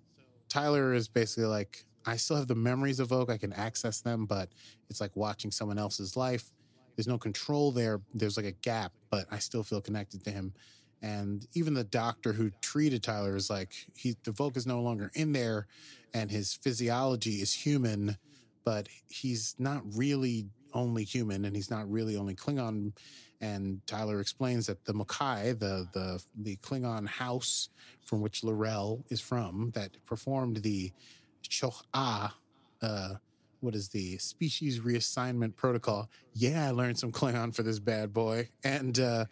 Tyler 0.49 0.93
is 0.93 1.07
basically 1.07 1.45
like, 1.45 1.85
I 2.05 2.15
still 2.17 2.37
have 2.37 2.47
the 2.47 2.55
memories 2.55 2.99
of 2.99 3.09
Voq. 3.09 3.29
I 3.29 3.37
can 3.37 3.53
access 3.53 4.01
them, 4.01 4.25
but 4.25 4.49
it's 4.89 4.99
like 4.99 5.15
watching 5.15 5.51
someone 5.51 5.77
else's 5.77 6.17
life. 6.17 6.51
There's 6.95 7.07
no 7.07 7.17
control 7.17 7.71
there. 7.71 8.01
There's 8.13 8.37
like 8.37 8.45
a 8.45 8.51
gap, 8.51 8.91
but 9.09 9.25
I 9.31 9.39
still 9.39 9.63
feel 9.63 9.81
connected 9.81 10.23
to 10.25 10.31
him. 10.31 10.53
And 11.01 11.47
even 11.53 11.73
the 11.73 11.83
doctor 11.83 12.33
who 12.33 12.51
treated 12.61 13.01
Tyler 13.01 13.35
is 13.35 13.49
like, 13.49 13.73
he 13.95 14.15
the 14.23 14.31
Voq 14.31 14.55
is 14.55 14.67
no 14.67 14.81
longer 14.81 15.11
in 15.15 15.31
there, 15.31 15.67
and 16.13 16.29
his 16.29 16.53
physiology 16.53 17.41
is 17.41 17.53
human, 17.53 18.17
but 18.63 18.87
he's 19.07 19.55
not 19.57 19.81
really 19.95 20.47
only 20.73 21.03
human, 21.03 21.45
and 21.45 21.55
he's 21.55 21.71
not 21.71 21.89
really 21.91 22.15
only 22.15 22.35
Klingon. 22.35 22.93
And 23.39 23.81
Tyler 23.87 24.21
explains 24.21 24.67
that 24.67 24.85
the 24.85 24.93
Mokai, 24.93 25.53
the 25.57 25.87
the 25.91 26.23
the 26.35 26.57
Klingon 26.57 27.07
house 27.07 27.69
from 28.05 28.21
which 28.21 28.43
L'Rell 28.43 29.03
is 29.09 29.19
from, 29.19 29.71
that 29.73 29.91
performed 30.05 30.57
the 30.57 30.91
Cho'a, 31.49 32.31
uh, 32.83 33.13
what 33.61 33.75
is 33.75 33.89
the 33.89 34.17
species 34.17 34.79
reassignment 34.79 35.55
protocol? 35.55 36.09
Yeah, 36.33 36.67
I 36.67 36.71
learned 36.71 36.99
some 36.99 37.11
Klingon 37.13 37.55
for 37.55 37.63
this 37.63 37.79
bad 37.79 38.13
boy, 38.13 38.49
and 38.63 38.99
uh, 38.99 39.25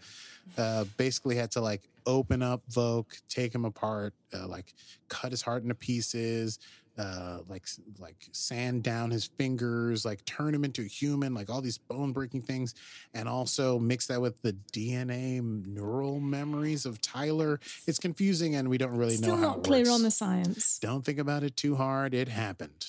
uh, 0.58 0.86
basically 0.98 1.36
had 1.36 1.52
to 1.52 1.62
like 1.62 1.82
open 2.06 2.42
up 2.42 2.62
Voq, 2.72 3.06
take 3.28 3.54
him 3.54 3.66
apart, 3.66 4.14
uh, 4.34 4.48
like 4.48 4.74
cut 5.10 5.32
his 5.32 5.42
heart 5.42 5.64
into 5.64 5.76
pieces, 5.76 6.60
uh, 6.98 7.40
like 7.48 7.66
like 7.98 8.28
sand 8.34 8.84
down 8.84 9.10
his 9.10 9.26
fingers, 9.26 10.06
like 10.06 10.24
turn 10.26 10.54
him 10.54 10.66
into 10.66 10.82
a 10.82 10.86
human, 10.86 11.34
like 11.34 11.50
all 11.50 11.62
these 11.62 11.78
bone 11.78 12.12
breaking 12.12 12.42
things, 12.42 12.76
and 13.14 13.30
also 13.30 13.80
mix 13.80 14.08
that 14.08 14.22
with 14.22 14.42
the 14.42 14.54
DNA 14.74 15.42
neural 15.66 16.20
memories 16.20 16.86
of 16.86 17.00
Tyler. 17.02 17.60
It's 17.88 18.00
confusing, 18.00 18.56
and 18.56 18.70
we 18.70 18.78
don't 18.78 18.98
really 18.98 19.16
Still 19.16 19.38
know 19.38 19.42
how 19.42 19.56
not 19.56 19.64
clear 19.64 19.80
works 19.80 19.90
on 19.92 20.04
the 20.04 20.12
science. 20.12 20.78
don't 20.80 21.06
think 21.06 21.20
about 21.20 21.44
it 21.44 21.56
too 21.56 21.76
hard. 21.76 22.14
It 22.14 22.28
happened. 22.28 22.86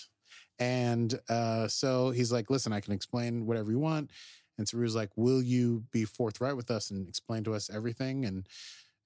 And 0.60 1.18
uh, 1.28 1.66
so 1.68 2.10
he's 2.10 2.30
like, 2.30 2.50
listen, 2.50 2.72
I 2.72 2.80
can 2.80 2.92
explain 2.92 3.46
whatever 3.46 3.70
you 3.70 3.78
want. 3.78 4.10
And 4.58 4.68
Saru's 4.68 4.94
like, 4.94 5.10
will 5.16 5.42
you 5.42 5.84
be 5.90 6.04
forthright 6.04 6.54
with 6.54 6.70
us 6.70 6.90
and 6.90 7.08
explain 7.08 7.44
to 7.44 7.54
us 7.54 7.70
everything? 7.70 8.26
And 8.26 8.46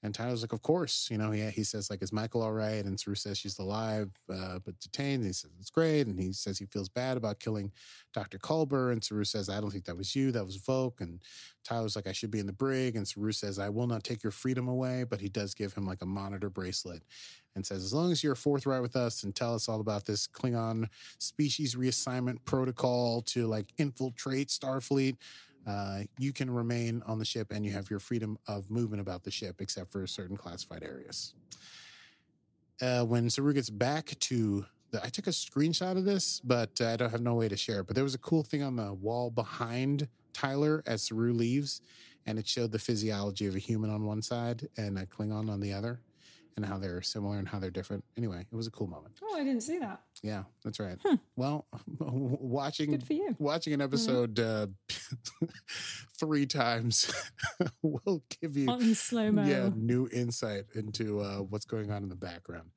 and 0.05 0.14
Tyler's 0.14 0.43
like, 0.43 0.53
of 0.53 0.61
course. 0.61 1.09
You 1.11 1.17
know, 1.17 1.31
he, 1.31 1.40
he 1.49 1.64
says, 1.64 1.88
like, 1.88 2.03
is 2.03 2.12
Michael 2.12 2.43
all 2.43 2.53
right? 2.53 2.85
And 2.85 3.01
Saru 3.01 3.14
says 3.14 3.38
she's 3.38 3.59
alive, 3.59 4.11
uh, 4.31 4.59
but 4.62 4.79
detained. 4.79 5.21
And 5.21 5.27
he 5.27 5.33
says, 5.33 5.51
it's 5.59 5.71
great. 5.71 6.07
And 6.07 6.21
he 6.21 6.35
says 6.35 6.59
he 6.59 6.67
feels 6.67 6.90
bad 6.90 7.17
about 7.17 7.40
killing 7.40 7.73
Dr. 8.12 8.37
Culber. 8.37 8.93
And 8.93 9.03
Saru 9.03 9.25
says, 9.25 9.49
I 9.49 9.62
don't 9.62 9.71
think 9.71 9.87
that 9.87 9.97
was 9.97 10.14
you. 10.14 10.31
That 10.31 10.45
was 10.45 10.59
Voq. 10.59 11.01
And 11.01 11.21
Tyler's 11.64 11.97
like, 11.97 12.07
I 12.07 12.12
should 12.12 12.31
be 12.31 12.38
in 12.38 12.47
the 12.47 12.53
brig. 12.53 12.97
And 12.97 13.09
Saru 13.09 13.33
says, 13.33 13.59
I 13.59 13.71
will 13.71 13.87
not 13.87 14.05
take 14.05 14.23
your 14.23 14.31
freedom 14.31 14.68
away. 14.68 15.05
But 15.05 15.22
he 15.22 15.31
does 15.31 15.55
give 15.55 15.72
him 15.72 15.87
like 15.87 16.03
a 16.03 16.07
monitor 16.07 16.51
bracelet 16.51 17.03
and 17.55 17.64
says, 17.64 17.84
as 17.84 17.92
long 17.94 18.11
as 18.11 18.22
you're 18.22 18.34
forthright 18.34 18.82
with 18.82 18.96
us 18.96 19.22
and 19.22 19.34
tell 19.34 19.55
us 19.55 19.68
all 19.68 19.80
about 19.80 20.05
this 20.05 20.26
Klingon 20.26 20.88
species 21.18 21.74
reassignment 21.74 22.38
protocol 22.44 23.22
to 23.22 23.46
like 23.46 23.72
infiltrate 23.78 24.48
Starfleet, 24.48 25.16
uh, 25.66 26.00
you 26.18 26.32
can 26.32 26.50
remain 26.50 27.02
on 27.07 27.18
the 27.18 27.24
ship 27.24 27.50
and 27.50 27.64
you 27.64 27.72
have 27.72 27.88
your 27.88 27.98
freedom 27.98 28.38
of 28.46 28.70
movement 28.70 29.00
about 29.00 29.22
the 29.22 29.30
ship, 29.30 29.61
except 29.61 29.92
for 29.92 30.07
certain 30.07 30.36
classified 30.36 30.82
areas. 30.82 31.34
Uh, 32.82 33.05
when 33.05 33.30
Saru 33.30 33.52
gets 33.52 33.70
back 33.70 34.07
to 34.20 34.66
the, 34.90 35.02
I 35.02 35.09
took 35.09 35.26
a 35.26 35.30
screenshot 35.30 35.96
of 35.96 36.05
this, 36.05 36.40
but 36.40 36.80
I 36.80 36.96
don't 36.96 37.11
have 37.11 37.22
no 37.22 37.34
way 37.34 37.48
to 37.48 37.57
share 37.57 37.80
it. 37.80 37.86
But 37.86 37.94
there 37.94 38.05
was 38.05 38.14
a 38.14 38.18
cool 38.18 38.42
thing 38.42 38.62
on 38.62 38.76
the 38.76 38.92
wall 38.92 39.30
behind 39.30 40.09
Tyler 40.32 40.82
as 40.86 41.02
Saru 41.02 41.32
leaves, 41.32 41.80
and 42.26 42.38
it 42.38 42.46
showed 42.46 42.72
the 42.72 42.78
physiology 42.78 43.46
of 43.46 43.55
a 43.55 43.59
human 43.61 43.90
on 43.90 44.05
one 44.05 44.22
side 44.22 44.68
and 44.76 44.98
a 44.98 45.07
Klingon 45.07 45.48
on 45.48 45.61
the 45.61 45.72
other 45.72 46.00
and 46.57 46.64
how 46.64 46.78
they're 46.78 47.02
similar 47.02 47.38
and 47.38 47.48
how 47.48 47.59
they're 47.59 47.70
different. 47.70 48.05
Anyway, 48.16 48.46
it 48.50 48.55
was 48.55 48.66
a 48.66 48.70
cool 48.70 48.86
moment. 48.86 49.14
Oh, 49.22 49.34
I 49.36 49.44
didn't 49.44 49.62
see 49.62 49.78
that. 49.78 50.00
Yeah, 50.22 50.44
that's 50.64 50.78
right. 50.80 50.96
Hmm. 51.05 51.16
Well, 51.36 51.66
watching 52.00 52.90
Good 52.90 53.07
for 53.07 53.12
you. 53.14 53.34
watching 53.38 53.72
an 53.72 53.80
episode 53.80 54.38
uh, 54.38 54.66
three 56.18 56.46
times 56.46 57.12
will 57.82 58.22
give 58.40 58.57
you 58.57 58.68
On 58.68 58.94
slow 58.94 59.30
mo. 59.30 59.44
yeah 59.44 59.70
new 59.74 60.09
insight 60.12 60.64
into 60.74 61.20
uh, 61.20 61.38
what's 61.38 61.64
going 61.64 61.90
on 61.90 62.02
in 62.02 62.09
the 62.09 62.16
background. 62.16 62.70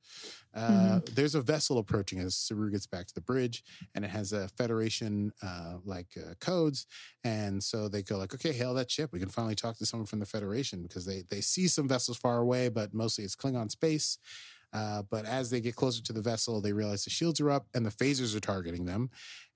Uh, 0.54 0.68
Mm-hmm. 0.68 1.14
There's 1.14 1.34
a 1.34 1.42
vessel 1.42 1.78
approaching 1.78 2.18
as 2.20 2.34
Saru 2.34 2.70
gets 2.70 2.86
back 2.86 3.06
to 3.06 3.14
the 3.14 3.20
bridge, 3.20 3.62
and 3.94 4.04
it 4.04 4.10
has 4.10 4.32
a 4.32 4.48
Federation 4.48 5.32
uh, 5.42 5.74
like 5.84 6.08
uh, 6.16 6.34
codes, 6.40 6.86
and 7.22 7.62
so 7.62 7.88
they 7.88 8.02
go 8.02 8.16
like, 8.18 8.34
okay, 8.34 8.52
hail 8.52 8.74
that 8.74 8.90
ship. 8.90 9.10
We 9.12 9.20
can 9.20 9.28
finally 9.28 9.54
talk 9.54 9.76
to 9.78 9.86
someone 9.86 10.06
from 10.06 10.18
the 10.20 10.26
Federation 10.26 10.82
because 10.82 11.04
they 11.06 11.22
they 11.30 11.40
see 11.40 11.68
some 11.68 11.86
vessels 11.88 12.16
far 12.16 12.38
away, 12.38 12.68
but 12.70 12.92
mostly 12.94 13.24
it's 13.24 13.36
Klingon 13.36 13.70
space. 13.70 14.18
Uh, 14.72 15.02
but 15.10 15.24
as 15.24 15.48
they 15.48 15.60
get 15.60 15.76
closer 15.76 16.02
to 16.02 16.12
the 16.12 16.20
vessel, 16.20 16.60
they 16.60 16.72
realize 16.74 17.04
the 17.04 17.10
shields 17.10 17.40
are 17.40 17.50
up 17.50 17.66
and 17.74 17.86
the 17.86 17.90
phasers 17.90 18.36
are 18.36 18.40
targeting 18.40 18.84
them. 18.84 19.08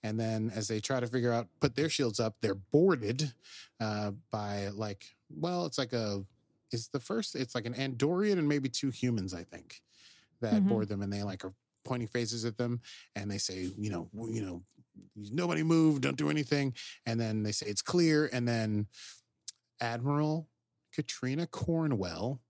And 0.02 0.18
then 0.18 0.50
as 0.54 0.68
they 0.68 0.80
try 0.80 1.00
to 1.00 1.06
figure 1.06 1.32
out, 1.32 1.48
put 1.60 1.76
their 1.76 1.88
shields 1.88 2.18
up, 2.18 2.34
they're 2.40 2.54
boarded 2.56 3.32
uh, 3.80 4.12
by 4.30 4.68
like, 4.68 5.14
well, 5.30 5.66
it's 5.66 5.78
like 5.78 5.92
a, 5.92 6.24
it's 6.72 6.88
the 6.88 6.98
first, 7.00 7.36
it's 7.36 7.54
like 7.54 7.66
an 7.66 7.74
Andorian 7.74 8.38
and 8.38 8.48
maybe 8.48 8.68
two 8.68 8.90
humans, 8.90 9.32
I 9.34 9.44
think, 9.44 9.80
that 10.40 10.62
Mhm. 10.62 10.68
board 10.68 10.88
them. 10.88 11.02
And 11.02 11.12
they 11.12 11.22
like 11.22 11.44
are 11.44 11.52
pointing 11.84 12.08
phasers 12.08 12.44
at 12.46 12.56
them 12.56 12.80
and 13.14 13.30
they 13.30 13.38
say, 13.38 13.70
you 13.78 13.90
know, 13.90 14.08
you 14.28 14.42
know, 14.42 14.62
nobody 15.16 15.62
move, 15.62 16.00
don't 16.00 16.16
do 16.16 16.30
anything. 16.30 16.74
And 17.06 17.20
then 17.20 17.42
they 17.44 17.52
say 17.52 17.66
it's 17.66 17.82
clear. 17.82 18.28
And 18.32 18.46
then 18.48 18.88
Admiral 19.80 20.48
Katrina 20.92 21.46
Cornwell 21.46 22.40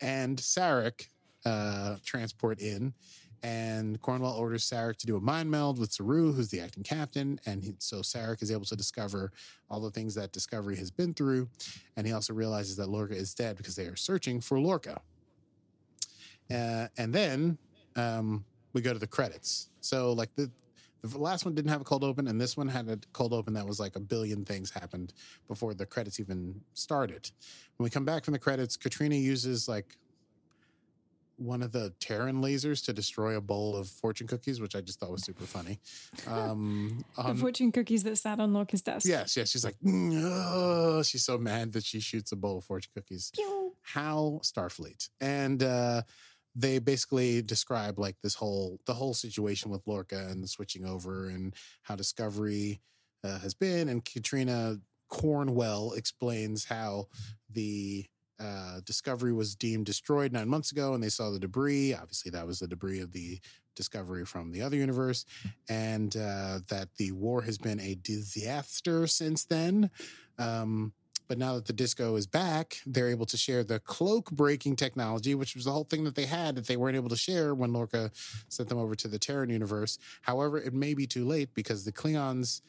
and 0.00 0.38
Sarek 0.38 1.08
uh, 1.44 1.96
transport 2.04 2.60
in. 2.60 2.94
And 3.42 4.00
Cornwell 4.02 4.34
orders 4.34 4.68
Sarek 4.68 4.96
to 4.98 5.06
do 5.06 5.16
a 5.16 5.20
mind 5.20 5.50
meld 5.50 5.78
with 5.78 5.92
Saru, 5.92 6.32
who's 6.32 6.48
the 6.48 6.60
acting 6.60 6.82
captain. 6.82 7.40
And 7.46 7.62
he, 7.62 7.74
so 7.78 7.98
Sarek 7.98 8.42
is 8.42 8.50
able 8.50 8.66
to 8.66 8.76
discover 8.76 9.32
all 9.70 9.80
the 9.80 9.90
things 9.90 10.14
that 10.16 10.32
Discovery 10.32 10.76
has 10.76 10.90
been 10.90 11.14
through. 11.14 11.48
And 11.96 12.06
he 12.06 12.12
also 12.12 12.34
realizes 12.34 12.76
that 12.76 12.88
Lorca 12.88 13.14
is 13.14 13.34
dead 13.34 13.56
because 13.56 13.76
they 13.76 13.86
are 13.86 13.96
searching 13.96 14.40
for 14.40 14.60
Lorca. 14.60 15.00
Uh, 16.50 16.88
and 16.98 17.14
then 17.14 17.56
um, 17.96 18.44
we 18.72 18.82
go 18.82 18.92
to 18.92 18.98
the 18.98 19.06
credits. 19.06 19.68
So, 19.80 20.12
like, 20.12 20.34
the, 20.34 20.50
the 21.02 21.18
last 21.18 21.44
one 21.44 21.54
didn't 21.54 21.70
have 21.70 21.80
a 21.80 21.84
cold 21.84 22.04
open, 22.04 22.28
and 22.28 22.40
this 22.40 22.56
one 22.56 22.68
had 22.68 22.88
a 22.88 22.98
cold 23.12 23.32
open 23.32 23.54
that 23.54 23.66
was 23.66 23.80
like 23.80 23.96
a 23.96 24.00
billion 24.00 24.44
things 24.44 24.70
happened 24.70 25.14
before 25.48 25.72
the 25.72 25.86
credits 25.86 26.20
even 26.20 26.60
started. 26.74 27.30
When 27.76 27.84
we 27.84 27.90
come 27.90 28.04
back 28.04 28.24
from 28.24 28.32
the 28.32 28.38
credits, 28.38 28.76
Katrina 28.76 29.14
uses 29.14 29.68
like 29.68 29.96
one 31.40 31.62
of 31.62 31.72
the 31.72 31.92
Terran 32.00 32.42
lasers 32.42 32.84
to 32.84 32.92
destroy 32.92 33.34
a 33.34 33.40
bowl 33.40 33.74
of 33.74 33.88
fortune 33.88 34.26
cookies, 34.26 34.60
which 34.60 34.76
I 34.76 34.82
just 34.82 35.00
thought 35.00 35.10
was 35.10 35.24
super 35.24 35.44
funny. 35.46 35.80
Um, 36.26 37.02
The 37.16 37.22
on- 37.22 37.36
fortune 37.38 37.72
cookies 37.72 38.02
that 38.04 38.16
sat 38.18 38.38
on 38.40 38.52
Lorca's 38.52 38.82
desk. 38.82 39.06
yes, 39.06 39.36
yes, 39.36 39.50
she's 39.50 39.64
like, 39.64 39.76
she's 41.04 41.24
so 41.24 41.38
mad 41.38 41.72
that 41.72 41.84
she 41.84 42.00
shoots 42.00 42.32
a 42.32 42.36
bowl 42.36 42.58
of 42.58 42.64
fortune 42.64 42.90
cookies. 42.94 43.30
Pew. 43.34 43.72
How 43.82 44.40
Starfleet, 44.42 45.08
and 45.20 45.62
uh, 45.62 46.02
they 46.54 46.78
basically 46.78 47.40
describe 47.42 47.98
like 47.98 48.16
this 48.22 48.34
whole 48.34 48.78
the 48.86 48.94
whole 48.94 49.14
situation 49.14 49.70
with 49.70 49.80
Lorca 49.86 50.26
and 50.28 50.48
switching 50.48 50.84
over 50.84 51.28
and 51.28 51.54
how 51.82 51.96
Discovery 51.96 52.82
uh, 53.24 53.38
has 53.38 53.54
been, 53.54 53.88
and 53.88 54.04
Katrina 54.04 54.76
Cornwell 55.08 55.92
explains 55.92 56.66
how 56.66 57.06
the 57.48 58.06
uh, 58.40 58.80
Discovery 58.84 59.32
was 59.32 59.54
deemed 59.54 59.86
destroyed 59.86 60.32
nine 60.32 60.48
months 60.48 60.72
ago, 60.72 60.94
and 60.94 61.02
they 61.02 61.08
saw 61.08 61.30
the 61.30 61.38
debris. 61.38 61.94
Obviously, 61.94 62.30
that 62.30 62.46
was 62.46 62.58
the 62.58 62.68
debris 62.68 63.00
of 63.00 63.12
the 63.12 63.38
Discovery 63.76 64.24
from 64.24 64.50
the 64.50 64.62
other 64.62 64.76
universe, 64.76 65.24
and 65.68 66.16
uh, 66.16 66.60
that 66.68 66.88
the 66.96 67.12
war 67.12 67.42
has 67.42 67.56
been 67.56 67.80
a 67.80 67.94
disaster 68.02 69.06
since 69.06 69.44
then. 69.44 69.90
Um, 70.38 70.92
but 71.28 71.38
now 71.38 71.54
that 71.54 71.66
the 71.66 71.72
disco 71.72 72.16
is 72.16 72.26
back, 72.26 72.78
they're 72.84 73.08
able 73.08 73.26
to 73.26 73.36
share 73.36 73.62
the 73.62 73.78
cloak 73.78 74.32
breaking 74.32 74.74
technology, 74.74 75.36
which 75.36 75.54
was 75.54 75.64
the 75.64 75.70
whole 75.70 75.84
thing 75.84 76.02
that 76.02 76.16
they 76.16 76.26
had 76.26 76.56
that 76.56 76.66
they 76.66 76.76
weren't 76.76 76.96
able 76.96 77.08
to 77.08 77.16
share 77.16 77.54
when 77.54 77.72
Lorca 77.72 78.10
sent 78.48 78.68
them 78.68 78.78
over 78.78 78.96
to 78.96 79.06
the 79.06 79.18
Terran 79.18 79.48
universe. 79.48 79.96
However, 80.22 80.58
it 80.58 80.74
may 80.74 80.92
be 80.92 81.06
too 81.06 81.24
late 81.24 81.54
because 81.54 81.84
the 81.84 81.92
Klingons 81.92 82.62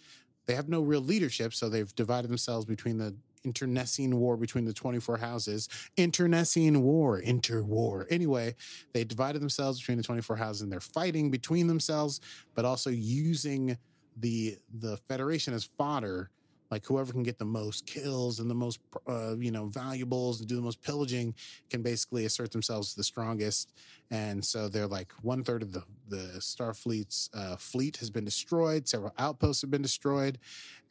they 0.45 0.53
have 0.53 0.69
no 0.69 0.81
real 0.81 1.01
leadership, 1.01 1.53
so 1.53 1.69
they've 1.69 1.93
divided 1.95 2.29
themselves 2.29 2.65
between 2.65 2.97
the 2.97 3.15
internecine 3.43 4.17
war 4.17 4.37
between 4.37 4.65
the 4.65 4.73
24 4.73 5.17
houses. 5.17 5.69
Internecine 5.97 6.81
war, 6.81 7.21
interwar. 7.21 8.05
Anyway, 8.09 8.55
they 8.93 9.03
divided 9.03 9.41
themselves 9.41 9.79
between 9.79 9.97
the 9.97 10.03
24 10.03 10.35
houses 10.35 10.61
and 10.61 10.71
they're 10.71 10.79
fighting 10.79 11.31
between 11.31 11.67
themselves, 11.67 12.21
but 12.55 12.65
also 12.65 12.89
using 12.89 13.77
the 14.17 14.57
the 14.79 14.97
Federation 15.07 15.53
as 15.53 15.63
fodder. 15.63 16.29
Like 16.71 16.85
whoever 16.85 17.11
can 17.11 17.23
get 17.23 17.37
the 17.37 17.45
most 17.45 17.85
kills 17.85 18.39
and 18.39 18.49
the 18.49 18.55
most, 18.55 18.79
uh, 19.07 19.35
you 19.37 19.51
know, 19.51 19.65
valuables 19.65 20.39
and 20.39 20.47
do 20.47 20.55
the 20.55 20.61
most 20.61 20.81
pillaging 20.81 21.35
can 21.69 21.81
basically 21.81 22.25
assert 22.25 22.51
themselves 22.51 22.91
as 22.91 22.95
the 22.95 23.03
strongest. 23.03 23.73
And 24.09 24.43
so 24.43 24.69
they're 24.69 24.87
like 24.87 25.11
one 25.21 25.43
third 25.43 25.61
of 25.61 25.73
the 25.73 25.83
the 26.07 26.39
Starfleet's 26.39 27.29
uh, 27.33 27.55
fleet 27.55 27.97
has 27.97 28.09
been 28.09 28.25
destroyed. 28.25 28.87
Several 28.87 29.13
outposts 29.17 29.61
have 29.61 29.71
been 29.71 29.81
destroyed, 29.81 30.39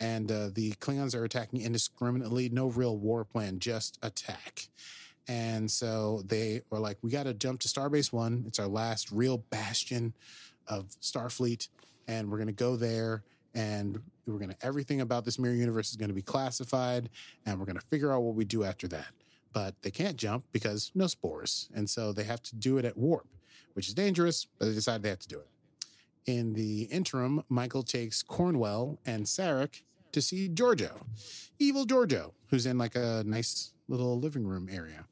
and 0.01 0.31
uh, 0.31 0.49
the 0.53 0.73
Klingons 0.73 1.15
are 1.15 1.25
attacking 1.25 1.61
indiscriminately. 1.61 2.49
No 2.49 2.69
real 2.69 2.97
war 2.97 3.25
plan, 3.25 3.59
just 3.59 3.99
attack. 4.03 4.69
And 5.29 5.71
so 5.71 6.23
they 6.27 6.63
were 6.71 6.79
like, 6.79 6.99
"We 7.03 7.11
got 7.11 7.25
to 7.25 7.35
jump 7.35 7.61
to 7.61 7.69
Starbase 7.69 8.13
One. 8.13 8.45
It's 8.47 8.59
our 8.59 8.67
last 8.67 9.13
real 9.13 9.39
bastion 9.39 10.15
of 10.67 10.89
Starfleet, 11.01 11.69
and 12.09 12.31
we're 12.31 12.39
going 12.39 12.47
to 12.49 12.53
go 12.53 12.77
there." 12.77 13.23
And 13.55 14.01
we're 14.33 14.39
going 14.39 14.51
to, 14.51 14.67
everything 14.67 15.01
about 15.01 15.25
this 15.25 15.39
mirror 15.39 15.55
universe 15.55 15.91
is 15.91 15.97
going 15.97 16.09
to 16.09 16.15
be 16.15 16.23
classified, 16.23 17.11
and 17.47 17.59
we're 17.59 17.67
going 17.67 17.79
to 17.79 17.87
figure 17.87 18.13
out 18.13 18.23
what 18.23 18.35
we 18.35 18.45
do 18.45 18.65
after 18.65 18.89
that 18.89 19.13
but 19.53 19.75
they 19.83 19.91
can't 19.91 20.17
jump 20.17 20.45
because 20.53 20.91
no 20.95 21.07
spores. 21.07 21.69
And 21.75 21.89
so 21.89 22.13
they 22.13 22.25
have 22.25 22.43
to 22.45 22.57
do 22.57 22.79
it 22.79 22.85
at 22.85 22.97
warp, 22.97 23.27
which 23.75 23.89
is 23.89 23.95
dangerous, 23.95 24.47
but 24.59 24.67
they 24.67 24.75
decide 24.75 25.03
they 25.03 25.09
have 25.09 25.19
to 25.21 25.29
do 25.29 25.41
it. 25.41 25.49
In 26.27 26.53
the 26.53 26.83
interim, 26.85 27.43
Michael 27.49 27.83
takes 27.83 28.23
Cornwell 28.23 28.99
and 29.07 29.25
Sarek 29.25 29.83
to 30.13 30.21
see 30.21 30.49
Georgiou, 30.49 31.03
evil 31.59 31.87
Georgiou, 31.87 32.33
who's 32.49 32.67
in 32.67 32.79
like 32.79 32.95
a 32.95 33.23
nice 33.27 33.73
little 33.89 34.19
living 34.19 34.47
room 34.47 34.69
area. 34.71 35.07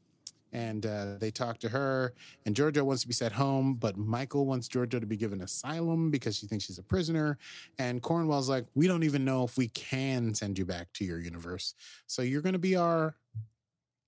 And 0.52 0.86
uh, 0.86 1.16
they 1.18 1.30
talk 1.30 1.58
to 1.58 1.68
her, 1.68 2.14
and 2.46 2.54
Georgiou 2.54 2.82
wants 2.82 3.02
to 3.02 3.08
be 3.08 3.14
sent 3.14 3.34
home, 3.34 3.74
but 3.74 3.98
Michael 3.98 4.46
wants 4.46 4.68
Georgiou 4.68 5.00
to 5.00 5.06
be 5.06 5.16
given 5.16 5.42
asylum 5.42 6.10
because 6.10 6.36
she 6.36 6.46
thinks 6.46 6.64
she's 6.64 6.78
a 6.78 6.82
prisoner. 6.82 7.38
And 7.78 8.00
Cornwell's 8.00 8.48
like, 8.48 8.64
We 8.74 8.86
don't 8.86 9.02
even 9.02 9.24
know 9.24 9.44
if 9.44 9.58
we 9.58 9.68
can 9.68 10.34
send 10.34 10.58
you 10.58 10.64
back 10.64 10.92
to 10.94 11.04
your 11.04 11.20
universe. 11.20 11.74
So 12.06 12.22
you're 12.22 12.42
going 12.42 12.54
to 12.54 12.58
be 12.58 12.76
our 12.76 13.16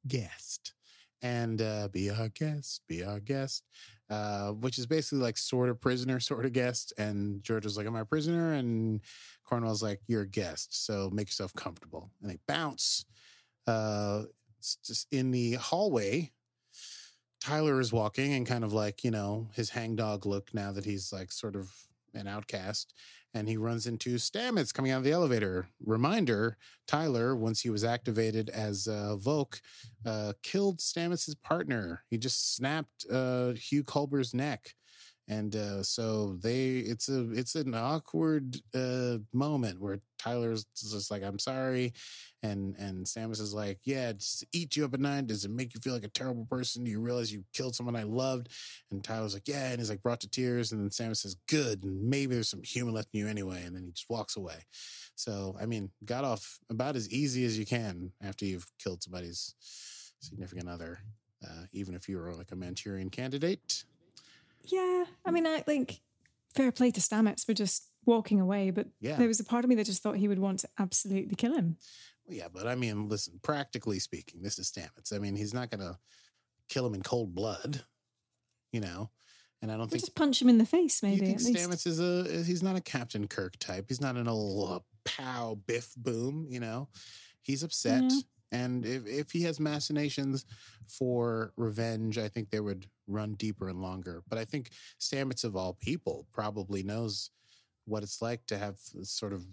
guest 0.07 0.73
and 1.23 1.61
uh, 1.61 1.89
be 1.89 2.11
our 2.11 2.29
guest, 2.29 2.83
be 2.89 3.05
our 3.05 3.21
guest, 3.21 3.65
uh, 4.09 4.53
which 4.53 4.79
is 4.79 4.87
basically 4.87 5.19
like 5.19 5.37
sort 5.37 5.69
of 5.69 5.81
prisoner, 5.81 6.21
sort 6.21 6.47
of 6.47 6.53
guest. 6.53 6.93
And 6.99 7.43
Georgiou's 7.43 7.77
like, 7.77 7.87
Am 7.87 7.97
I 7.97 8.01
a 8.01 8.05
prisoner? 8.05 8.55
And 8.55 9.01
Cornwell's 9.45 9.83
like, 9.83 10.01
You're 10.07 10.23
a 10.23 10.29
guest, 10.29 10.85
so 10.85 11.11
make 11.13 11.29
yourself 11.29 11.55
comfortable. 11.55 12.11
And 12.23 12.31
they 12.31 12.39
bounce. 12.47 13.05
Uh, 13.67 14.23
just 14.85 15.07
in 15.13 15.31
the 15.31 15.55
hallway. 15.55 16.31
Tyler 17.41 17.81
is 17.81 17.93
walking 17.93 18.35
and 18.35 18.47
kind 18.47 18.65
of 18.65 18.73
like, 18.73 19.03
you 19.03 19.11
know, 19.11 19.49
his 19.55 19.71
hangdog 19.71 20.27
look 20.27 20.53
now 20.53 20.73
that 20.73 20.85
he's 20.85 21.13
like 21.13 21.33
sort 21.33 21.57
of 21.57 21.73
an 22.15 22.29
outcast. 22.29 22.93
And 23.33 23.49
he 23.49 23.57
runs 23.57 23.87
into 23.87 24.17
Stamets 24.17 24.75
coming 24.75 24.91
out 24.91 24.99
of 24.99 25.05
the 25.05 25.13
elevator. 25.13 25.69
Reminder 25.85 26.59
Tyler, 26.89 27.37
once 27.37 27.61
he 27.61 27.71
was 27.71 27.85
activated 27.85 28.51
as 28.51 28.89
uh, 28.89 29.17
Voq, 29.17 29.61
uh, 30.05 30.33
killed 30.43 30.79
Stamets' 30.79 31.41
partner. 31.41 32.03
He 32.11 32.19
just 32.19 32.57
snapped 32.57 33.07
uh, 33.11 33.53
Hugh 33.53 33.85
Culber's 33.85 34.35
neck. 34.35 34.75
And 35.31 35.55
uh, 35.55 35.85
so 35.85 36.37
they, 36.43 36.79
it's 36.79 37.09
a, 37.09 37.31
it's 37.31 37.55
an 37.55 37.73
awkward 37.73 38.57
uh, 38.75 39.19
moment 39.33 39.81
where 39.81 40.01
Tyler's 40.19 40.67
just 40.77 41.09
like, 41.09 41.23
"I'm 41.23 41.39
sorry," 41.39 41.93
and 42.43 42.75
and 42.77 43.07
Stamets 43.07 43.41
is 43.41 43.55
like, 43.55 43.79
"Yeah, 43.85 44.11
just 44.13 44.45
eat 44.53 44.77
you 44.77 44.85
up 44.85 44.93
at 44.93 44.99
night. 44.99 45.29
Does 45.29 45.45
it 45.45 45.53
make 45.53 45.73
you 45.73 45.81
feel 45.81 45.95
like 45.95 46.03
a 46.03 46.09
terrible 46.09 46.47
person? 46.51 46.83
Do 46.83 46.91
you 46.91 47.01
realize 47.01 47.33
you 47.33 47.45
killed 47.55 47.77
someone 47.77 47.95
I 47.95 48.03
loved?" 48.03 48.49
And 48.91 49.05
Tyler's 49.05 49.33
like, 49.33 49.47
"Yeah," 49.47 49.71
and 49.71 49.79
he's 49.79 49.89
like 49.89 50.03
brought 50.03 50.21
to 50.23 50.29
tears. 50.29 50.73
And 50.73 50.81
then 50.81 50.91
Stamets 50.91 51.19
says, 51.19 51.37
"Good, 51.49 51.85
and 51.85 52.11
maybe 52.11 52.35
there's 52.35 52.51
some 52.51 52.65
human 52.65 52.93
left 52.93 53.11
in 53.15 53.21
you 53.21 53.29
anyway." 53.29 53.63
And 53.65 53.77
then 53.77 53.85
he 53.85 53.93
just 53.93 54.11
walks 54.11 54.37
away. 54.37 54.67
So 55.15 55.57
I 55.61 55.67
mean, 55.67 55.91
got 56.05 56.25
off 56.25 56.59
about 56.69 56.97
as 56.97 57.09
easy 57.09 57.45
as 57.45 57.57
you 57.57 57.67
can 57.67 58.11
after 58.21 58.45
you've 58.47 58.67
killed 58.83 59.05
somebody's 59.05 59.55
significant 60.19 60.69
other, 60.69 60.99
uh, 61.47 61.67
even 61.73 61.95
if 61.95 62.09
you 62.09 62.19
were 62.19 62.35
like 62.35 62.51
a 62.51 62.57
Manchurian 62.57 63.11
candidate. 63.11 63.85
Yeah, 64.65 65.05
I 65.25 65.31
mean, 65.31 65.47
I 65.47 65.61
think 65.61 66.01
fair 66.55 66.73
play 66.73 66.91
to 66.91 67.01
Stamets 67.01 67.45
for 67.45 67.55
just 67.55 67.89
walking 68.07 68.41
away, 68.41 68.71
but 68.71 68.89
Yeah. 69.01 69.17
there 69.17 69.29
was 69.29 69.41
a 69.41 69.45
part 69.45 69.65
of 69.65 69.69
me 69.69 69.75
that 69.77 69.85
just 69.87 70.03
thought 70.03 70.17
he 70.17 70.29
would 70.29 70.39
want 70.39 70.61
to 70.61 70.69
absolutely 70.79 71.35
kill 71.37 71.55
him. 71.55 71.77
Yeah, 72.29 72.49
but 72.53 72.67
I 72.67 72.75
mean, 72.75 73.09
listen, 73.09 73.41
practically 73.43 73.99
speaking, 73.99 74.43
this 74.43 74.59
is 74.59 74.71
Stamets. 74.71 75.13
I 75.15 75.19
mean, 75.19 75.35
he's 75.37 75.53
not 75.55 75.71
going 75.71 75.81
to 75.81 75.99
kill 76.69 76.87
him 76.87 76.95
in 76.95 77.03
cold 77.03 77.35
blood, 77.35 77.85
you 78.73 78.81
know? 78.81 79.11
And 79.63 79.71
I 79.71 79.77
don't 79.77 79.87
Or 79.87 79.91
think 79.91 80.03
just 80.03 80.15
punch 80.15 80.41
him 80.41 80.49
in 80.49 80.57
the 80.59 80.65
face, 80.65 81.03
you 81.03 81.09
maybe. 81.09 81.27
think 81.27 81.39
At 81.41 81.45
least. 81.45 81.59
Stamets 81.69 81.87
is 81.87 82.01
a—he's 82.01 82.63
not 82.63 82.77
a 82.77 82.81
Captain 82.81 83.29
Kirk 83.29 83.59
type. 83.59 83.87
He's 83.89 84.01
not 84.01 84.17
an 84.17 84.27
old 84.27 84.71
uh, 84.71 84.79
pow 85.05 85.59
biff 85.67 85.95
boom. 85.97 86.47
You 86.49 86.61
know, 86.61 86.89
he's 87.43 87.63
upset. 87.63 88.11
And 88.53 88.85
if 88.85 89.07
if 89.07 89.31
he 89.31 89.43
has 89.43 89.61
machinations 89.61 90.45
for 90.87 91.53
revenge, 91.57 92.19
I 92.19 92.29
think 92.29 92.51
they 92.51 92.61
would 92.61 92.87
run 93.07 93.35
deeper 93.35 93.69
and 93.69 93.81
longer. 93.81 94.23
But 94.29 94.39
I 94.39 94.45
think 94.45 94.71
Stamets 94.99 95.45
of 95.45 95.57
all 95.57 95.75
people 95.75 96.27
probably 96.33 96.83
knows 96.83 97.31
what 97.85 98.03
it's 98.03 98.23
like 98.23 98.47
to 98.47 98.59
have 98.59 98.79
sort 99.03 99.33
of 99.33 99.45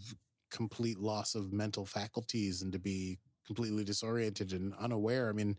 complete 0.51 0.99
loss 0.99 1.35
of 1.35 1.51
mental 1.51 1.85
faculties 1.85 2.61
and 2.61 2.71
to 2.71 2.79
be 2.79 3.19
completely 3.45 3.83
disoriented 3.83 4.53
and 4.53 4.73
unaware. 4.79 5.29
I 5.29 5.33
mean, 5.33 5.55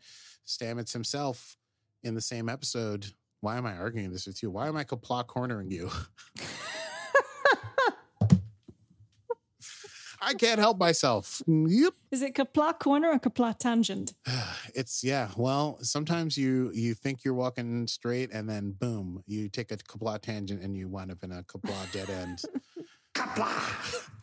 Stamets 0.47 0.93
himself 0.93 1.57
in 2.03 2.15
the 2.15 2.21
same 2.21 2.49
episode. 2.49 3.07
Why 3.41 3.57
am 3.57 3.67
I 3.67 3.77
arguing 3.77 4.13
this 4.13 4.27
with 4.27 4.43
you? 4.43 4.51
Why 4.51 4.69
am 4.69 4.77
I 4.77 4.85
kapla 4.85 5.27
cornering 5.27 5.71
you? 5.71 5.91
I 10.21 10.35
can't 10.35 10.59
help 10.59 10.79
myself. 10.79 11.43
Yep. 11.47 11.95
Is 12.11 12.23
it 12.23 12.35
Kapla 12.35 12.79
corner 12.79 13.11
or 13.11 13.19
Kapla 13.19 13.57
tangent? 13.59 14.15
It's 14.75 15.03
yeah. 15.03 15.29
Well, 15.37 15.79
sometimes 15.83 16.37
you 16.37 16.71
you 16.75 16.95
think 16.95 17.25
you're 17.25 17.35
walking 17.35 17.87
straight, 17.87 18.31
and 18.33 18.49
then 18.49 18.73
boom, 18.73 19.23
you 19.27 19.49
take 19.49 19.73
a 19.73 19.77
kapla 19.77 20.21
tangent, 20.21 20.63
and 20.63 20.77
you 20.77 20.89
wind 20.89 21.11
up 21.11 21.25
in 21.25 21.33
a 21.33 21.43
kapla 21.43 21.91
dead 21.93 22.11
end. 22.11 22.43
Kapla. 23.15 24.09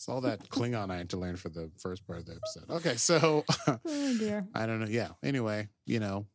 It's 0.00 0.08
all 0.08 0.22
that 0.22 0.48
Klingon 0.48 0.90
I 0.90 0.96
had 0.96 1.10
to 1.10 1.18
learn 1.18 1.36
for 1.36 1.50
the 1.50 1.70
first 1.76 2.06
part 2.06 2.20
of 2.20 2.24
the 2.24 2.32
episode. 2.32 2.70
Okay, 2.70 2.96
so 2.96 3.44
Oh 3.68 4.16
dear. 4.18 4.46
I 4.54 4.64
don't 4.64 4.80
know. 4.80 4.86
Yeah. 4.86 5.08
Anyway, 5.22 5.68
you 5.84 6.00
know, 6.00 6.26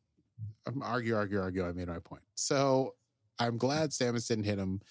um, 0.67 0.83
argue, 0.83 1.15
argue, 1.15 1.41
argue. 1.41 1.67
I 1.67 1.71
made 1.71 1.87
my 1.87 1.97
point. 1.97 2.21
So 2.35 2.93
I'm 3.39 3.57
glad 3.57 3.89
Stamets 3.89 4.27
didn't 4.27 4.43
hit 4.43 4.59
him, 4.59 4.81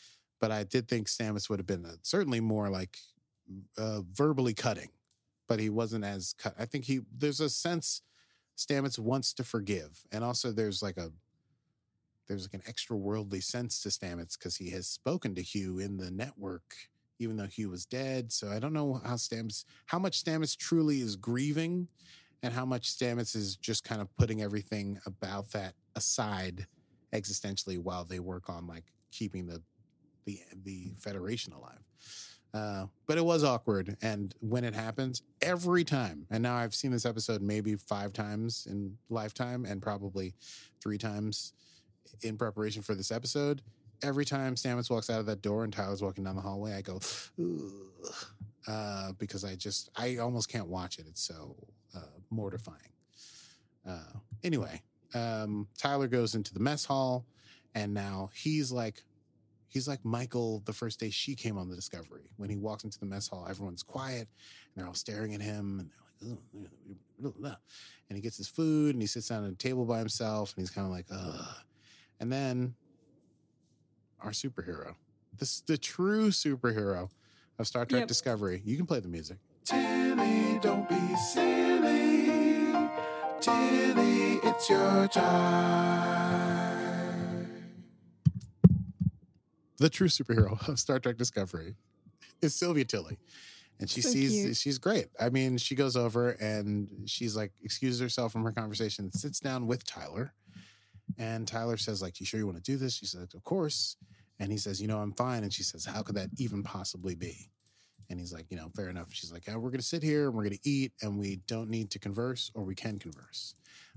but 0.45 0.53
I 0.53 0.63
did 0.63 0.89
think 0.89 1.07
Stamets 1.07 1.49
would 1.49 1.59
have 1.59 1.67
been 1.67 1.87
uh 1.87 1.97
certainly 2.03 2.39
more 2.39 2.69
like 2.69 2.99
uh, 3.79 4.03
verbally 4.13 4.53
cutting, 4.53 4.91
but 5.49 5.59
he 5.59 5.71
wasn't 5.71 6.05
as 6.05 6.35
cut. 6.37 6.55
I 6.59 6.67
think 6.67 6.85
he 6.85 7.01
there's 7.17 7.41
a 7.41 7.49
sense 7.49 8.03
Stamets 8.55 8.99
wants 8.99 9.33
to 9.35 9.43
forgive, 9.43 10.03
and 10.13 10.23
also 10.23 10.53
there's 10.53 10.83
like 10.83 10.99
a 10.99 11.13
there's 12.29 12.45
like 12.45 12.53
an 12.53 12.69
extra 12.69 12.95
worldly 12.95 13.41
sense 13.41 13.81
to 13.85 13.89
Stamets 13.89 14.37
because 14.39 14.57
he 14.57 14.69
has 14.73 14.87
spoken 14.87 15.35
to 15.35 15.41
Hugh 15.41 15.79
in 15.79 15.97
the 15.97 16.11
network, 16.11 16.75
even 17.19 17.39
though 17.39 17.47
Hugh 17.47 17.71
was 17.71 17.87
dead. 17.87 18.31
So 18.31 18.51
I 18.51 18.59
don't 18.59 18.75
know 18.75 19.01
how 19.03 19.15
Stamets, 19.15 19.65
how 19.87 19.99
much 19.99 20.23
Stamets 20.23 20.59
truly 20.59 21.01
is 21.01 21.17
grieving, 21.17 21.89
and 22.43 22.53
how 22.53 22.67
much 22.67 22.95
Stamets 22.95 23.35
is 23.35 23.57
just 23.57 23.83
kind 23.83 24.03
of 24.03 24.15
putting 24.19 24.43
everything 24.43 24.99
about 25.07 25.53
that 25.53 25.73
aside 25.97 26.67
existentially 27.15 27.79
while 27.79 28.05
they 28.05 28.19
work 28.19 28.51
on 28.51 28.67
like 28.67 28.93
keeping 29.11 29.47
the 29.47 29.63
the 30.25 30.41
the 30.65 30.93
Federation 30.99 31.53
alive. 31.53 31.83
Uh, 32.53 32.87
but 33.07 33.19
it 33.19 33.25
was 33.25 33.43
awkward, 33.43 33.97
and 34.01 34.33
when 34.39 34.63
it 34.63 34.75
happens, 34.75 35.23
every 35.43 35.83
time, 35.83 36.25
and 36.31 36.41
now 36.41 36.55
I've 36.55 36.75
seen 36.75 36.93
this 36.93 37.05
episode 37.05 37.43
maybe 37.43 37.75
five 37.75 38.13
times 38.13 38.69
in 38.71 38.97
lifetime, 39.11 39.65
and 39.65 39.83
probably 39.83 40.35
three 40.81 40.99
times 40.99 41.53
in 42.23 42.37
preparation 42.37 42.81
for 42.81 42.95
this 42.95 43.11
episode. 43.11 43.61
Every 44.03 44.25
time 44.25 44.55
Stamets 44.55 44.89
walks 44.89 45.11
out 45.11 45.19
of 45.19 45.27
that 45.27 45.43
door 45.43 45.65
and 45.65 45.73
Tyler's 45.73 46.03
walking 46.03 46.25
down 46.25 46.37
the 46.37 46.43
hallway, 46.43 46.75
I 46.75 46.83
go, 46.83 47.01
uh, 48.69 49.13
because 49.19 49.45
I 49.45 49.57
just, 49.57 49.91
I 49.97 50.19
almost 50.19 50.49
can't 50.49 50.69
watch 50.69 50.99
it. 50.99 51.07
It's 51.09 51.23
so 51.23 51.57
uh, 51.97 52.01
mortifying. 52.31 52.93
Uh, 53.89 54.19
anyway, 54.43 54.83
um, 55.15 55.67
Tyler 55.77 56.07
goes 56.07 56.35
into 56.35 56.55
the 56.55 56.61
mess 56.61 56.85
hall, 56.85 57.25
and 57.75 57.95
now 57.95 58.31
he's 58.35 58.71
like, 58.71 59.03
he's 59.75 59.87
like 59.89 60.03
Michael 60.05 60.63
the 60.65 60.73
first 60.73 60.99
day 61.01 61.11
she 61.11 61.35
came 61.35 61.59
on 61.59 61.69
the 61.69 61.77
Discovery. 61.77 62.31
When 62.39 62.49
he 62.49 62.57
walks 62.57 62.85
into 62.85 62.99
the 62.99 63.07
mess 63.07 63.29
hall, 63.29 63.47
everyone's 63.51 63.83
quiet, 63.83 64.29
and 64.31 64.77
they're 64.77 64.87
all 64.87 64.95
staring 64.95 65.35
at 65.35 65.43
him, 65.43 65.81
and 65.81 65.91
they're 65.91 66.31
like, 66.31 66.39
"Ugh, 66.39 66.65
ugh, 66.65 67.27
ugh, 67.27 67.35
ugh." 67.45 67.57
and 68.09 68.17
he 68.17 68.23
gets 68.23 68.37
his 68.37 68.49
food, 68.49 68.95
and 68.95 69.03
he 69.03 69.07
sits 69.09 69.29
down 69.29 69.45
at 69.45 69.51
a 69.53 69.57
table 69.57 69.85
by 69.85 69.99
himself, 69.99 70.55
and 70.57 70.63
he's 70.63 70.71
kind 70.71 70.87
of 70.87 70.93
like, 70.93 71.07
ugh. 71.11 71.57
And 72.21 72.31
then 72.33 72.75
our 74.21 74.31
superhero, 74.31 74.95
this 75.37 75.61
the 75.63 75.77
true 75.77 76.29
superhero 76.29 77.11
of 77.59 77.67
Star 77.67 77.85
Trek 77.85 78.01
Yep. 78.03 78.09
Discovery. 78.09 78.63
You 78.65 78.77
can 78.77 78.87
play 78.87 79.01
the 79.01 79.09
music. 79.09 79.39
Tilly, 79.65 80.59
don't 80.61 80.89
be 80.89 81.17
silly. 81.17 82.29
Tilly, 83.41 84.35
it's 84.43 84.69
your 84.71 85.09
time. 85.09 86.64
The 89.79 89.89
true 89.91 90.09
superhero 90.09 90.67
of 90.69 90.79
Star 90.79 90.99
Trek 90.99 91.17
Discovery 91.17 91.75
is 92.43 92.55
Sylvia 92.55 92.85
Tilly. 92.85 93.19
And 93.81 93.91
she 93.91 94.03
So 94.03 94.11
sees 94.11 94.31
cute. 94.31 94.57
she's 94.57 94.79
great. 94.79 95.07
I 95.21 95.31
mean, 95.31 95.59
she 95.59 95.75
goes 95.75 95.97
over 95.97 96.31
and 96.41 96.89
she's 97.07 97.35
like 97.37 97.53
excuses 97.63 98.01
herself 98.01 98.33
from 98.33 98.45
her 98.45 98.53
conversation, 98.53 99.11
sits 99.11 99.41
down 99.41 99.67
with 99.67 99.85
Tyler. 99.85 100.33
And 101.19 101.47
Tyler 101.47 101.77
says, 101.77 102.01
like, 102.01 102.19
you 102.21 102.27
sure 102.27 102.39
you 102.39 102.47
want 102.47 102.63
to 102.63 102.73
do 102.73 102.77
this? 102.77 102.95
She 102.95 103.07
says, 103.07 103.35
Of 103.35 103.43
course. 103.45 103.97
And 104.41 104.51
he 104.51 104.59
says, 104.59 104.81
you 104.81 104.89
know, 104.89 104.99
I'm 104.99 105.13
fine. 105.13 105.43
And 105.43 105.53
she 105.53 105.63
says, 105.65 105.85
How 105.85 106.03
could 106.03 106.15
that 106.17 106.29
even 106.39 106.63
possibly 106.63 107.15
be? 107.15 107.51
And 108.11 108.21
he's 108.21 108.33
like, 108.33 108.47
you 108.51 108.57
know, 108.57 108.71
fair 108.75 108.89
enough. 108.89 109.09
She's 109.11 109.33
like, 109.33 109.47
yeah, 109.47 109.57
we're 109.57 109.71
gonna 109.71 109.83
sit 109.83 110.03
here 110.03 110.27
and 110.27 110.35
we're 110.35 110.45
gonna 110.45 110.57
eat 110.65 110.93
and 111.03 111.19
we 111.19 111.41
don't 111.47 111.71
need 111.71 111.91
to 111.93 111.99
converse 111.99 112.51
or 112.55 112.63
we 112.63 112.75
can 112.75 112.99
converse. 112.99 113.55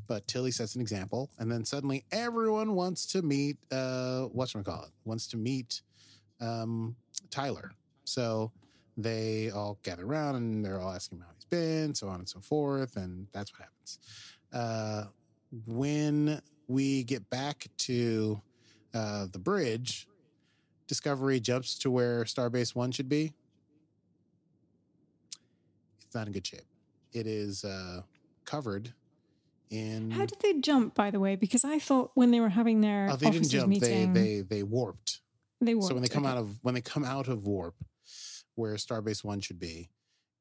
But 0.07 0.27
Tilly 0.27 0.51
sets 0.51 0.75
an 0.75 0.81
example, 0.81 1.29
and 1.39 1.51
then 1.51 1.65
suddenly 1.65 2.05
everyone 2.11 2.73
wants 2.73 3.05
to 3.07 3.21
meet 3.21 3.57
uh 3.71 4.27
whatchamacallit, 4.35 4.91
wants 5.05 5.27
to 5.27 5.37
meet 5.37 5.81
um 6.39 6.95
Tyler. 7.29 7.71
So 8.05 8.51
they 8.95 9.51
all 9.51 9.77
gather 9.83 10.05
around 10.05 10.35
and 10.35 10.63
they're 10.63 10.79
all 10.79 10.93
asking 10.93 11.19
him 11.19 11.25
how 11.27 11.33
he's 11.35 11.45
been, 11.45 11.93
so 11.93 12.07
on 12.07 12.19
and 12.19 12.29
so 12.29 12.39
forth, 12.39 12.95
and 12.95 13.27
that's 13.33 13.51
what 13.53 13.61
happens. 13.61 13.99
Uh 14.53 15.03
when 15.65 16.41
we 16.67 17.03
get 17.03 17.29
back 17.29 17.67
to 17.77 18.41
uh 18.93 19.27
the 19.31 19.39
bridge, 19.39 20.07
Discovery 20.87 21.41
jumps 21.41 21.77
to 21.79 21.91
where 21.91 22.23
Starbase 22.23 22.73
One 22.73 22.91
should 22.91 23.09
be. 23.09 23.33
It's 26.07 26.15
not 26.15 26.27
in 26.27 26.33
good 26.33 26.47
shape. 26.47 26.61
It 27.13 27.27
is 27.27 27.63
uh 27.63 28.01
covered 28.45 28.93
in 29.69 30.11
How 30.11 30.25
did 30.25 30.39
they 30.41 30.53
jump, 30.53 30.95
by 30.95 31.11
the 31.11 31.19
way? 31.19 31.35
Because 31.35 31.65
I 31.65 31.79
thought 31.79 32.11
when 32.15 32.31
they 32.31 32.39
were 32.39 32.49
having 32.49 32.79
their 32.81 33.09
Oh, 33.11 33.15
they 33.17 33.25
didn't 33.29 33.41
officers 33.41 33.51
jump. 33.51 33.69
meeting, 33.69 34.13
They 34.13 34.21
they 34.21 34.41
they 34.41 34.63
warped. 34.63 35.19
they 35.59 35.75
warped. 35.75 35.89
so 35.89 35.93
when 35.93 36.03
they 36.03 36.09
come 36.09 36.25
okay. 36.25 36.31
out 36.31 36.37
of 36.37 36.63
when 36.63 36.73
they 36.73 36.81
come 36.81 37.03
out 37.03 37.27
of 37.27 37.45
warp, 37.45 37.75
where 38.55 38.75
Starbase 38.75 39.23
One 39.23 39.41
should 39.41 39.59
be, 39.59 39.89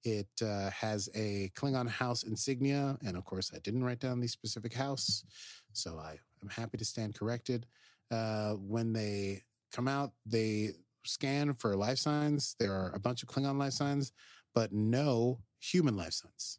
it 0.05 0.29
uh, 0.41 0.71
has 0.71 1.09
a 1.17 1.51
Klingon 1.57 1.89
house 1.89 2.23
insignia, 2.23 2.97
and 3.05 3.17
of 3.17 3.25
course, 3.25 3.51
I 3.55 3.59
didn't 3.59 3.83
write 3.83 3.99
down 3.99 4.21
the 4.21 4.29
specific 4.29 4.73
house, 4.75 5.25
so 5.73 5.99
I 5.99 6.19
am 6.43 6.49
happy 6.49 6.79
to 6.79 6.85
stand 6.85 7.17
corrected. 7.17 7.67
Uh, 8.12 8.53
when 8.53 8.93
they 8.93 9.43
come 9.73 9.89
out, 9.89 10.12
they 10.25 10.71
scan 11.05 11.55
for 11.55 11.75
life 11.75 11.99
signs. 11.99 12.55
There 12.61 12.73
are 12.73 12.93
a 12.95 13.01
bunch 13.01 13.25
of 13.25 13.29
Klingon 13.29 13.59
life 13.59 13.73
signs, 13.73 14.12
but 14.55 14.73
no 14.73 15.41
human 15.71 15.97
life 15.97 16.12
signs, 16.12 16.59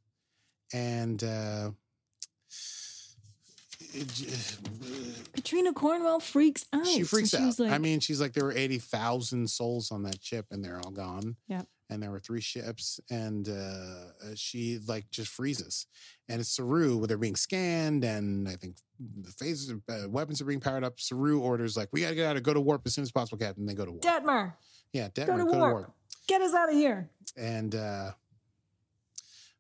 and. 0.73 1.23
Uh, 1.23 1.71
Katrina 5.33 5.73
Cornwell 5.73 6.19
freaks 6.19 6.65
out. 6.73 6.85
she 6.87 7.03
freaks 7.03 7.33
out. 7.33 7.59
like, 7.59 7.71
I 7.71 7.77
mean, 7.77 7.99
she's 7.99 8.19
like, 8.19 8.33
there 8.33 8.43
were 8.43 8.51
80,000 8.51 9.49
souls 9.49 9.91
on 9.91 10.03
that 10.03 10.23
ship 10.23 10.45
and 10.51 10.63
they're 10.63 10.79
all 10.83 10.91
gone. 10.91 11.35
Yep. 11.47 11.67
And 11.89 12.03
there 12.03 12.11
were 12.11 12.19
three 12.19 12.41
ships 12.41 12.99
and 13.09 13.47
uh, 13.47 14.35
she 14.35 14.79
like 14.87 15.09
just 15.09 15.29
freezes. 15.31 15.85
And 16.27 16.41
it's 16.41 16.49
Saru 16.49 16.97
where 16.97 17.07
they're 17.07 17.17
being 17.17 17.35
scanned 17.35 18.03
and 18.03 18.47
I 18.49 18.55
think 18.55 18.77
the 18.99 19.31
phasers, 19.31 19.79
uh, 19.89 20.09
weapons 20.09 20.41
are 20.41 20.45
being 20.45 20.59
powered 20.59 20.83
up. 20.83 20.99
Saru 20.99 21.39
orders 21.39 21.77
like, 21.77 21.89
we 21.93 22.01
got 22.01 22.09
to 22.09 22.15
get 22.15 22.25
out 22.25 22.35
of 22.35 22.43
go 22.43 22.53
to 22.53 22.59
warp 22.59 22.81
as 22.85 22.93
soon 22.93 23.03
as 23.03 23.11
possible, 23.11 23.37
Captain. 23.37 23.65
They 23.65 23.73
go 23.73 23.85
to 23.85 23.91
warp. 23.91 24.03
Detmer, 24.03 24.53
yeah, 24.91 25.07
Detmer, 25.09 25.45
go 25.45 25.51
to 25.53 25.59
warp. 25.59 25.93
Get 26.27 26.41
us 26.41 26.53
out 26.53 26.69
of 26.69 26.75
here. 26.75 27.09
And 27.37 27.73
uh, 27.73 28.11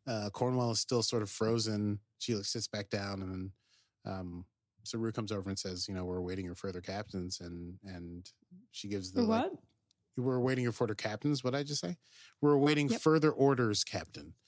uh, 0.07 0.29
Cornwell 0.31 0.71
is 0.71 0.79
still 0.79 1.03
sort 1.03 1.23
of 1.23 1.29
frozen. 1.29 1.99
She 2.19 2.33
like, 2.35 2.45
sits 2.45 2.67
back 2.67 2.89
down 2.89 3.21
and 3.21 3.31
then 3.31 3.51
um, 4.05 4.45
Saru 4.83 5.11
comes 5.11 5.31
over 5.31 5.49
and 5.49 5.59
says, 5.59 5.87
you 5.87 5.93
know, 5.93 6.05
we're 6.05 6.17
awaiting 6.17 6.45
your 6.45 6.55
further 6.55 6.81
captains. 6.81 7.39
And, 7.41 7.77
and 7.83 8.29
she 8.71 8.87
gives 8.87 9.11
the 9.11 9.21
For 9.21 9.27
like, 9.27 9.43
what? 9.43 9.53
we're 10.17 10.35
awaiting 10.35 10.63
your 10.63 10.71
further 10.71 10.95
captains. 10.95 11.43
What 11.43 11.51
did 11.51 11.59
I 11.59 11.63
just 11.63 11.81
say? 11.81 11.97
We're 12.41 12.53
awaiting 12.53 12.89
Yep. 12.89 13.01
further 13.01 13.31
orders, 13.31 13.83
Captain. 13.83 14.33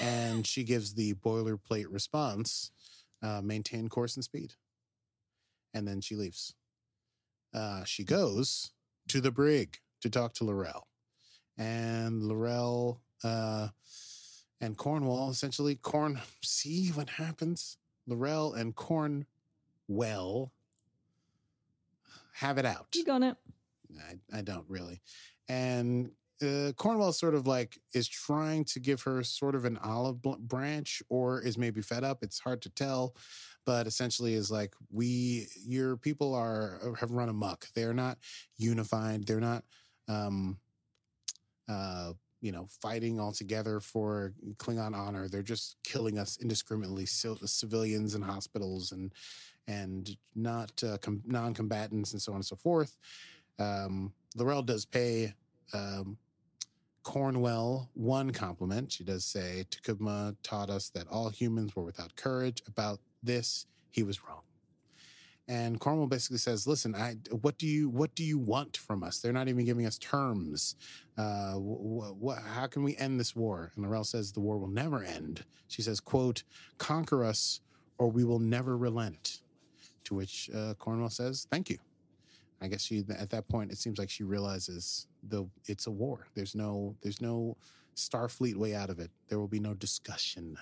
And 0.00 0.46
she 0.46 0.62
gives 0.62 0.94
the 0.94 1.14
boilerplate 1.14 1.86
response: 1.90 2.70
uh, 3.20 3.40
maintain 3.42 3.88
course 3.88 4.14
and 4.14 4.24
speed. 4.24 4.54
And 5.74 5.88
then 5.88 6.00
she 6.00 6.14
leaves. 6.14 6.54
Uh, 7.52 7.82
she 7.84 8.04
goes 8.04 8.70
to 9.08 9.20
the 9.20 9.32
brig 9.32 9.78
to 10.02 10.08
talk 10.10 10.34
to 10.34 10.44
L'Rell, 10.44 10.86
and 11.56 12.22
L'Rell 12.22 13.00
uh, 13.24 13.68
and 14.60 14.76
Cornwell 14.76 15.30
essentially 15.30 15.76
Corn. 15.76 16.20
See 16.42 16.88
what 16.88 17.10
happens. 17.10 17.76
L'Rell 18.06 18.54
and 18.54 18.74
Cornwell 18.74 20.52
have 22.34 22.58
it 22.58 22.64
out. 22.64 22.86
You 22.94 23.04
got 23.04 23.22
it. 23.22 23.36
I, 23.98 24.38
I 24.38 24.42
don't 24.42 24.64
really. 24.68 25.00
And 25.48 26.10
uh, 26.42 26.72
Cornwell 26.76 27.12
sort 27.12 27.34
of 27.34 27.46
like 27.46 27.78
is 27.94 28.08
trying 28.08 28.64
to 28.64 28.80
give 28.80 29.02
her 29.02 29.22
sort 29.22 29.54
of 29.54 29.64
an 29.64 29.78
olive 29.78 30.22
branch 30.22 31.02
or 31.08 31.40
is 31.40 31.58
maybe 31.58 31.82
fed 31.82 32.04
up. 32.04 32.22
It's 32.22 32.38
hard 32.38 32.62
to 32.62 32.70
tell, 32.70 33.16
but 33.66 33.86
essentially 33.86 34.34
is 34.34 34.50
like 34.50 34.74
we 34.90 35.48
your 35.66 35.96
people 35.96 36.34
are 36.34 36.94
have 37.00 37.10
run 37.10 37.28
amok. 37.28 37.66
They're 37.74 37.94
not 37.94 38.18
unified. 38.56 39.26
They're 39.26 39.40
not 39.40 39.64
um 40.06 40.58
uh 41.68 42.12
you 42.40 42.52
know 42.52 42.66
fighting 42.80 43.18
all 43.18 43.32
together 43.32 43.80
for 43.80 44.32
Klingon 44.56 44.94
honor. 44.94 45.28
They're 45.28 45.42
just 45.42 45.76
killing 45.82 46.18
us 46.18 46.38
indiscriminately, 46.40 47.06
civil 47.06 47.46
civilians 47.46 48.14
and 48.14 48.24
hospitals 48.24 48.92
and 48.92 49.12
and 49.66 50.16
not 50.34 50.72
uh, 50.82 50.96
com- 50.98 51.22
non-combatants 51.26 52.12
and 52.12 52.22
so 52.22 52.32
on 52.32 52.36
and 52.36 52.46
so 52.46 52.56
forth. 52.56 52.96
Um, 53.58 54.12
L'Rell 54.36 54.62
does 54.62 54.86
pay 54.86 55.34
um, 55.74 56.16
Cornwell 57.02 57.90
one 57.94 58.30
compliment. 58.30 58.92
She 58.92 59.04
does 59.04 59.24
say 59.24 59.64
T'Kuvma 59.70 60.36
taught 60.42 60.70
us 60.70 60.88
that 60.90 61.06
all 61.08 61.28
humans 61.28 61.76
were 61.76 61.82
without 61.82 62.16
courage. 62.16 62.62
About 62.66 63.00
this, 63.22 63.66
he 63.90 64.02
was 64.02 64.24
wrong. 64.24 64.47
And 65.48 65.80
Cornwell 65.80 66.06
basically 66.06 66.38
says, 66.38 66.66
"Listen, 66.66 66.94
I 66.94 67.16
what 67.30 67.56
do 67.58 67.66
you 67.66 67.88
what 67.88 68.14
do 68.14 68.22
you 68.22 68.38
want 68.38 68.76
from 68.76 69.02
us? 69.02 69.20
They're 69.20 69.32
not 69.32 69.48
even 69.48 69.64
giving 69.64 69.86
us 69.86 69.98
terms. 69.98 70.76
Uh, 71.16 71.54
wh- 71.54 72.12
wh- 72.22 72.42
how 72.54 72.66
can 72.66 72.82
we 72.82 72.96
end 72.98 73.18
this 73.18 73.34
war?" 73.34 73.72
And 73.74 73.86
L'Rell 73.86 74.04
says, 74.04 74.32
"The 74.32 74.40
war 74.40 74.58
will 74.58 74.68
never 74.68 75.02
end." 75.02 75.44
She 75.68 75.80
says, 75.82 76.00
"Quote: 76.00 76.44
Conquer 76.76 77.24
us, 77.24 77.60
or 77.98 78.10
we 78.10 78.24
will 78.24 78.38
never 78.40 78.76
relent." 78.76 79.40
To 80.04 80.14
which 80.14 80.50
uh, 80.54 80.74
Cornwell 80.74 81.10
says, 81.10 81.46
"Thank 81.50 81.70
you." 81.70 81.78
I 82.60 82.68
guess 82.68 82.82
she 82.82 83.04
at 83.08 83.30
that 83.30 83.48
point 83.48 83.70
it 83.72 83.78
seems 83.78 83.98
like 83.98 84.10
she 84.10 84.24
realizes 84.24 85.06
the 85.22 85.46
it's 85.66 85.86
a 85.86 85.90
war. 85.90 86.26
There's 86.34 86.54
no 86.54 86.96
there's 87.02 87.20
no 87.20 87.56
Starfleet 87.96 88.56
way 88.56 88.74
out 88.74 88.90
of 88.90 88.98
it. 88.98 89.10
There 89.28 89.38
will 89.38 89.48
be 89.48 89.60
no 89.60 89.74
discussion, 89.74 90.56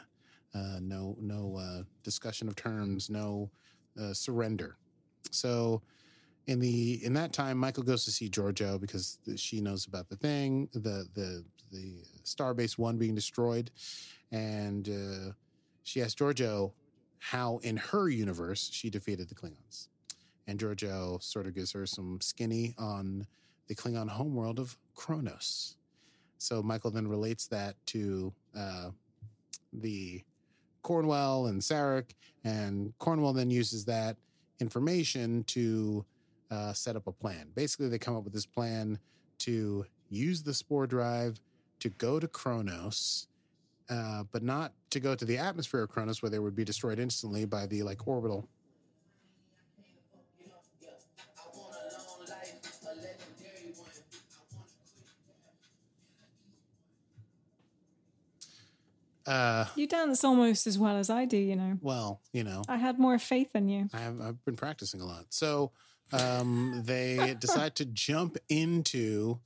uh, 0.55 0.79
no 0.81 1.17
no 1.21 1.57
uh, 1.57 1.83
discussion 2.03 2.49
of 2.49 2.57
terms, 2.57 3.11
no 3.11 3.51
uh, 4.01 4.13
surrender. 4.13 4.77
So 5.31 5.83
in 6.47 6.61
the 6.61 7.05
in 7.05 7.13
that 7.15 7.33
time, 7.33 7.59
Michael 7.59 7.83
goes 7.83 8.05
to 8.05 8.11
see 8.11 8.29
Georgiou 8.29 8.81
because 8.81 9.19
she 9.37 9.61
knows 9.61 9.87
about 9.87 10.09
the 10.09 10.17
thing, 10.17 10.69
the 10.73 11.09
the 11.15 11.45
the 11.73 12.05
Starbase 12.25 12.79
One 12.79 12.97
being 12.97 13.15
destroyed, 13.15 13.71
and 14.31 14.89
uh, 14.89 15.33
she 15.83 16.03
asks 16.03 16.15
Georgiou 16.15 16.73
how 17.19 17.59
in 17.63 17.77
her 17.77 18.09
universe 18.09 18.71
she 18.73 18.91
defeated 18.91 19.29
the 19.29 19.35
Klingons 19.35 19.89
and 20.47 20.59
Georgiou 20.59 21.23
sort 21.23 21.47
of 21.47 21.55
gives 21.55 21.73
her 21.73 21.87
some 21.87 22.21
skinny 22.21 22.75
on 22.79 23.27
the 23.69 23.75
Klingon 23.75 24.09
homeworld 24.09 24.59
of 24.59 24.77
Kronos. 24.95 25.77
So 26.39 26.63
Michael 26.63 26.91
then 26.91 27.09
relates 27.09 27.47
that 27.49 27.75
to 27.87 28.33
uh, 28.57 28.91
the 29.73 30.23
Cornwell 30.87 31.47
and 31.47 31.61
Sarek, 31.61 32.15
and 32.45 32.93
Cornwell 32.99 33.33
then 33.33 33.51
uses 33.51 33.85
that 33.87 34.17
information 34.61 35.43
to 35.49 36.05
uh, 36.53 36.73
set 36.73 36.95
up 36.95 37.09
a 37.09 37.13
plan. 37.13 37.49
Basically, 37.57 37.89
they 37.89 37.99
come 37.99 38.15
up 38.15 38.23
with 38.23 38.33
this 38.33 38.47
plan 38.47 38.97
to 39.39 39.85
use 40.11 40.45
the 40.45 40.55
spore 40.55 40.87
drive 40.87 41.41
to 41.81 41.89
go 41.89 42.21
to 42.21 42.29
Kronos. 42.29 43.27
Uh, 43.91 44.23
but 44.31 44.45
not 44.45 44.75
to 44.91 45.01
go 45.01 45.17
to 45.17 45.25
the 45.25 45.37
atmosphere 45.37 45.83
of 45.83 45.89
Kronos, 45.89 46.23
where 46.23 46.31
they 46.31 46.39
would 46.39 46.55
be 46.55 46.65
destroyed 46.65 47.01
instantly 47.01 47.45
by 47.47 47.67
the 47.67 47.83
like 47.83 48.07
orbital 48.07 48.49
Uh, 59.27 59.67
You 59.75 59.87
dance 59.87 60.23
almost 60.25 60.67
as 60.67 60.79
well 60.79 60.97
as 60.97 61.11
I 61.11 61.25
do, 61.25 61.37
you 61.37 61.57
know. 61.57 61.79
well, 61.81 62.21
you 62.33 62.45
know, 62.45 62.63
I 62.69 62.77
had 62.77 62.99
more 62.99 63.19
faith 63.19 63.51
in 63.55 63.69
you. 63.69 63.89
I 63.93 63.99
have, 63.99 64.21
I've 64.21 64.45
been 64.45 64.57
practicing 64.57 65.01
a 65.01 65.05
lot. 65.07 65.27
So 65.31 65.73
um, 66.13 66.83
they 66.85 67.35
decide 67.41 67.75
to 67.77 67.85
jump 67.85 68.37
into, 68.49 69.41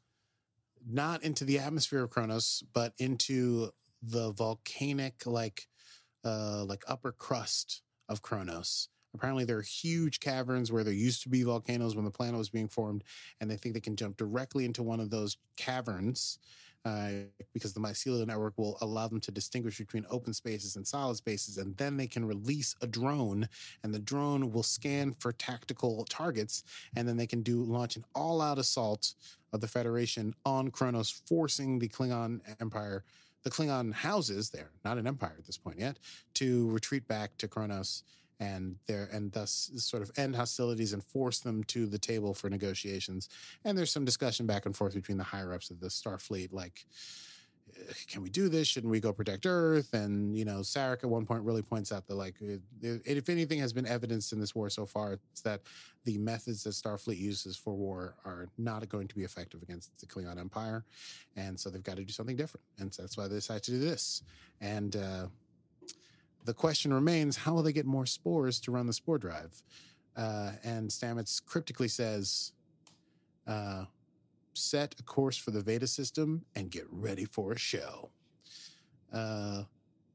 not 0.86 1.22
into 1.22 1.44
the 1.44 1.58
atmosphere 1.58 2.02
of 2.02 2.10
Kronos, 2.10 2.62
but 2.72 2.92
into 2.98 3.70
the 4.02 4.32
volcanic, 4.32 5.26
like, 5.26 5.66
uh, 6.24 6.64
like 6.64 6.82
upper 6.88 7.12
crust 7.12 7.82
of 8.08 8.22
Kronos. 8.22 8.88
Apparently, 9.14 9.44
there 9.44 9.58
are 9.58 9.62
huge 9.62 10.20
caverns 10.20 10.70
where 10.70 10.84
there 10.84 10.92
used 10.94 11.22
to 11.24 11.28
be 11.28 11.42
volcanoes 11.42 11.96
when 11.96 12.04
the 12.04 12.10
planet 12.12 12.38
was 12.38 12.48
being 12.48 12.68
formed, 12.68 13.02
and 13.40 13.50
they 13.50 13.56
think 13.56 13.74
they 13.74 13.80
can 13.80 13.96
jump 13.96 14.16
directly 14.16 14.64
into 14.64 14.82
one 14.84 15.00
of 15.00 15.10
those 15.10 15.36
caverns 15.56 16.38
uh, 16.84 17.10
because 17.52 17.72
the 17.72 17.80
mycelial 17.80 18.26
network 18.26 18.56
will 18.56 18.78
allow 18.80 19.06
them 19.08 19.20
to 19.20 19.30
distinguish 19.30 19.78
between 19.78 20.06
open 20.10 20.32
spaces 20.32 20.76
and 20.76 20.86
solid 20.86 21.16
spaces, 21.16 21.58
and 21.58 21.76
then 21.76 21.96
they 21.96 22.06
can 22.06 22.24
release 22.24 22.74
a 22.80 22.86
drone, 22.86 23.48
and 23.82 23.92
the 23.92 23.98
drone 23.98 24.52
will 24.52 24.62
scan 24.62 25.12
for 25.18 25.32
tactical 25.32 26.04
targets, 26.08 26.62
and 26.96 27.06
then 27.06 27.16
they 27.16 27.26
can 27.26 27.42
do 27.42 27.62
launch 27.62 27.96
an 27.96 28.04
all-out 28.14 28.58
assault 28.58 29.14
of 29.52 29.60
the 29.60 29.68
Federation 29.68 30.34
on 30.44 30.70
Kronos, 30.70 31.10
forcing 31.10 31.78
the 31.78 31.88
Klingon 31.88 32.40
Empire, 32.60 33.04
the 33.42 33.50
Klingon 33.50 33.92
houses 33.92 34.50
there, 34.50 34.70
not 34.84 34.98
an 34.98 35.06
empire 35.06 35.34
at 35.38 35.46
this 35.46 35.58
point 35.58 35.78
yet, 35.78 35.98
to 36.34 36.70
retreat 36.70 37.06
back 37.08 37.36
to 37.38 37.48
Kronos 37.48 38.04
and 38.40 38.76
there 38.86 39.08
and 39.12 39.30
thus 39.32 39.70
sort 39.76 40.02
of 40.02 40.10
end 40.16 40.34
hostilities 40.34 40.92
and 40.92 41.04
force 41.04 41.40
them 41.40 41.62
to 41.64 41.86
the 41.86 41.98
table 41.98 42.34
for 42.34 42.48
negotiations. 42.48 43.28
And 43.64 43.76
there's 43.76 43.92
some 43.92 44.04
discussion 44.04 44.46
back 44.46 44.66
and 44.66 44.74
forth 44.74 44.94
between 44.94 45.18
the 45.18 45.24
higher 45.24 45.52
ups 45.52 45.70
of 45.70 45.78
the 45.78 45.88
Starfleet, 45.88 46.52
like, 46.52 46.86
can 48.08 48.22
we 48.22 48.30
do 48.30 48.48
this? 48.48 48.66
Shouldn't 48.66 48.90
we 48.90 49.00
go 49.00 49.12
protect 49.12 49.46
Earth? 49.46 49.94
And 49.94 50.36
you 50.36 50.44
know, 50.44 50.60
Sarek 50.60 51.04
at 51.04 51.10
one 51.10 51.26
point 51.26 51.44
really 51.44 51.62
points 51.62 51.92
out 51.92 52.06
that 52.08 52.14
like, 52.14 52.34
uh, 52.42 52.56
if 52.82 53.28
anything 53.28 53.58
has 53.60 53.72
been 53.72 53.86
evidenced 53.86 54.32
in 54.32 54.40
this 54.40 54.54
war 54.54 54.70
so 54.70 54.86
far, 54.86 55.18
it's 55.32 55.42
that 55.42 55.60
the 56.04 56.18
methods 56.18 56.64
that 56.64 56.70
Starfleet 56.70 57.18
uses 57.18 57.56
for 57.56 57.74
war 57.74 58.16
are 58.24 58.48
not 58.58 58.88
going 58.88 59.06
to 59.08 59.14
be 59.14 59.22
effective 59.22 59.62
against 59.62 59.98
the 60.00 60.06
Klingon 60.06 60.38
Empire, 60.38 60.84
and 61.36 61.58
so 61.58 61.70
they've 61.70 61.82
got 61.82 61.96
to 61.96 62.04
do 62.04 62.12
something 62.12 62.36
different. 62.36 62.64
And 62.78 62.92
so 62.92 63.02
that's 63.02 63.16
why 63.16 63.28
they 63.28 63.36
decided 63.36 63.64
to 63.64 63.70
do 63.72 63.78
this. 63.78 64.22
And 64.60 64.96
uh, 64.96 65.26
the 66.44 66.54
question 66.54 66.92
remains 66.92 67.36
how 67.36 67.54
will 67.54 67.62
they 67.62 67.72
get 67.72 67.86
more 67.86 68.06
spores 68.06 68.60
to 68.60 68.70
run 68.70 68.86
the 68.86 68.92
spore 68.92 69.18
drive? 69.18 69.62
Uh, 70.16 70.52
and 70.64 70.90
Stamets 70.90 71.44
cryptically 71.44 71.88
says, 71.88 72.52
uh, 73.46 73.84
set 74.54 74.94
a 74.98 75.02
course 75.02 75.36
for 75.36 75.50
the 75.50 75.60
Veda 75.60 75.86
system 75.86 76.44
and 76.54 76.70
get 76.70 76.84
ready 76.90 77.24
for 77.24 77.52
a 77.52 77.58
show. 77.58 78.10
Uh, 79.12 79.62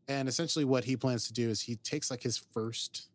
and 0.08 0.28
essentially, 0.28 0.66
what 0.66 0.84
he 0.84 0.96
plans 0.96 1.28
to 1.28 1.34
do 1.34 1.50
is 1.50 1.62
he 1.62 1.76
takes 1.78 2.12
like 2.12 2.24
his 2.24 2.38
first 2.38 3.10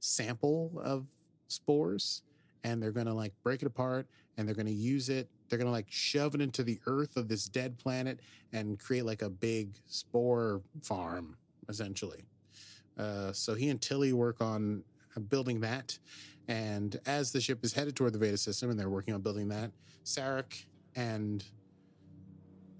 sample 0.00 0.80
of 0.82 1.06
spores 1.48 2.22
and 2.64 2.82
they're 2.82 2.92
going 2.92 3.06
to 3.06 3.14
like 3.14 3.32
break 3.42 3.62
it 3.62 3.66
apart 3.66 4.06
and 4.36 4.46
they're 4.46 4.54
going 4.54 4.66
to 4.66 4.72
use 4.72 5.08
it. 5.08 5.28
They're 5.48 5.58
going 5.58 5.66
to 5.66 5.72
like 5.72 5.90
shove 5.90 6.34
it 6.34 6.40
into 6.40 6.62
the 6.62 6.78
earth 6.86 7.16
of 7.16 7.28
this 7.28 7.46
dead 7.46 7.78
planet 7.78 8.20
and 8.52 8.78
create 8.78 9.04
like 9.04 9.22
a 9.22 9.30
big 9.30 9.74
spore 9.86 10.62
farm, 10.82 11.36
essentially. 11.68 12.24
Uh, 13.02 13.32
so 13.32 13.54
he 13.54 13.68
and 13.68 13.80
Tilly 13.80 14.12
work 14.12 14.40
on 14.40 14.84
uh, 15.16 15.20
building 15.20 15.60
that. 15.60 15.98
And 16.48 16.98
as 17.06 17.32
the 17.32 17.40
ship 17.40 17.64
is 17.64 17.72
headed 17.72 17.96
toward 17.96 18.12
the 18.12 18.18
Veda 18.18 18.36
system 18.36 18.70
and 18.70 18.78
they're 18.78 18.90
working 18.90 19.14
on 19.14 19.20
building 19.20 19.48
that, 19.48 19.70
Sarek 20.04 20.64
and 20.94 21.44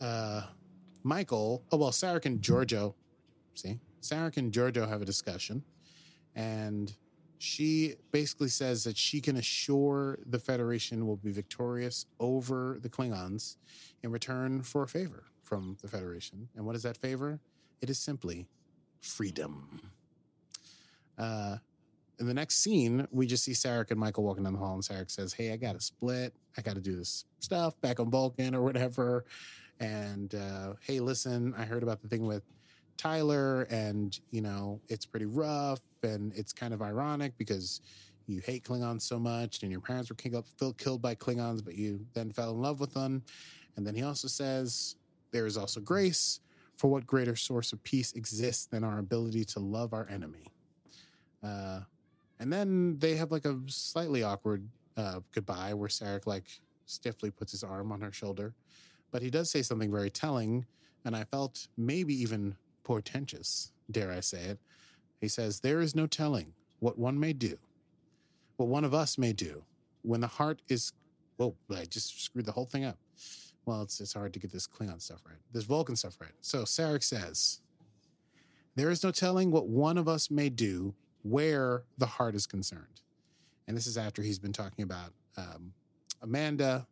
uh, 0.01 0.43
Michael, 1.03 1.65
oh, 1.73 1.77
well, 1.77 1.91
Sarek 1.91 2.27
and 2.27 2.41
Georgiou, 2.41 2.95
see, 3.55 3.79
Sarek 4.01 4.37
and 4.37 4.53
Georgiou 4.53 4.89
have 4.89 5.03
a 5.03 5.05
discussion. 5.05 5.63
And 6.35 6.95
she 7.39 7.95
basically 8.13 8.49
says 8.49 8.85
that 8.85 8.97
she 8.97 9.21
can 9.21 9.37
assure 9.37 10.19
the 10.27 10.39
Federation 10.39 11.07
will 11.07 11.17
be 11.17 11.33
victorious 11.33 12.07
over 12.21 12.79
the 12.81 12.89
Klingons 12.89 13.57
in 14.03 14.13
return 14.13 14.63
for 14.63 14.85
a 14.85 14.89
favor 14.89 15.25
from 15.43 15.77
the 15.83 15.89
Federation. 15.89 16.49
And 16.55 16.65
what 16.65 16.77
is 16.77 16.85
that 16.85 16.97
favor? 16.97 17.41
It 17.81 17.91
is 17.91 17.99
simply 17.99 18.47
freedom. 19.01 19.81
Uh, 21.23 21.57
in 22.19 22.27
the 22.27 22.35
next 22.35 22.57
scene, 22.57 23.07
we 23.11 23.27
just 23.27 23.45
see 23.45 23.53
Sarek 23.53 23.91
and 23.91 23.99
Michael 23.99 24.25
walking 24.25 24.45
down 24.45 24.53
the 24.53 24.59
hall, 24.59 24.75
and 24.75 24.83
Sarek 24.83 25.11
says, 25.11 25.33
Hey, 25.33 25.53
I 25.53 25.57
got 25.57 25.75
to 25.75 25.81
split. 25.81 26.35
I 26.59 26.63
got 26.63 26.75
to 26.75 26.81
do 26.81 26.97
this 26.97 27.25
stuff 27.39 27.81
back 27.81 28.01
on 28.01 28.11
Vulcan 28.11 28.55
or 28.55 28.63
whatever. 28.63 29.25
And 29.81 30.35
uh, 30.35 30.75
hey, 30.81 31.01
listen, 31.01 31.55
I 31.57 31.65
heard 31.65 31.83
about 31.83 32.03
the 32.03 32.09
thing 32.09 32.27
with 32.27 32.43
Tyler, 32.97 33.63
and 33.71 34.19
you 34.31 34.43
know, 34.43 34.81
it's 34.89 35.07
pretty 35.07 35.27
rough, 35.27 35.81
and 36.03 36.33
it's 36.35 36.53
kind 36.53 36.75
of 36.75 36.83
ironic 36.83 37.37
because 37.39 37.81
you 38.27 38.41
hate 38.41 38.65
Klingons 38.65 39.03
so 39.03 39.19
much, 39.19 39.63
and 39.63 39.73
your 39.73 39.81
parents 39.81 40.11
were 40.11 40.17
killed, 40.17 40.47
killed 40.79 41.03
by 41.03 41.15
Klingons, 41.15 41.65
but 41.65 41.75
you 41.75 42.05
then 42.15 42.31
fell 42.31 42.51
in 42.51 42.61
love 42.61 42.81
with 42.81 42.95
them. 42.95 43.23
And 43.77 43.87
then 43.87 43.95
he 43.95 44.03
also 44.03 44.29
says, 44.29 44.97
There 45.31 45.47
is 45.47 45.57
also 45.57 45.81
grace, 45.81 46.41
for 46.77 46.89
what 46.89 47.07
greater 47.07 47.37
source 47.37 47.73
of 47.73 47.83
peace 47.85 48.13
exists 48.13 48.67
than 48.67 48.85
our 48.85 48.99
ability 48.99 49.45
to 49.47 49.61
love 49.61 49.93
our 49.93 50.09
enemy? 50.09 50.52
Uh, 51.43 51.81
and 52.39 52.53
then 52.53 52.99
they 52.99 53.17
have 53.17 53.31
like 53.31 53.45
a 53.45 53.59
slightly 53.67 54.23
awkward 54.23 54.67
uh, 54.97 55.21
goodbye 55.33 55.75
where 55.75 55.89
Sarek 55.89 56.27
like 56.27 56.45
stiffly 56.87 57.31
puts 57.31 57.53
his 57.53 57.63
arm 57.63 57.93
on 57.93 58.01
her 58.01 58.13
shoulder. 58.13 58.55
But 59.11 59.23
he 59.23 59.31
does 59.31 59.51
say 59.51 59.63
something 59.63 59.91
very 59.91 60.11
telling, 60.11 60.67
and 61.05 61.15
I 61.15 61.25
felt 61.25 61.69
maybe 61.77 62.15
even 62.21 62.57
portentous, 62.83 63.73
dare 63.91 64.11
I 64.11 64.21
say 64.21 64.43
it. 64.43 64.59
He 65.21 65.29
says, 65.29 65.61
There 65.61 65.81
is 65.81 65.95
no 65.95 66.07
telling 66.07 66.53
what 66.81 66.99
one 66.99 67.19
may 67.21 67.33
do, 67.33 67.57
what 68.57 68.69
one 68.69 68.85
of 68.85 68.95
us 68.95 69.19
may 69.19 69.33
do 69.33 69.63
when 70.03 70.21
the 70.21 70.27
heart 70.27 70.63
is. 70.69 70.93
Whoa, 71.37 71.55
I 71.75 71.85
just 71.85 72.23
screwed 72.23 72.45
the 72.45 72.53
whole 72.53 72.67
thing 72.67 72.85
up. 72.85 72.99
Well, 73.65 73.83
it's, 73.83 74.01
it's 74.01 74.13
hard 74.13 74.33
to 74.33 74.39
get 74.39 74.53
this 74.53 74.67
Klingon 74.67 75.01
stuff 75.01 75.21
right, 75.27 75.39
this 75.53 75.65
Vulcan 75.65 75.97
stuff 75.97 76.17
right. 76.21 76.33
So 76.41 76.63
Sarek 76.63 77.03
says, 77.03 77.61
There 78.75 78.91
is 78.91 79.05
no 79.05 79.11
telling 79.11 79.51
what 79.51 79.69
one 79.69 79.97
of 79.97 80.09
us 80.09 80.31
may 80.31 80.49
do 80.49 80.95
where 81.23 81.85
the 81.99 82.07
heart 82.07 82.35
is 82.35 82.47
concerned. 82.47 83.01
And 83.67 83.77
this 83.77 83.87
is 83.87 83.97
after 83.97 84.23
he's 84.23 84.39
been 84.39 84.53
talking 84.53 84.83
about 84.83 85.13
um, 85.37 85.73
Amanda, 86.21 86.87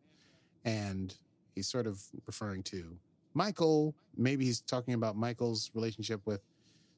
and 0.65 1.15
he's 1.55 1.69
sort 1.69 1.87
of 1.87 2.01
referring 2.27 2.63
to 2.65 2.97
Michael. 3.35 3.95
Maybe 4.17 4.45
he's 4.45 4.61
talking 4.61 4.95
about 4.95 5.17
Michael's 5.17 5.71
relationship 5.75 6.21
with 6.25 6.41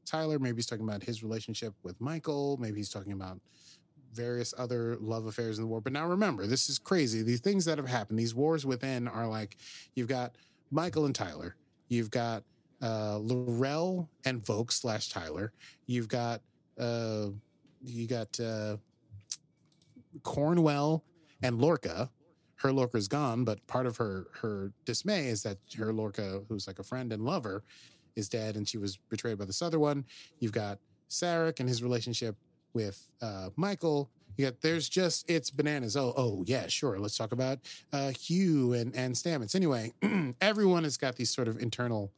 Tyler. 0.05 0.39
Maybe 0.39 0.57
he's 0.57 0.67
talking 0.67 0.87
about 0.87 1.03
his 1.03 1.23
relationship 1.23 1.75
with 1.83 2.01
Michael. 2.01 2.57
Maybe 2.61 2.79
he's 2.79 2.91
talking 2.91 3.13
about 3.13 3.41
various 4.13 4.53
other 4.59 4.97
love 5.01 5.27
affairs 5.27 5.59
in 5.59 5.65
the 5.65 5.69
war. 5.69 5.81
But 5.81 5.93
now 5.93 6.07
remember, 6.07 6.47
this 6.47 6.69
is 6.69 6.79
crazy. 6.79 7.23
These 7.23 7.41
things 7.41 7.65
that 7.65 7.79
have 7.79 7.89
happened, 7.89 8.19
these 8.19 8.35
wars 8.35 8.67
within 8.67 9.09
are 9.09 9.27
like 9.27 9.57
you've 9.95 10.09
got 10.09 10.37
Michael 10.71 11.07
and 11.07 11.15
Tyler, 11.15 11.57
you've 11.89 12.11
got 12.11 12.43
uh, 12.83 13.19
L'Rell 13.23 14.09
and 14.25 14.43
Voq 14.43 14.73
slash 14.73 15.09
Tyler, 15.09 15.53
you've 15.87 16.09
got 16.09 16.43
uh, 16.79 17.27
you 17.85 18.07
got 18.07 18.39
uh, 18.41 18.77
Cornwell 20.23 21.05
and 21.43 21.59
Lorca. 21.59 22.11
Her 22.57 22.73
Lorca's 22.73 23.09
gone, 23.09 23.45
but 23.45 23.67
part 23.67 23.87
of 23.87 23.97
her 23.97 24.27
her 24.41 24.73
dismay 24.85 25.27
is 25.27 25.43
that 25.43 25.59
her 25.77 25.93
Lorca, 25.93 26.43
who's 26.49 26.67
like 26.67 26.79
a 26.79 26.85
friend 26.85 27.13
and 27.13 27.25
lover, 27.25 27.65
is 28.15 28.29
dead, 28.29 28.57
and 28.57 28.69
she 28.69 28.79
was 28.79 28.99
betrayed 29.09 29.39
by 29.39 29.45
this 29.45 29.63
other 29.63 29.81
one. 29.81 30.05
You've 30.39 30.53
got 30.53 30.79
Sarek 31.11 31.59
and 31.59 31.69
his 31.69 31.83
relationship 31.83 32.37
with 32.73 33.11
uh, 33.21 33.51
Michael. 33.57 34.11
You 34.37 34.47
got 34.47 34.61
there's 34.61 34.89
just 34.89 35.29
it's 35.29 35.51
bananas. 35.51 35.97
Oh 35.97 36.15
oh 36.17 36.45
yeah 36.47 36.69
sure. 36.69 36.99
Let's 36.99 37.17
talk 37.17 37.33
about 37.33 37.59
uh, 37.93 38.11
Hugh 38.11 38.73
and 38.73 38.95
and 38.95 39.15
Stamets. 39.15 39.55
Anyway, 39.55 39.93
everyone 40.41 40.85
has 40.85 40.97
got 40.97 41.17
these 41.17 41.31
sort 41.31 41.49
of 41.49 41.61
internal 41.61 42.13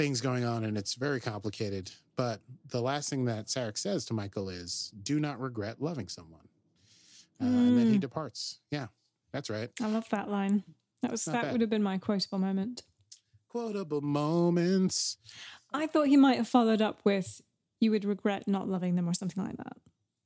things 0.00 0.20
going 0.20 0.44
on, 0.44 0.64
and 0.64 0.78
it's 0.78 0.94
very 0.94 1.20
complicated. 1.20 1.90
But 2.16 2.40
the 2.68 2.80
last 2.80 3.10
thing 3.10 3.26
that 3.26 3.46
Sarek 3.46 3.76
says 3.78 4.04
to 4.06 4.14
Michael 4.14 4.48
is, 4.48 4.92
"Do 5.02 5.20
not 5.20 5.38
regret 5.40 5.80
loving 5.80 6.08
someone," 6.08 6.48
uh, 7.40 7.44
and 7.44 7.76
then 7.78 7.88
he 7.88 7.96
Mm. 7.98 8.00
departs. 8.00 8.60
Yeah, 8.70 8.88
that's 9.32 9.50
right. 9.50 9.70
I 9.80 9.88
love 9.88 10.08
that 10.10 10.30
line. 10.30 10.64
That 11.02 11.10
was 11.10 11.24
that 11.26 11.42
bad. 11.42 11.52
would 11.52 11.60
have 11.60 11.70
been 11.70 11.82
my 11.82 11.98
quotable 11.98 12.38
moment. 12.38 12.82
Quotable 13.48 14.00
moments. 14.00 15.16
I 15.72 15.86
thought 15.86 16.08
he 16.08 16.16
might 16.16 16.36
have 16.36 16.48
followed 16.48 16.80
up 16.82 17.04
with 17.04 17.42
"You 17.78 17.90
would 17.90 18.04
regret 18.04 18.46
not 18.48 18.68
loving 18.68 18.94
them" 18.96 19.08
or 19.08 19.14
something 19.14 19.42
like 19.44 19.56
that. 19.56 19.76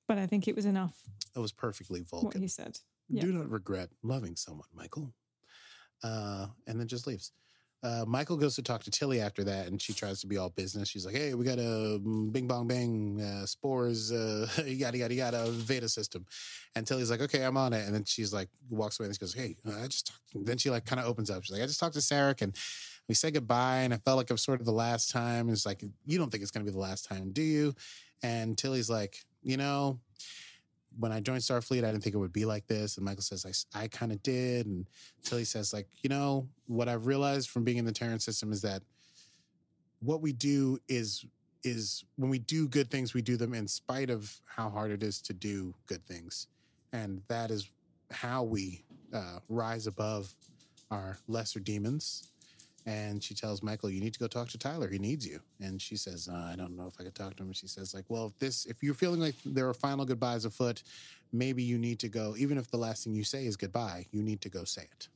But 0.07 0.19
I 0.19 0.27
think 0.27 0.47
it 0.47 0.55
was 0.55 0.67
enough 0.67 1.03
That 1.33 1.41
was 1.41 1.53
perfectly 1.53 2.03
what 2.11 2.37
he 2.37 2.47
said. 2.49 2.79
Yeah. 3.09 3.23
Do 3.23 3.33
not 3.33 3.51
regret 3.51 3.91
loving 4.03 4.37
someone, 4.37 4.69
Michael. 4.73 5.13
Uh, 6.03 6.49
and 6.67 6.79
then 6.79 6.87
just 6.87 7.07
leaves. 7.07 7.33
Uh, 7.85 8.03
Michael 8.09 8.39
goes 8.39 8.55
to 8.55 8.63
talk 8.63 8.83
to 8.85 8.91
Tilly 8.91 9.21
after 9.21 9.45
that, 9.45 9.67
and 9.67 9.81
she 9.81 9.93
tries 9.93 10.19
to 10.23 10.27
be 10.27 10.39
all 10.39 10.49
business. 10.49 10.89
She's 10.89 11.05
like, 11.05 11.15
"Hey, 11.15 11.35
we 11.35 11.45
got 11.45 11.59
a 11.59 12.01
mm, 12.03 12.33
bing 12.33 12.49
bong 12.49 12.67
bang 12.67 13.21
uh, 13.21 13.45
spores, 13.45 14.11
uh, 14.11 14.49
yada 14.67 14.97
yada 14.97 15.15
yada 15.15 15.51
Veda 15.51 15.89
system." 15.91 16.25
And 16.75 16.87
Tilly's 16.87 17.11
like, 17.11 17.21
"Okay, 17.21 17.45
I'm 17.45 17.59
on 17.59 17.75
it." 17.75 17.85
And 17.85 17.95
then 17.95 18.05
she's 18.05 18.33
like, 18.33 18.49
walks 18.71 18.99
away 18.99 19.07
and 19.07 19.15
she 19.15 19.19
goes, 19.19 19.35
"Hey, 19.35 19.57
uh, 19.69 19.83
I 19.83 19.87
just 19.89 20.07
talked." 20.07 20.47
Then 20.47 20.57
she 20.57 20.71
like 20.71 20.87
kind 20.87 20.99
of 20.99 21.07
opens 21.07 21.29
up. 21.29 21.45
She's 21.45 21.53
like, 21.53 21.63
"I 21.63 21.67
just 21.67 21.79
talked 21.79 21.93
to 21.95 22.01
Sarek, 22.01 22.41
and 22.41 22.57
we 23.07 23.15
said 23.15 23.35
goodbye, 23.35 23.81
and 23.81 23.93
I 23.93 23.99
felt 23.99 24.17
like 24.17 24.31
it 24.31 24.33
was 24.33 24.43
sort 24.43 24.61
of 24.61 24.67
the 24.67 24.73
last 24.73 25.11
time." 25.11 25.49
And 25.49 25.51
it's 25.51 25.67
like, 25.67 25.85
"You 26.07 26.17
don't 26.17 26.31
think 26.31 26.43
it's 26.43 26.51
going 26.51 26.65
to 26.65 26.71
be 26.71 26.75
the 26.75 26.81
last 26.81 27.07
time, 27.07 27.33
do 27.33 27.43
you?" 27.43 27.75
And 28.23 28.57
Tilly's 28.57 28.89
like, 28.89 29.19
"You 29.43 29.59
know." 29.59 30.01
When 30.99 31.13
I 31.13 31.21
joined 31.21 31.41
Starfleet, 31.41 31.85
I 31.85 31.91
didn't 31.91 32.03
think 32.03 32.15
it 32.15 32.19
would 32.19 32.33
be 32.33 32.45
like 32.45 32.67
this. 32.67 32.97
And 32.97 33.05
Michael 33.05 33.23
says, 33.23 33.67
I, 33.75 33.83
I 33.85 33.89
kind 33.89 34.13
of 34.13 34.23
did. 34.23 34.67
And 34.67 34.87
Tilly 35.23 35.45
says, 35.45 35.73
like, 35.73 35.89
you 36.03 36.09
know, 36.09 36.49
what 36.67 36.89
I've 36.89 37.07
realized 37.07 37.51
from 37.51 37.65
being 37.65 37.79
in 37.79 37.85
the 37.85 37.93
Terran 37.93 38.21
system 38.21 38.53
is 38.53 38.63
that 38.63 38.83
what 40.01 40.21
we 40.21 40.33
do 40.33 40.79
is 40.89 41.25
is 41.67 42.05
when 42.17 42.29
we 42.29 42.39
do 42.39 42.69
good 42.69 42.91
things, 42.91 43.15
we 43.15 43.23
do 43.23 43.39
them 43.39 43.55
in 43.55 43.67
spite 43.67 44.11
of 44.11 44.39
how 44.45 44.69
hard 44.69 44.91
it 44.91 45.03
is 45.03 45.23
to 45.23 45.33
do 45.33 45.75
good 45.87 46.05
things. 46.07 46.49
And 46.93 47.23
that 47.29 47.51
is 47.51 47.71
how 48.11 48.43
we 48.43 48.85
uh, 49.15 49.39
rise 49.49 49.87
above 49.87 50.35
our 50.91 51.17
lesser 51.27 51.61
demons. 51.61 52.34
And 52.87 53.23
she 53.23 53.35
tells 53.35 53.63
Michael, 53.63 53.91
"You 53.91 54.01
need 54.01 54.13
to 54.13 54.19
go 54.19 54.27
talk 54.27 54.49
to 54.51 54.59
Tyler. 54.59 54.91
He 54.91 54.99
needs 54.99 55.27
you." 55.27 55.41
And 55.61 55.81
she 55.81 55.97
says, 55.97 56.29
uh, 56.31 56.51
"I 56.53 56.55
don't 56.57 56.77
know 56.77 56.87
if 56.87 56.95
I 57.01 57.05
could 57.05 57.15
talk 57.15 57.35
to 57.37 57.43
him." 57.43 57.49
And 57.49 57.57
she 57.57 57.67
says, 57.67 57.95
"Like, 57.95 58.05
well, 58.09 58.27
if 58.27 58.39
this, 58.39 58.67
if 58.67 58.83
you're 58.83 58.95
feeling 58.95 59.21
like 59.21 59.37
there 59.47 59.67
are 59.69 59.75
final 59.75 60.05
goodbyes 60.05 60.45
afoot, 60.45 60.83
maybe 61.33 61.63
you 61.63 61.79
need 61.79 61.99
to 62.01 62.09
go. 62.09 62.35
Even 62.37 62.59
if 62.59 62.71
the 62.71 62.77
last 62.77 63.05
thing 63.05 63.15
you 63.15 63.25
say 63.25 63.47
is 63.47 63.57
goodbye, 63.57 64.07
you 64.11 64.23
need 64.23 64.43
to 64.43 64.51
go 64.51 64.65
say 64.65 64.83
it." 64.83 65.09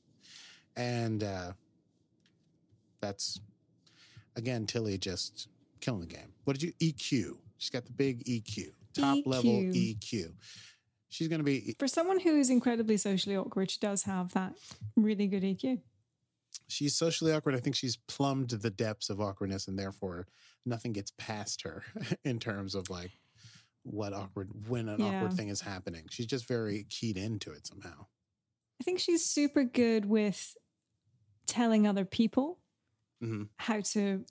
And 0.77 1.23
uh, 1.23 1.53
that's 3.01 3.41
again 4.37 4.67
Tilly 4.67 4.97
just 4.97 5.49
killing 5.81 6.01
the 6.01 6.07
game. 6.07 6.33
What 6.45 6.59
did 6.59 6.63
you 6.63 6.73
EQ? 6.81 7.37
She's 7.59 7.71
got 7.71 7.85
the 7.85 7.93
big 7.93 8.25
EQ, 8.25 8.73
top 8.95 9.19
level 9.27 9.51
EQ. 9.51 9.99
EQ. 9.99 10.33
She's 11.11 11.29
going 11.29 11.41
to 11.41 11.45
be 11.45 11.75
For 11.79 11.89
someone 11.89 12.21
who 12.21 12.37
is 12.37 12.51
incredibly 12.51 12.97
socially 12.97 13.37
awkward, 13.37 13.71
she 13.71 13.79
does 13.81 14.03
have 14.05 14.33
that 14.35 14.55
really 14.97 15.27
good 15.27 15.43
EQ. 15.43 15.81
She's 16.69 16.97
socially 16.97 17.33
awkward. 17.33 17.55
I 17.55 17.61
think 17.61 17.77
she's 17.77 17.97
plumbed 17.97 18.51
the 18.51 18.71
depths 18.71 19.11
of 19.11 19.21
awkwardness, 19.21 19.69
and 19.69 19.79
therefore 19.79 20.27
nothing 20.67 20.93
gets 20.93 21.13
past 21.19 21.63
her 21.63 21.85
in 22.25 22.39
terms 22.39 22.75
of 22.75 22.91
like 22.91 23.13
what 23.83 24.13
awkward 24.13 24.51
when 24.69 24.89
an 24.89 25.01
Yeah. 25.01 25.07
awkward 25.07 25.33
thing 25.35 25.49
is 25.49 25.63
happening. 25.63 26.07
She's 26.11 26.27
just 26.27 26.47
very 26.47 26.85
keyed 26.91 27.17
into 27.17 27.53
it 27.53 27.67
somehow. 27.67 28.07
I 28.81 28.85
think 28.85 28.99
she's 29.01 29.25
super 29.25 29.65
good 29.65 30.05
with 30.07 30.57
telling 31.47 31.87
other 31.87 32.05
people 32.05 32.61
Mhm. 33.23 33.49
how 33.57 33.81
to 33.81 34.25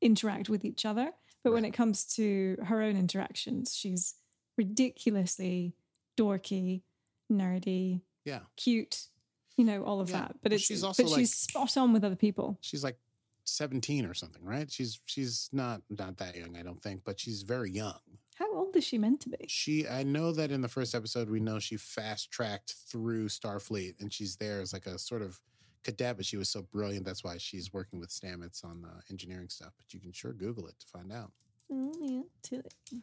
interact 0.00 0.48
with 0.48 0.64
each 0.64 0.84
other. 0.84 1.12
But 1.44 1.52
when 1.52 1.64
it 1.64 1.72
comes 1.72 2.04
to 2.16 2.56
her 2.64 2.82
own 2.82 2.96
interactions, 2.96 3.74
she's 3.76 4.14
ridiculously 4.56 5.76
dorky, 6.16 6.82
nerdy, 7.30 8.02
Yeah, 8.24 8.44
cute, 8.56 9.08
you 9.56 9.64
know, 9.64 9.82
all 9.84 10.00
of 10.00 10.10
Yeah. 10.10 10.20
that. 10.20 10.36
But 10.42 10.52
it's 10.52 10.62
she's 10.64 10.82
also 10.84 11.02
but 11.02 11.10
like- 11.12 11.20
she's 11.20 11.34
spot 11.34 11.76
on 11.76 11.92
with 11.92 12.04
other 12.04 12.16
people. 12.16 12.58
she's 12.60 12.82
like 12.84 12.98
seventeen 13.44 14.06
or 14.06 14.14
something, 14.14 14.44
right? 14.44 14.70
She's 14.70 15.00
she's 15.04 15.48
not 15.52 15.82
not 15.90 16.16
that 16.18 16.36
young, 16.36 16.56
I 16.56 16.62
don't 16.62 16.82
think, 16.82 17.02
but 17.04 17.18
she's 17.20 17.42
very 17.42 17.70
young. 17.70 17.98
How 18.36 18.52
old 18.56 18.74
is 18.76 18.84
she 18.84 18.98
meant 18.98 19.20
to 19.22 19.28
be? 19.28 19.44
She, 19.48 19.86
I 19.86 20.02
know 20.04 20.32
that 20.32 20.50
in 20.50 20.62
the 20.62 20.68
first 20.68 20.94
episode, 20.94 21.28
we 21.28 21.38
know 21.38 21.58
she 21.58 21.76
fast 21.76 22.30
tracked 22.30 22.74
through 22.88 23.28
Starfleet, 23.28 24.00
and 24.00 24.12
she's 24.12 24.36
there 24.36 24.60
as 24.60 24.72
like 24.72 24.86
a 24.86 24.98
sort 24.98 25.22
of 25.22 25.40
cadet, 25.84 26.16
but 26.16 26.24
she 26.24 26.36
was 26.38 26.48
so 26.48 26.62
brilliant. 26.62 27.04
That's 27.04 27.22
why 27.22 27.36
she's 27.38 27.72
working 27.72 28.00
with 28.00 28.08
Stamets 28.10 28.64
on 28.64 28.80
the 28.82 29.02
engineering 29.10 29.48
stuff. 29.50 29.72
But 29.76 29.92
you 29.92 30.00
can 30.00 30.12
sure 30.12 30.32
Google 30.32 30.66
it 30.66 30.78
to 30.80 30.86
find 30.86 31.12
out. 31.12 31.30
Oh, 31.70 31.92
yeah, 32.00 32.22
Tilly. 32.42 33.02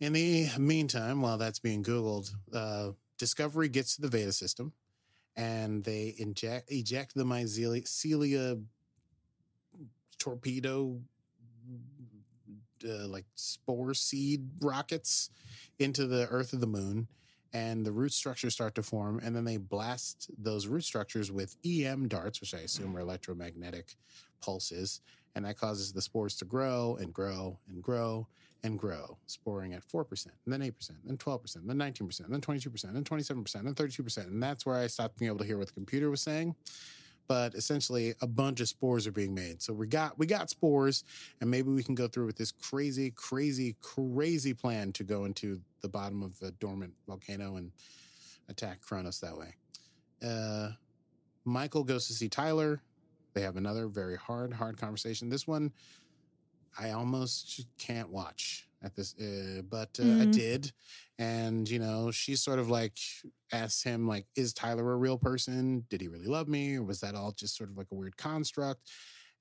In 0.00 0.12
the 0.14 0.48
meantime, 0.58 1.20
while 1.20 1.38
that's 1.38 1.58
being 1.58 1.84
Googled, 1.84 2.30
uh, 2.52 2.92
Discovery 3.18 3.68
gets 3.68 3.96
to 3.96 4.02
the 4.02 4.08
Veda 4.08 4.32
system 4.32 4.72
and 5.36 5.82
they 5.84 6.14
inject 6.18 6.70
eject 6.70 7.14
the 7.14 7.24
mycelia 7.24 8.62
torpedo 10.18 10.98
uh, 12.88 13.06
like 13.06 13.24
spore 13.34 13.94
seed 13.94 14.48
rockets 14.60 15.30
into 15.78 16.06
the 16.06 16.26
earth 16.28 16.52
of 16.52 16.60
the 16.60 16.66
moon 16.66 17.06
and 17.54 17.84
the 17.84 17.92
root 17.92 18.12
structures 18.12 18.54
start 18.54 18.74
to 18.74 18.82
form 18.82 19.20
and 19.22 19.34
then 19.36 19.44
they 19.44 19.56
blast 19.56 20.30
those 20.38 20.66
root 20.66 20.84
structures 20.84 21.30
with 21.30 21.56
em 21.64 22.08
darts 22.08 22.40
which 22.40 22.54
i 22.54 22.58
assume 22.58 22.96
are 22.96 23.00
electromagnetic 23.00 23.96
pulses 24.40 25.00
and 25.34 25.44
that 25.44 25.56
causes 25.56 25.92
the 25.92 26.02
spores 26.02 26.36
to 26.36 26.44
grow 26.44 26.96
and 27.00 27.12
grow 27.12 27.58
and 27.68 27.82
grow 27.82 28.26
and 28.64 28.78
grow, 28.78 29.18
sporing 29.26 29.72
at 29.72 29.86
4%, 29.86 30.28
then 30.46 30.60
8%, 30.60 30.90
then 31.04 31.16
12%, 31.16 31.66
then 31.66 31.76
19%, 31.76 32.28
then 32.28 32.40
22%, 32.40 32.92
then 32.92 33.04
27%, 33.04 33.52
then 33.64 33.74
32%. 33.74 34.18
And 34.26 34.42
that's 34.42 34.64
where 34.64 34.76
I 34.76 34.86
stopped 34.86 35.18
being 35.18 35.28
able 35.28 35.40
to 35.40 35.44
hear 35.44 35.58
what 35.58 35.66
the 35.66 35.72
computer 35.72 36.10
was 36.10 36.20
saying. 36.20 36.54
But 37.28 37.54
essentially 37.54 38.14
a 38.20 38.26
bunch 38.26 38.60
of 38.60 38.68
spores 38.68 39.06
are 39.06 39.12
being 39.12 39.34
made. 39.34 39.62
So 39.62 39.72
we 39.72 39.86
got 39.86 40.18
we 40.18 40.26
got 40.26 40.50
spores, 40.50 41.04
and 41.40 41.50
maybe 41.50 41.70
we 41.70 41.82
can 41.82 41.94
go 41.94 42.08
through 42.08 42.26
with 42.26 42.36
this 42.36 42.52
crazy, 42.52 43.12
crazy, 43.12 43.76
crazy 43.80 44.52
plan 44.52 44.92
to 44.92 45.04
go 45.04 45.24
into 45.24 45.60
the 45.80 45.88
bottom 45.88 46.22
of 46.22 46.34
a 46.42 46.50
dormant 46.50 46.94
volcano 47.06 47.56
and 47.56 47.70
attack 48.48 48.80
Kronos 48.82 49.20
that 49.20 49.36
way. 49.38 49.54
Uh 50.22 50.72
Michael 51.44 51.84
goes 51.84 52.06
to 52.06 52.12
see 52.12 52.28
Tyler. 52.28 52.82
They 53.34 53.42
have 53.42 53.56
another 53.56 53.88
very 53.88 54.16
hard, 54.16 54.52
hard 54.52 54.76
conversation. 54.76 55.28
This 55.28 55.46
one, 55.46 55.72
I 56.78 56.90
almost 56.90 57.66
can't 57.78 58.10
watch 58.10 58.68
at 58.82 58.94
this, 58.96 59.14
uh, 59.18 59.62
but 59.62 59.98
uh, 60.00 60.16
I 60.18 60.24
Mhm. 60.24 60.26
did, 60.26 60.72
And, 61.18 61.68
you 61.68 61.78
know, 61.78 62.10
she 62.10 62.34
sort 62.34 62.58
of 62.58 62.68
like 62.70 62.98
asks 63.52 63.82
him, 63.82 64.08
like, 64.08 64.26
is 64.34 64.52
Tyler 64.52 64.92
a 64.92 64.96
real 64.96 65.18
person? 65.18 65.86
Did 65.88 66.00
he 66.00 66.08
really 66.08 66.26
love 66.26 66.48
me? 66.48 66.76
Or 66.76 66.82
was 66.82 67.00
that 67.00 67.14
all 67.14 67.32
just 67.32 67.56
sort 67.56 67.70
of 67.70 67.76
like 67.76 67.88
a 67.92 67.94
weird 67.94 68.16
construct? 68.16 68.90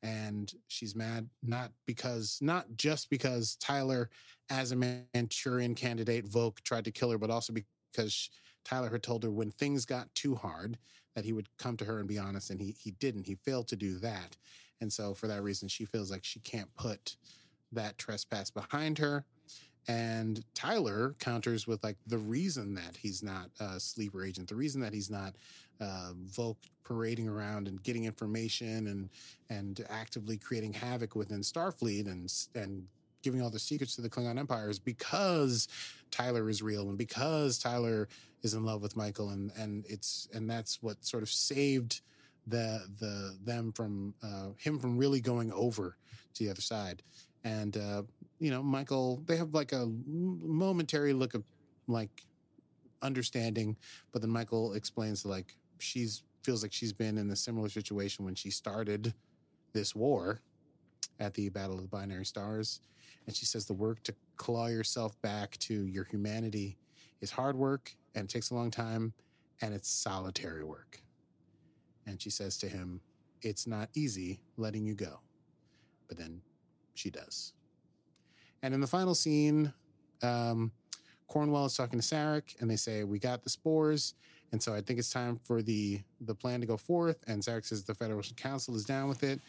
And 0.03 0.51
she's 0.67 0.95
mad, 0.95 1.29
not 1.43 1.73
because, 1.85 2.39
not 2.41 2.75
just 2.75 3.09
because 3.09 3.55
Tyler, 3.57 4.09
as 4.49 4.71
a 4.71 4.75
Manchurian 5.13 5.75
candidate, 5.75 6.25
Voq 6.25 6.61
tried 6.61 6.85
to 6.85 6.91
kill 6.91 7.11
her, 7.11 7.17
but 7.19 7.29
also 7.29 7.53
because 7.53 8.29
Tyler 8.65 8.89
had 8.89 9.03
told 9.03 9.23
her 9.23 9.31
when 9.31 9.51
things 9.51 9.85
got 9.85 10.13
too 10.15 10.35
hard 10.35 10.79
that 11.15 11.25
he 11.25 11.33
would 11.33 11.55
come 11.57 11.77
to 11.77 11.85
her 11.85 11.99
and 11.99 12.07
be 12.07 12.17
honest, 12.17 12.49
and 12.49 12.59
he 12.61 12.71
he 12.71 12.91
didn't. 12.91 13.27
He 13.27 13.35
failed 13.35 13.67
to 13.69 13.75
do 13.75 13.99
that, 13.99 14.37
and 14.81 14.91
so 14.91 15.13
for 15.13 15.27
that 15.27 15.43
reason, 15.43 15.67
she 15.67 15.85
feels 15.85 16.11
like 16.11 16.23
she 16.23 16.39
can't 16.39 16.73
put 16.75 17.15
that 17.71 17.97
trespass 17.97 18.49
behind 18.49 18.97
her. 18.97 19.23
And 19.87 20.43
Tyler 20.53 21.15
counters 21.19 21.65
with 21.65 21.83
like 21.83 21.97
the 22.05 22.17
reason 22.17 22.75
that 22.75 22.97
he's 22.97 23.23
not 23.23 23.49
a 23.59 23.79
sleeper 23.79 24.23
agent, 24.23 24.49
the 24.49 24.55
reason 24.55 24.81
that 24.81 24.93
he's 24.93 25.09
not 25.09 25.35
uh, 25.79 26.11
Voq 26.29 26.57
parading 26.83 27.27
around 27.27 27.67
and 27.67 27.81
getting 27.81 28.05
information 28.05 28.87
and 28.87 29.09
and 29.49 29.85
actively 29.89 30.37
creating 30.37 30.73
havoc 30.73 31.15
within 31.15 31.41
Starfleet 31.41 32.07
and 32.07 32.31
and 32.53 32.87
giving 33.23 33.41
all 33.41 33.49
the 33.49 33.59
secrets 33.59 33.95
to 33.95 34.01
the 34.01 34.09
Klingon 34.09 34.39
Empire 34.39 34.69
is 34.69 34.79
because 34.79 35.67
Tyler 36.09 36.49
is 36.49 36.61
real 36.61 36.89
and 36.89 36.97
because 36.97 37.59
Tyler 37.59 38.07
is 38.41 38.53
in 38.53 38.65
love 38.65 38.81
with 38.81 38.95
Michael 38.95 39.29
and 39.29 39.51
and 39.57 39.85
it's 39.87 40.27
and 40.33 40.49
that's 40.49 40.81
what 40.81 41.03
sort 41.03 41.23
of 41.23 41.29
saved 41.29 42.01
the 42.47 42.81
the 42.99 43.37
them 43.43 43.71
from 43.71 44.13
uh, 44.23 44.47
him 44.57 44.79
from 44.79 44.97
really 44.97 45.21
going 45.21 45.51
over 45.51 45.97
to 46.33 46.43
the 46.43 46.49
other 46.49 46.61
side 46.61 47.03
and 47.43 47.77
uh, 47.77 48.03
you 48.39 48.51
know 48.51 48.63
Michael 48.63 49.21
they 49.25 49.37
have 49.37 49.53
like 49.53 49.71
a 49.71 49.87
momentary 50.07 51.13
look 51.13 51.33
of 51.33 51.43
like 51.87 52.25
understanding 53.01 53.75
but 54.11 54.21
then 54.21 54.31
Michael 54.31 54.73
explains 54.73 55.25
like 55.25 55.55
she's 55.79 56.23
feels 56.43 56.63
like 56.63 56.73
she's 56.73 56.93
been 56.93 57.17
in 57.17 57.29
a 57.29 57.35
similar 57.35 57.69
situation 57.69 58.25
when 58.25 58.35
she 58.35 58.49
started 58.49 59.13
this 59.73 59.95
war 59.95 60.41
at 61.19 61.33
the 61.35 61.49
Battle 61.49 61.75
of 61.75 61.83
the 61.83 61.87
Binary 61.87 62.25
Stars 62.25 62.79
and 63.27 63.35
she 63.35 63.45
says 63.45 63.65
the 63.65 63.73
work 63.73 64.01
to 64.03 64.13
claw 64.37 64.67
yourself 64.67 65.19
back 65.21 65.57
to 65.59 65.85
your 65.85 66.05
humanity 66.05 66.77
is 67.21 67.31
hard 67.31 67.55
work 67.55 67.95
and 68.15 68.25
it 68.25 68.29
takes 68.29 68.49
a 68.49 68.55
long 68.55 68.71
time 68.71 69.13
and 69.61 69.73
it's 69.73 69.89
solitary 69.89 70.63
work. 70.63 71.01
And 72.05 72.21
she 72.21 72.29
says 72.29 72.57
to 72.59 72.67
him, 72.67 73.01
It's 73.41 73.67
not 73.67 73.89
easy 73.93 74.41
letting 74.57 74.85
you 74.85 74.93
go. 74.93 75.19
But 76.07 76.17
then 76.17 76.41
she 76.93 77.09
does. 77.09 77.53
And 78.63 78.73
in 78.73 78.81
the 78.81 78.87
final 78.87 79.15
scene, 79.15 79.73
um, 80.21 80.71
Cornwell 81.27 81.65
is 81.65 81.75
talking 81.75 81.99
to 81.99 82.05
Sarek 82.05 82.59
and 82.59 82.69
they 82.69 82.75
say, 82.75 83.03
We 83.03 83.19
got 83.19 83.43
the 83.43 83.49
spores. 83.49 84.15
And 84.51 84.61
so 84.61 84.73
I 84.73 84.81
think 84.81 84.99
it's 84.99 85.09
time 85.09 85.39
for 85.45 85.61
the, 85.61 86.01
the 86.19 86.35
plan 86.35 86.59
to 86.59 86.65
go 86.65 86.75
forth. 86.75 87.17
And 87.27 87.41
Sarek 87.41 87.65
says 87.65 87.83
the 87.83 87.95
Federation 87.95 88.35
Council 88.35 88.75
is 88.75 88.83
down 88.83 89.07
with 89.07 89.23
it. 89.23 89.39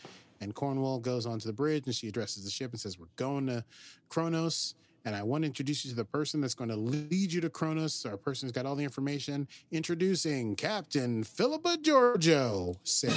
And 0.41 0.55
Cornwell 0.55 1.01
goes 1.01 1.27
onto 1.27 1.47
the 1.47 1.53
bridge 1.53 1.85
and 1.87 1.95
she 1.95 2.09
addresses 2.09 2.45
the 2.45 2.51
ship 2.51 2.71
and 2.71 2.81
says, 2.81 2.99
We're 2.99 3.07
going 3.17 3.47
to 3.47 3.65
Kronos. 4.09 4.75
And 5.05 5.17
I 5.17 5.23
want 5.25 5.43
to 5.43 5.47
introduce 5.47 5.85
you 5.85 5.91
to 5.91 5.97
the 5.97 6.05
person 6.05 6.41
that's 6.41 6.55
going 6.55 6.71
to 6.71 6.77
lead 6.77 7.33
you 7.33 7.41
to 7.41 7.51
Kronos. 7.51 8.07
Our 8.07 8.17
person 8.17 8.47
who's 8.47 8.53
got 8.53 8.67
all 8.67 8.77
the 8.77 8.85
information. 8.85 9.49
Introducing 9.73 10.55
Captain 10.55 11.25
Philippa 11.25 11.79
Georgiou. 11.83 12.77
Say 12.85 13.11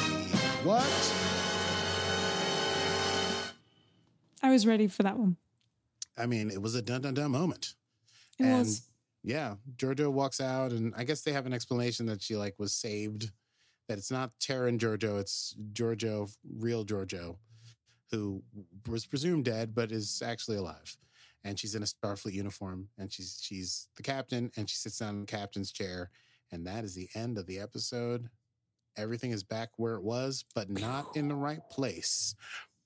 what? 0.64 0.84
I 4.42 4.52
was 4.52 4.66
ready 4.66 4.88
for 4.88 5.04
that 5.04 5.18
one. 5.18 5.38
I 6.18 6.26
mean, 6.26 6.50
it 6.50 6.62
was 6.62 6.74
a 6.76 6.82
dun 6.82 7.02
dun 7.02 7.14
dun 7.14 7.32
moment. 7.32 7.76
It 8.40 8.46
and 8.46 8.60
was. 8.60 8.82
yeah, 9.24 9.56
Georgiou 9.78 10.12
walks 10.12 10.42
out, 10.42 10.72
and 10.72 10.94
I 10.98 11.04
guess 11.04 11.22
they 11.22 11.34
have 11.34 11.46
an 11.46 11.54
explanation 11.54 12.06
that 12.08 12.22
she 12.22 12.36
like 12.36 12.56
was 12.58 12.74
saved. 12.74 13.32
That 13.88 14.00
it's 14.00 14.12
not 14.12 14.32
Tara 14.40 14.68
and 14.70 14.80
Georgiou, 14.80 15.20
it's 15.20 15.56
Georgiou, 15.74 16.36
real 16.58 16.84
Georgiou, 16.84 17.38
who 18.10 18.42
was 18.88 19.06
presumed 19.06 19.46
dead 19.46 19.76
but 19.76 19.92
is 19.92 20.24
actually 20.26 20.58
alive. 20.58 20.98
And 21.46 21.58
she's 21.58 21.76
in 21.76 21.84
a 21.84 21.86
Starfleet 21.86 22.34
uniform, 22.34 22.90
and 22.98 23.14
she's 23.14 23.40
she's 23.42 23.88
the 23.96 24.04
captain, 24.04 24.52
and 24.58 24.70
she 24.70 24.76
sits 24.76 24.98
down 24.98 25.16
in 25.16 25.20
the 25.22 25.28
captain's 25.28 25.72
chair, 25.72 26.10
and 26.52 26.66
that 26.66 26.84
is 26.84 26.96
the 26.96 27.08
end 27.16 27.38
of 27.38 27.46
the 27.46 27.60
episode. 27.60 28.30
Everything 28.98 29.32
is 29.32 29.44
back 29.44 29.70
where 29.78 29.94
it 29.94 30.04
was, 30.04 30.44
but 30.56 30.70
not 30.70 31.16
in 31.16 31.28
the 31.28 31.36
right 31.36 31.62
place. 31.70 32.34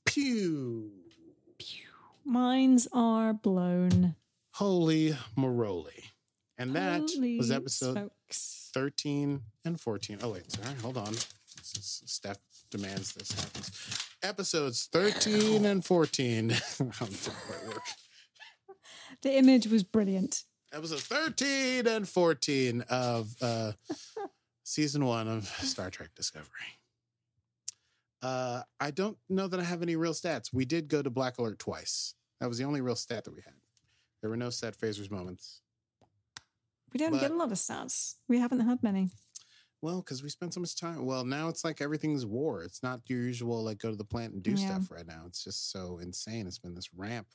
Pew! 0.05 0.91
Pew. 1.57 1.85
Minds 2.25 2.87
are 2.91 3.33
blown. 3.33 4.15
Holy 4.55 5.15
Moroli. 5.37 6.03
And 6.57 6.75
that 6.75 7.01
was 7.37 7.51
episode 7.51 7.93
smokes. 7.93 8.71
13 8.73 9.41
and 9.63 9.79
14. 9.79 10.19
Oh, 10.21 10.31
wait, 10.31 10.51
sorry, 10.51 10.75
hold 10.81 10.97
on. 10.97 11.13
This 11.13 11.73
is, 11.77 12.03
Steph 12.05 12.39
demands 12.69 13.13
this 13.13 13.31
happens. 13.31 14.09
Episodes 14.21 14.89
13 14.91 15.63
and 15.65 15.85
14. 15.85 16.49
How 16.49 17.05
did 17.05 17.15
that 17.15 17.67
work? 17.67 17.83
The 19.21 19.37
image 19.37 19.67
was 19.67 19.83
brilliant. 19.83 20.43
Episode 20.71 20.99
13 21.01 21.87
and 21.87 22.07
14 22.07 22.81
of 22.89 23.35
uh, 23.41 23.71
season 24.63 25.05
one 25.05 25.27
of 25.27 25.45
Star 25.47 25.89
Trek 25.89 26.09
Discovery. 26.15 26.47
Uh, 28.21 28.61
I 28.79 28.91
don't 28.91 29.17
know 29.29 29.47
that 29.47 29.59
I 29.59 29.63
have 29.63 29.81
any 29.81 29.95
real 29.95 30.13
stats. 30.13 30.53
We 30.53 30.65
did 30.65 30.87
go 30.89 31.01
to 31.01 31.09
Black 31.09 31.37
Alert 31.37 31.59
twice. 31.59 32.13
That 32.39 32.47
was 32.47 32.57
the 32.57 32.65
only 32.65 32.81
real 32.81 32.95
stat 32.95 33.23
that 33.25 33.33
we 33.33 33.41
had. 33.43 33.53
There 34.21 34.29
were 34.29 34.37
no 34.37 34.49
set 34.49 34.77
phasers 34.77 35.09
moments. 35.09 35.61
We 36.93 36.97
don't 36.97 37.11
But- 37.11 37.21
get 37.21 37.31
a 37.31 37.35
lot 37.35 37.51
of 37.51 37.57
stats. 37.57 38.15
We 38.27 38.39
haven't 38.39 38.61
had 38.61 38.83
many. 38.83 39.09
Well, 39.81 40.01
because 40.01 40.21
we 40.21 40.27
spent 40.29 40.53
so 40.53 40.59
much 40.59 40.75
time. 40.75 41.05
Well, 41.05 41.23
now 41.23 41.47
it's 41.47 41.63
like 41.63 41.79
everything's 41.79 42.25
war. 42.25 42.63
It's 42.63 42.83
not 42.83 42.99
your 43.05 43.21
usual 43.21 43.63
like 43.63 43.77
go 43.77 43.89
to 43.89 43.95
the 43.95 44.03
plant 44.03 44.33
and 44.33 44.43
do 44.43 44.51
Yeah. 44.51 44.67
stuff 44.67 44.91
right 44.91 45.07
now. 45.07 45.23
It's 45.25 45.41
just 45.43 45.71
so 45.71 45.99
insane. 45.99 46.47
It's 46.47 46.59
been 46.59 46.75
this 46.75 46.93
ramp 46.93 47.27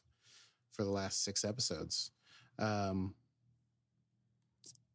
for 0.75 0.85
the 0.85 0.91
last 0.91 1.25
six 1.25 1.45
episodes. 1.45 2.11
Um, 2.59 3.14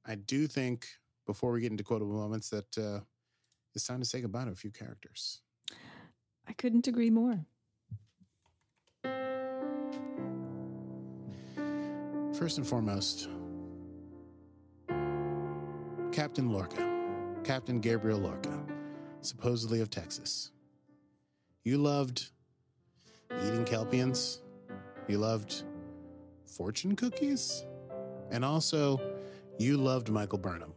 I 0.06 0.16
do 0.16 0.48
think 0.48 0.88
before 1.26 1.52
we 1.52 1.62
get 1.62 1.72
into 1.72 1.84
quotable 1.84 2.14
moments 2.14 2.50
that 2.50 2.78
uh, 2.78 3.00
it's 3.76 3.86
time 3.86 4.00
to 4.00 4.06
say 4.06 4.22
goodbye 4.22 4.46
to 4.46 4.52
a 4.52 4.56
few 4.56 4.72
characters. 4.72 5.42
I 6.48 6.54
couldn't 6.54 6.88
agree 6.88 7.12
more. 7.12 7.46
First 12.34 12.58
and 12.58 12.66
foremost, 12.66 13.30
Captain 16.12 16.52
Lorca, 16.52 16.90
Captain 17.44 17.80
Gabriel 17.80 18.20
Lorca, 18.20 18.66
supposedly 19.22 19.82
of 19.82 19.90
Texas. 19.90 20.52
You 21.64 21.78
loved 21.78 22.32
eating 23.46 23.66
kelpians, 23.66 24.40
you 25.08 25.18
loved 25.18 25.64
fortune 26.50 26.96
cookies, 26.96 27.66
and 28.32 28.44
also 28.44 29.00
you 29.58 29.78
loved 29.78 30.10
Michael 30.10 30.40
Burnham. 30.40 30.74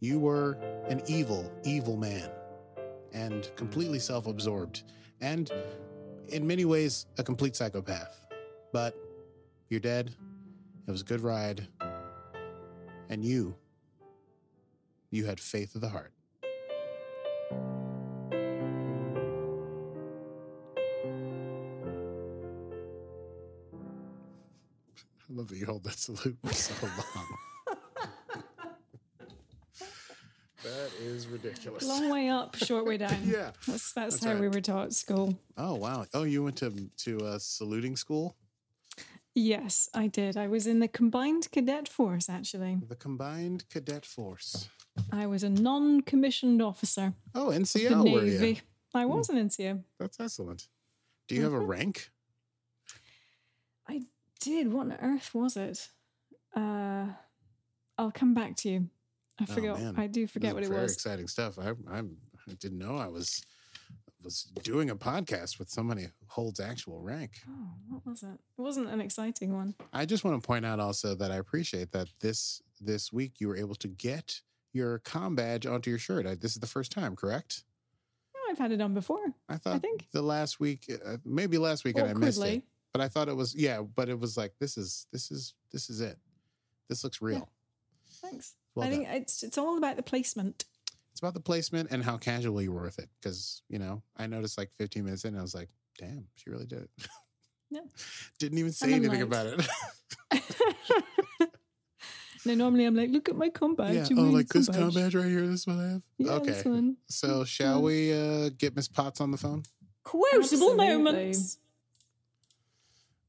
You 0.00 0.18
were 0.18 0.52
an 0.88 1.02
evil, 1.06 1.50
evil 1.64 1.96
man 1.96 2.30
and 3.12 3.50
completely 3.56 3.98
self 3.98 4.26
absorbed, 4.26 4.82
and 5.20 5.50
in 6.28 6.46
many 6.46 6.64
ways, 6.64 7.06
a 7.18 7.22
complete 7.22 7.56
psychopath. 7.56 8.26
But 8.72 8.96
you're 9.68 9.80
dead. 9.80 10.14
It 10.86 10.90
was 10.90 11.00
a 11.00 11.04
good 11.04 11.20
ride. 11.20 11.66
And 13.08 13.24
you, 13.24 13.54
you 15.10 15.24
had 15.26 15.38
faith 15.38 15.74
of 15.74 15.80
the 15.80 15.88
heart. 15.88 16.12
Love 25.46 25.50
that 25.50 25.58
you 25.58 25.66
hold 25.66 25.84
that 25.84 25.98
salute 25.98 26.36
for 26.44 26.52
so 26.52 26.74
long. 26.86 27.76
that 30.64 30.90
is 31.00 31.26
ridiculous. 31.28 31.86
Long 31.86 32.10
way 32.10 32.28
up, 32.28 32.56
short 32.56 32.84
way 32.84 32.96
down. 32.96 33.16
Yeah. 33.24 33.50
That's 33.66 33.92
that's, 33.92 34.18
That's 34.18 34.24
how 34.24 34.36
we 34.36 34.48
were 34.48 34.60
taught 34.60 34.86
at 34.86 34.92
school. 34.92 35.36
Oh 35.56 35.74
wow. 35.74 36.06
Oh, 36.14 36.24
you 36.24 36.42
went 36.42 36.56
to 36.56 36.70
to 37.04 37.18
uh, 37.18 37.38
saluting 37.38 37.96
school, 37.96 38.34
Yes, 39.34 39.90
I 39.94 40.06
did. 40.06 40.36
I 40.38 40.46
was 40.48 40.66
in 40.66 40.80
the 40.80 40.88
combined 40.88 41.50
cadet 41.52 41.88
force 41.88 42.28
actually. 42.28 42.78
the 42.88 42.96
combined 42.96 43.68
cadet 43.68 44.04
force. 44.06 44.68
I 45.12 45.26
was 45.26 45.42
a 45.44 45.50
non-commissioned 45.50 46.62
officer 46.62 47.12
Oh, 47.34 47.50
the 47.52 47.58
NCO 47.60 48.12
were 48.12 48.24
you? 48.24 48.38
Navy. 48.38 48.60
I 48.94 49.04
was 49.04 49.28
an 49.28 49.36
NCO. 49.36 49.82
That's 50.00 50.18
excellent. 50.18 50.68
Do 51.28 51.34
you 51.34 51.42
have 51.44 51.52
a 51.52 51.60
rank? 51.60 52.10
I 54.46 54.50
did. 54.50 54.72
What 54.72 54.86
on 54.86 54.92
earth 55.00 55.34
was 55.34 55.56
it? 55.56 55.88
Uh, 56.54 57.06
I'll 57.98 58.12
come 58.12 58.34
back 58.34 58.56
to 58.58 58.68
you. 58.68 58.88
I 59.40 59.44
Oh, 59.48 59.52
forgot. 59.54 59.80
man. 59.80 59.94
I 59.98 60.06
do 60.06 60.26
forget 60.26 60.54
what 60.54 60.62
it 60.62 60.68
was. 60.68 60.74
very 60.74 60.82
was. 60.84 60.92
exciting 60.94 61.28
stuff. 61.28 61.58
I, 61.58 61.68
I'm, 61.90 62.16
I 62.48 62.54
didn't 62.58 62.78
know 62.78 62.96
I 62.96 63.08
was 63.08 63.42
was 64.24 64.42
doing 64.64 64.90
a 64.90 64.96
podcast 64.96 65.58
with 65.58 65.68
somebody 65.68 66.02
who 66.02 66.08
holds 66.26 66.58
actual 66.58 67.00
rank. 67.00 67.32
Oh, 67.48 67.68
what 67.88 68.04
was 68.06 68.22
it? 68.24 68.40
It 68.58 68.60
wasn't 68.60 68.88
an 68.88 69.00
exciting 69.00 69.54
one. 69.54 69.74
I 69.92 70.04
just 70.04 70.24
want 70.24 70.42
to 70.42 70.44
point 70.46 70.66
out 70.66 70.80
also 70.80 71.14
that 71.14 71.30
I 71.30 71.36
appreciate 71.36 71.92
that 71.92 72.08
this 72.20 72.60
this 72.80 73.12
week 73.12 73.34
you 73.38 73.46
were 73.48 73.56
able 73.56 73.76
to 73.76 73.88
get 73.88 74.40
your 74.72 74.98
com 75.00 75.36
badge 75.36 75.64
onto 75.66 75.90
your 75.90 75.98
shirt. 76.00 76.26
I, 76.26 76.34
this 76.34 76.52
is 76.52 76.60
the 76.60 76.66
first 76.66 76.90
time, 76.90 77.14
correct? 77.14 77.62
No, 78.34 78.40
I've 78.50 78.58
had 78.58 78.72
it 78.72 78.80
on 78.80 78.94
before. 78.94 79.32
I 79.48 79.58
thought 79.58 79.76
I 79.76 79.78
think. 79.78 80.06
the 80.12 80.22
last 80.22 80.58
week, 80.58 80.90
uh, 81.06 81.18
maybe 81.24 81.56
last 81.58 81.84
week, 81.84 81.96
and 81.98 82.08
I 82.08 82.14
missed 82.14 82.42
it. 82.42 82.62
Awkwardly. 82.96 83.04
But 83.04 83.04
I 83.04 83.08
thought 83.08 83.28
it 83.28 83.36
was 83.36 83.54
yeah. 83.54 83.80
But 83.82 84.08
it 84.08 84.18
was 84.18 84.36
like 84.36 84.54
this 84.60 84.76
is 84.76 85.06
this 85.12 85.30
is 85.30 85.54
this 85.72 85.88
is 85.90 86.00
it. 86.00 86.18
This 86.88 87.02
looks 87.04 87.20
real. 87.22 87.48
Thanks. 88.22 88.54
Well 88.74 88.86
I 88.86 88.90
done. 88.90 88.98
think 89.04 89.08
it's 89.22 89.42
it's 89.42 89.58
all 89.58 89.76
about 89.78 89.96
the 89.96 90.02
placement. 90.02 90.64
It's 91.12 91.20
about 91.20 91.34
the 91.34 91.40
placement 91.40 91.90
and 91.90 92.04
how 92.04 92.18
casual 92.18 92.60
you 92.60 92.72
were 92.72 92.82
with 92.82 92.98
it. 92.98 93.08
Because 93.20 93.62
you 93.68 93.78
know, 93.78 94.02
I 94.16 94.26
noticed 94.26 94.58
like 94.58 94.70
15 94.76 95.04
minutes 95.04 95.24
in, 95.24 95.36
I 95.36 95.42
was 95.42 95.54
like, 95.54 95.68
damn, 95.98 96.26
she 96.34 96.50
really 96.50 96.66
did 96.66 96.82
it. 96.82 96.90
Yeah. 97.70 97.80
Didn't 98.38 98.58
even 98.58 98.72
say 98.72 98.92
anything 98.92 99.10
like- 99.10 99.20
about 99.20 99.46
it. 99.46 99.66
no, 102.44 102.54
normally 102.54 102.84
I'm 102.84 102.94
like, 102.94 103.10
look 103.10 103.28
at 103.28 103.36
my 103.36 103.48
com 103.48 103.74
badge. 103.74 103.94
yeah. 103.94 104.06
I'm 104.10 104.18
Oh, 104.18 104.30
like 104.30 104.48
this 104.48 104.66
com 104.66 104.74
com 104.76 104.84
badge. 104.90 104.94
badge 104.94 105.14
right 105.16 105.26
here. 105.26 105.46
This 105.46 105.66
one 105.66 105.80
I 105.80 105.88
have. 105.92 106.02
Yeah, 106.18 106.30
okay. 106.32 106.46
this 106.52 106.64
one. 106.64 106.96
So 107.08 107.44
shall 107.44 107.82
we 107.82 108.12
uh, 108.12 108.50
get 108.56 108.76
Miss 108.76 108.86
Potts 108.88 109.20
on 109.20 109.30
the 109.30 109.36
phone? 109.38 109.64
Quotable 110.04 110.76
moments. 110.76 111.58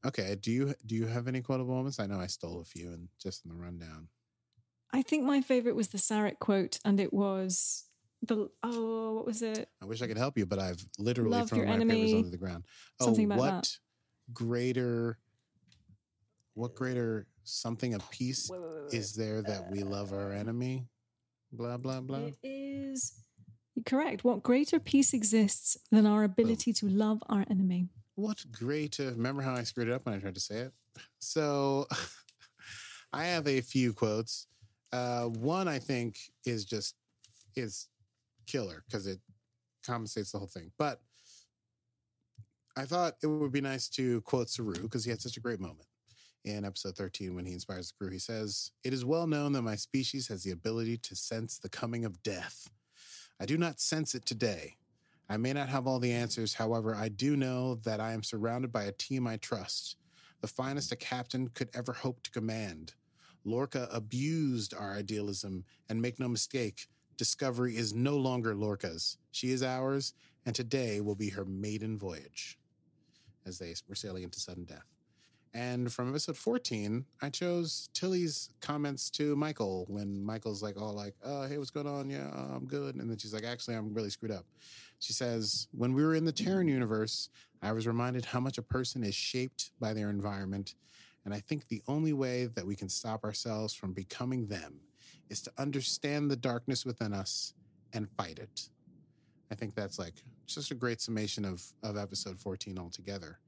Okay. 0.06 0.36
Do 0.40 0.50
you 0.50 0.74
do 0.86 0.94
you 0.94 1.06
have 1.06 1.28
any 1.28 1.40
quotable 1.40 1.74
moments? 1.74 1.98
I 2.00 2.06
know 2.06 2.20
I 2.20 2.26
stole 2.26 2.60
a 2.60 2.64
few 2.64 2.88
and 2.92 3.08
just 3.20 3.44
in 3.44 3.50
the 3.50 3.56
rundown. 3.56 4.08
I 4.92 5.02
think 5.02 5.24
my 5.24 5.40
favorite 5.40 5.76
was 5.76 5.88
the 5.88 5.98
Sarek 5.98 6.38
quote, 6.38 6.78
and 6.84 6.98
it 6.98 7.12
was 7.12 7.84
the 8.22 8.48
oh, 8.62 9.14
what 9.14 9.26
was 9.26 9.42
it? 9.42 9.68
I 9.82 9.86
wish 9.86 10.02
I 10.02 10.06
could 10.06 10.16
help 10.16 10.38
you, 10.38 10.46
but 10.46 10.58
I've 10.58 10.84
literally 10.98 11.38
Love 11.38 11.50
thrown 11.50 11.66
my 11.66 11.78
papers 11.78 11.90
enemy. 11.90 12.14
onto 12.14 12.30
the 12.30 12.36
ground. 12.38 12.64
Oh, 13.00 13.06
Something 13.06 13.26
about 13.26 13.38
what 13.38 13.50
that. 13.50 13.76
greater 14.32 15.18
what 16.54 16.74
greater 16.74 17.26
something 17.44 17.94
of 17.94 18.10
peace 18.10 18.50
is 18.92 19.14
there 19.14 19.42
that 19.42 19.70
we 19.70 19.82
love 19.82 20.12
our 20.12 20.32
uh, 20.32 20.36
enemy? 20.36 20.86
Blah 21.52 21.76
blah 21.76 22.00
blah. 22.00 22.18
It 22.18 22.38
is 22.42 23.12
correct. 23.86 24.24
What 24.24 24.42
greater 24.42 24.80
peace 24.80 25.12
exists 25.12 25.76
than 25.90 26.06
our 26.06 26.24
ability 26.24 26.72
to 26.74 26.88
love 26.88 27.22
our 27.28 27.44
enemy? 27.48 27.88
What 28.18 28.44
greater 28.50 29.12
remember 29.12 29.42
how 29.42 29.54
I 29.54 29.62
screwed 29.62 29.86
it 29.86 29.94
up 29.94 30.04
when 30.04 30.12
I 30.12 30.18
tried 30.18 30.34
to 30.34 30.40
say 30.40 30.56
it? 30.56 30.72
So 31.20 31.86
I 33.12 33.26
have 33.26 33.46
a 33.46 33.60
few 33.60 33.92
quotes. 33.92 34.48
Uh 34.92 35.26
one 35.26 35.68
I 35.68 35.78
think 35.78 36.18
is 36.44 36.64
just 36.64 36.96
is 37.54 37.86
killer 38.48 38.82
because 38.88 39.06
it 39.06 39.20
compensates 39.86 40.32
the 40.32 40.38
whole 40.38 40.48
thing. 40.48 40.72
But 40.76 41.00
I 42.76 42.86
thought 42.86 43.14
it 43.22 43.28
would 43.28 43.52
be 43.52 43.60
nice 43.60 43.88
to 43.90 44.20
quote 44.22 44.50
Saru 44.50 44.74
because 44.74 45.04
he 45.04 45.12
had 45.12 45.22
such 45.22 45.36
a 45.36 45.40
great 45.40 45.60
moment 45.60 45.86
in 46.44 46.64
episode 46.64 46.96
13 46.96 47.36
when 47.36 47.46
he 47.46 47.52
inspires 47.52 47.92
the 47.92 47.94
crew. 48.04 48.12
He 48.12 48.18
says, 48.18 48.72
It 48.82 48.92
is 48.92 49.04
well 49.04 49.28
known 49.28 49.52
that 49.52 49.62
my 49.62 49.76
species 49.76 50.26
has 50.26 50.42
the 50.42 50.50
ability 50.50 50.96
to 51.04 51.14
sense 51.14 51.56
the 51.56 51.68
coming 51.68 52.04
of 52.04 52.20
death. 52.24 52.68
I 53.40 53.46
do 53.46 53.56
not 53.56 53.78
sense 53.78 54.16
it 54.16 54.26
today. 54.26 54.74
I 55.28 55.36
may 55.36 55.52
not 55.52 55.68
have 55.68 55.86
all 55.86 55.98
the 55.98 56.12
answers. 56.12 56.54
However, 56.54 56.94
I 56.94 57.08
do 57.08 57.36
know 57.36 57.76
that 57.76 58.00
I 58.00 58.12
am 58.12 58.22
surrounded 58.22 58.72
by 58.72 58.84
a 58.84 58.92
team 58.92 59.26
I 59.26 59.36
trust, 59.36 59.96
the 60.40 60.48
finest 60.48 60.92
a 60.92 60.96
captain 60.96 61.48
could 61.48 61.68
ever 61.74 61.92
hope 61.92 62.22
to 62.22 62.30
command. 62.30 62.94
Lorca 63.44 63.88
abused 63.92 64.74
our 64.74 64.94
idealism, 64.94 65.64
and 65.88 66.00
make 66.00 66.18
no 66.18 66.28
mistake, 66.28 66.88
Discovery 67.18 67.76
is 67.76 67.92
no 67.92 68.16
longer 68.16 68.54
Lorca's. 68.54 69.18
She 69.32 69.50
is 69.50 69.60
ours, 69.60 70.14
and 70.46 70.54
today 70.54 71.00
will 71.00 71.16
be 71.16 71.30
her 71.30 71.44
maiden 71.44 71.98
voyage 71.98 72.60
as 73.44 73.58
they 73.58 73.74
were 73.88 73.96
sailing 73.96 74.22
into 74.22 74.38
sudden 74.38 74.64
death. 74.64 74.86
And 75.58 75.92
from 75.92 76.10
episode 76.10 76.36
14, 76.36 77.04
I 77.20 77.30
chose 77.30 77.88
Tilly's 77.92 78.50
comments 78.60 79.10
to 79.10 79.34
Michael 79.34 79.86
when 79.88 80.24
Michael's 80.24 80.62
like, 80.62 80.80
all 80.80 80.92
like, 80.92 81.16
oh, 81.24 81.48
hey, 81.48 81.58
what's 81.58 81.70
going 81.70 81.88
on? 81.88 82.08
Yeah, 82.08 82.28
uh, 82.32 82.54
I'm 82.54 82.66
good. 82.66 82.94
And 82.94 83.10
then 83.10 83.18
she's 83.18 83.34
like, 83.34 83.42
actually, 83.42 83.74
I'm 83.74 83.92
really 83.92 84.10
screwed 84.10 84.30
up. 84.30 84.46
She 85.00 85.12
says, 85.12 85.66
when 85.72 85.94
we 85.94 86.04
were 86.04 86.14
in 86.14 86.24
the 86.24 86.30
Terran 86.30 86.68
universe, 86.68 87.28
I 87.60 87.72
was 87.72 87.88
reminded 87.88 88.24
how 88.24 88.38
much 88.38 88.56
a 88.58 88.62
person 88.62 89.02
is 89.02 89.16
shaped 89.16 89.72
by 89.80 89.94
their 89.94 90.10
environment. 90.10 90.76
And 91.24 91.34
I 91.34 91.40
think 91.40 91.66
the 91.66 91.82
only 91.88 92.12
way 92.12 92.46
that 92.46 92.64
we 92.64 92.76
can 92.76 92.88
stop 92.88 93.24
ourselves 93.24 93.74
from 93.74 93.92
becoming 93.92 94.46
them 94.46 94.78
is 95.28 95.42
to 95.42 95.52
understand 95.58 96.30
the 96.30 96.36
darkness 96.36 96.86
within 96.86 97.12
us 97.12 97.52
and 97.92 98.08
fight 98.16 98.38
it. 98.38 98.68
I 99.50 99.56
think 99.56 99.74
that's 99.74 99.98
like 99.98 100.22
just 100.46 100.70
a 100.70 100.76
great 100.76 101.00
summation 101.00 101.44
of 101.44 101.64
of 101.82 101.96
episode 101.96 102.38
14 102.38 102.78
altogether. 102.78 103.40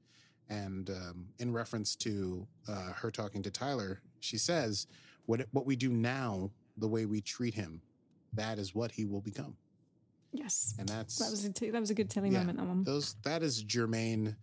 And 0.51 0.89
um, 0.89 1.27
in 1.39 1.53
reference 1.53 1.95
to 1.97 2.45
uh, 2.67 2.91
her 2.91 3.09
talking 3.09 3.41
to 3.43 3.49
Tyler, 3.49 4.01
she 4.19 4.37
says, 4.37 4.85
"What 5.25 5.41
what 5.51 5.65
we 5.65 5.77
do 5.77 5.89
now, 5.89 6.51
the 6.75 6.89
way 6.89 7.05
we 7.05 7.21
treat 7.21 7.53
him, 7.53 7.81
that 8.33 8.59
is 8.59 8.75
what 8.75 8.91
he 8.91 9.05
will 9.05 9.21
become." 9.21 9.55
Yes, 10.33 10.75
And 10.77 10.87
that's 10.87 11.17
that 11.19 11.31
was 11.31 11.45
a 11.45 11.53
t- 11.53 11.69
that 11.69 11.79
was 11.79 11.89
a 11.89 11.93
good 11.93 12.09
telling 12.09 12.33
Yeah, 12.33 12.39
moment. 12.39 12.57
That 12.59 12.67
one. 12.67 12.83
those 12.83 13.15
that 13.23 13.43
is 13.43 13.63
germane 13.63 14.35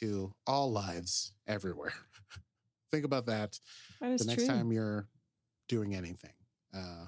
to 0.00 0.32
all 0.46 0.72
lives 0.72 1.32
everywhere. 1.46 1.92
Think 2.90 3.04
about 3.04 3.26
that 3.26 3.58
That 4.00 4.18
the 4.18 4.24
next 4.24 4.46
true. 4.46 4.54
time 4.54 4.72
you're 4.72 5.06
doing 5.68 5.94
anything. 5.94 6.32
Uh, 6.74 7.06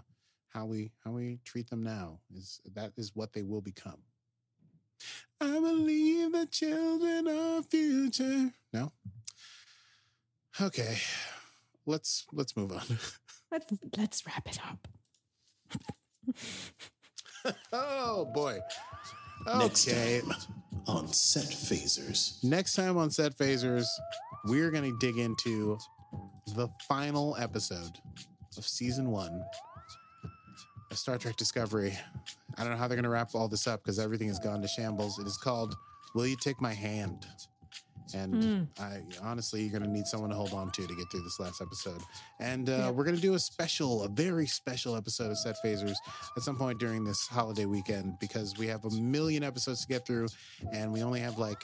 how 0.50 0.66
we 0.66 0.92
how 1.02 1.12
we 1.12 1.38
treat 1.44 1.68
them 1.70 1.82
now 1.82 2.20
is 2.34 2.60
that 2.74 2.92
is 2.98 3.12
what 3.14 3.32
they 3.32 3.42
will 3.42 3.62
become. 3.62 4.02
I 5.40 5.50
believe 5.60 6.32
the 6.32 6.46
children 6.46 7.28
are 7.28 7.62
future. 7.62 8.50
No. 8.72 8.92
Okay, 10.60 10.96
let's 11.86 12.26
let's 12.32 12.56
move 12.56 12.72
on. 12.72 12.82
Let's 13.52 13.72
let's 13.96 14.26
wrap 14.26 14.48
it 14.48 14.58
up. 14.68 14.88
oh 17.72 18.24
boy. 18.34 18.58
Next 19.46 19.86
Okay. 19.88 20.20
time 20.22 20.32
on 20.86 21.12
Set 21.12 21.44
Phasers. 21.44 22.42
Next 22.42 22.74
time 22.74 22.96
on 22.96 23.10
Set 23.10 23.36
Phasers, 23.36 23.86
we're 24.46 24.70
going 24.72 24.90
to 24.90 24.98
dig 24.98 25.18
into 25.18 25.78
the 26.56 26.68
final 26.88 27.36
episode 27.38 27.98
of 28.56 28.66
season 28.66 29.10
one 29.10 29.32
of 29.32 29.73
Star 30.96 31.18
Trek 31.18 31.36
Discovery. 31.36 31.96
I 32.56 32.62
don't 32.62 32.70
know 32.72 32.76
how 32.78 32.86
they're 32.88 32.96
going 32.96 33.04
to 33.04 33.08
wrap 33.10 33.34
all 33.34 33.48
this 33.48 33.66
up 33.66 33.82
because 33.82 33.98
everything 33.98 34.28
has 34.28 34.38
gone 34.38 34.62
to 34.62 34.68
shambles. 34.68 35.18
It 35.18 35.26
is 35.26 35.36
called 35.36 35.74
Will 36.14 36.26
You 36.26 36.36
Take 36.36 36.60
My 36.60 36.72
Hand? 36.72 37.26
And 38.14 38.34
Mm. 38.34 38.68
I 38.78 39.02
honestly, 39.22 39.62
you're 39.62 39.70
going 39.72 39.82
to 39.82 39.88
need 39.88 40.06
someone 40.06 40.28
to 40.28 40.36
hold 40.36 40.52
on 40.52 40.70
to 40.72 40.86
to 40.86 40.94
get 40.94 41.06
through 41.10 41.22
this 41.22 41.40
last 41.40 41.62
episode. 41.62 42.02
And 42.38 42.68
uh, 42.68 42.72
Yep. 42.72 42.94
we're 42.94 43.04
going 43.04 43.16
to 43.16 43.22
do 43.22 43.32
a 43.34 43.38
special, 43.38 44.02
a 44.04 44.08
very 44.08 44.46
special 44.46 44.94
episode 44.94 45.30
of 45.30 45.38
Set 45.38 45.56
Phasers 45.64 45.94
at 46.36 46.42
some 46.42 46.56
point 46.56 46.78
during 46.78 47.02
this 47.02 47.26
holiday 47.26 47.64
weekend 47.64 48.18
because 48.20 48.56
we 48.58 48.66
have 48.66 48.84
a 48.84 48.90
million 48.90 49.42
episodes 49.42 49.80
to 49.82 49.88
get 49.88 50.06
through 50.06 50.28
and 50.72 50.92
we 50.92 51.02
only 51.02 51.20
have 51.20 51.38
like 51.38 51.62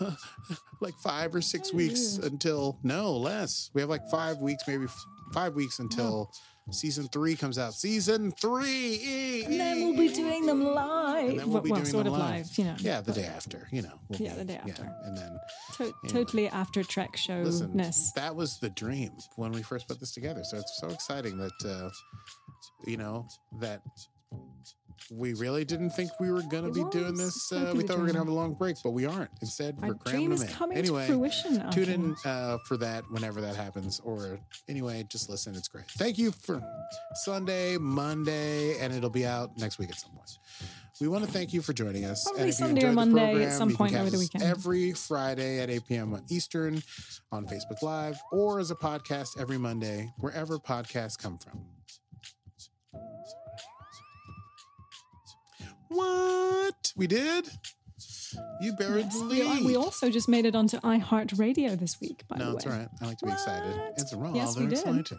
like 0.80 0.94
five 1.02 1.34
or 1.34 1.40
six 1.42 1.72
weeks 1.74 2.18
Mm. 2.18 2.26
until 2.26 2.78
no 2.84 3.16
less 3.16 3.70
we 3.74 3.80
have 3.80 3.90
like 3.90 4.06
five 4.10 4.38
weeks 4.38 4.62
maybe 4.68 4.84
f- 4.84 5.04
five 5.32 5.54
weeks 5.54 5.80
until 5.80 6.30
season 6.70 7.08
three 7.08 7.34
comes 7.36 7.58
out 7.58 7.74
season 7.74 8.30
three 8.32 9.42
And 9.44 9.58
then 9.60 9.80
we'll 9.82 9.96
be 9.96 10.08
doing 10.14 10.46
them 10.46 10.62
live. 10.64 11.28
and 11.30 11.38
then 11.40 11.50
we'll 11.50 11.60
be 11.62 11.70
well, 11.70 11.80
doing 11.80 11.90
sort 11.90 12.04
them 12.04 12.14
of 12.14 12.20
live. 12.20 12.46
live, 12.46 12.58
you 12.58 12.64
know. 12.64 12.74
yeah 12.78 13.00
the 13.00 13.12
day 13.12 13.24
after 13.26 13.68
you 13.70 13.82
know 13.82 13.92
we'll 14.08 14.20
Yeah, 14.20 14.32
be- 14.34 14.38
the 14.38 14.44
day 14.44 14.56
after. 14.62 14.94
and 15.04 15.16
then 15.16 15.38
To-. 15.78 15.94
Totally 16.08 16.48
after 16.48 16.82
Trek 16.82 17.16
show 17.16 17.42
listen 17.42 17.76
that 18.16 18.34
was 18.34 18.58
the 18.58 18.70
dream 18.70 19.10
when 19.36 19.52
we 19.52 19.62
first 19.62 19.88
put 19.88 20.00
this 20.00 20.12
together 20.12 20.44
so 20.44 20.58
it's 20.58 20.78
so 20.80 20.88
exciting 20.88 21.36
that 21.38 21.52
uh 21.64 21.90
you 22.86 22.96
know 22.96 23.26
that 23.60 23.82
we 25.10 25.34
really 25.34 25.64
didn't 25.64 25.90
think 25.90 26.10
we 26.20 26.30
were 26.30 26.42
going 26.42 26.64
to 26.64 26.70
be 26.72 26.88
doing 26.90 27.14
this. 27.14 27.50
Uh, 27.52 27.72
we 27.76 27.82
thought 27.82 27.96
we 27.96 28.02
were 28.02 28.06
going 28.06 28.12
to 28.14 28.18
have 28.20 28.28
a 28.28 28.32
long 28.32 28.54
break, 28.54 28.76
but 28.84 28.90
we 28.90 29.06
aren't. 29.06 29.30
Instead, 29.40 29.76
Our 29.82 29.88
we're 29.88 29.94
cramming 29.94 30.20
dream 30.20 30.32
is 30.32 30.40
them 30.40 30.48
in. 30.48 30.54
coming 30.54 30.78
Anyway, 30.78 31.06
to 31.06 31.12
fruition. 31.12 31.54
now, 31.56 31.70
tune 31.70 31.88
in 31.88 32.16
uh, 32.24 32.58
for 32.66 32.76
that 32.78 33.04
whenever 33.10 33.40
that 33.40 33.56
happens. 33.56 34.00
Or 34.04 34.38
anyway, 34.68 35.04
just 35.08 35.28
listen. 35.28 35.54
It's 35.54 35.68
great. 35.68 35.86
Thank 35.86 36.18
you 36.18 36.32
for 36.32 36.62
Sunday, 37.14 37.76
Monday, 37.78 38.78
and 38.78 38.92
it'll 38.92 39.10
be 39.10 39.26
out 39.26 39.56
next 39.58 39.78
week 39.78 39.90
at 39.90 39.96
some 39.98 40.12
point. 40.12 40.38
We 41.00 41.08
want 41.08 41.24
to 41.24 41.30
thank 41.30 41.54
you 41.54 41.62
for 41.62 41.72
joining 41.72 42.04
us. 42.04 42.24
Probably 42.24 42.42
And 42.42 42.50
if 42.50 42.58
you 42.60 42.66
Sunday 42.66 42.84
or 42.84 42.88
enjoyed 42.90 42.90
the 42.90 43.10
Monday 43.10 43.22
at 43.22 43.30
program, 43.30 43.50
some 43.52 43.70
you 43.70 43.74
can 43.74 43.78
point 43.78 43.92
catch 43.92 44.00
over 44.02 44.10
the 44.10 44.16
us 44.16 44.20
weekend. 44.22 44.44
Every 44.44 44.92
Friday 44.92 45.60
at 45.60 45.70
8 45.70 45.86
p.m. 45.88 46.12
on 46.12 46.24
Eastern 46.28 46.82
on 47.32 47.46
Facebook 47.46 47.80
Live 47.80 48.20
or 48.32 48.60
as 48.60 48.70
a 48.70 48.74
podcast 48.74 49.40
every 49.40 49.56
Monday, 49.56 50.12
wherever 50.18 50.58
podcasts 50.58 51.16
come 51.18 51.38
from. 51.38 51.58
What? 55.90 56.92
We 56.96 57.06
did? 57.06 57.48
You 58.60 58.72
buried 58.74 59.06
Yes, 59.06 59.18
the 59.18 59.24
we, 59.24 59.42
lead. 59.42 59.64
we 59.64 59.76
also 59.76 60.08
just 60.08 60.28
made 60.28 60.46
it 60.46 60.54
onto 60.54 60.78
iHeartRadio 60.80 61.78
this 61.78 62.00
week, 62.00 62.22
by 62.28 62.36
no, 62.36 62.44
the 62.44 62.50
way. 62.50 62.52
No, 62.52 62.56
it's 62.56 62.66
all 62.66 62.72
right. 62.72 62.88
I 63.02 63.06
like 63.06 63.18
to 63.18 63.26
be 63.26 63.32
excited. 63.32 63.82
It's 63.96 64.14
rather 64.14 64.36
Yes, 64.36 64.56
we 64.56 64.66
did. 64.66 65.10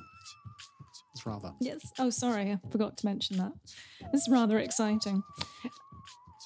It's 1.14 1.26
rather. 1.26 1.52
Yes. 1.60 1.82
Oh, 2.00 2.10
sorry. 2.10 2.52
I 2.52 2.60
forgot 2.72 2.98
to 2.98 3.06
mention 3.06 3.38
that. 3.38 3.52
It's 4.14 4.30
rather 4.30 4.60
exciting. 4.60 5.24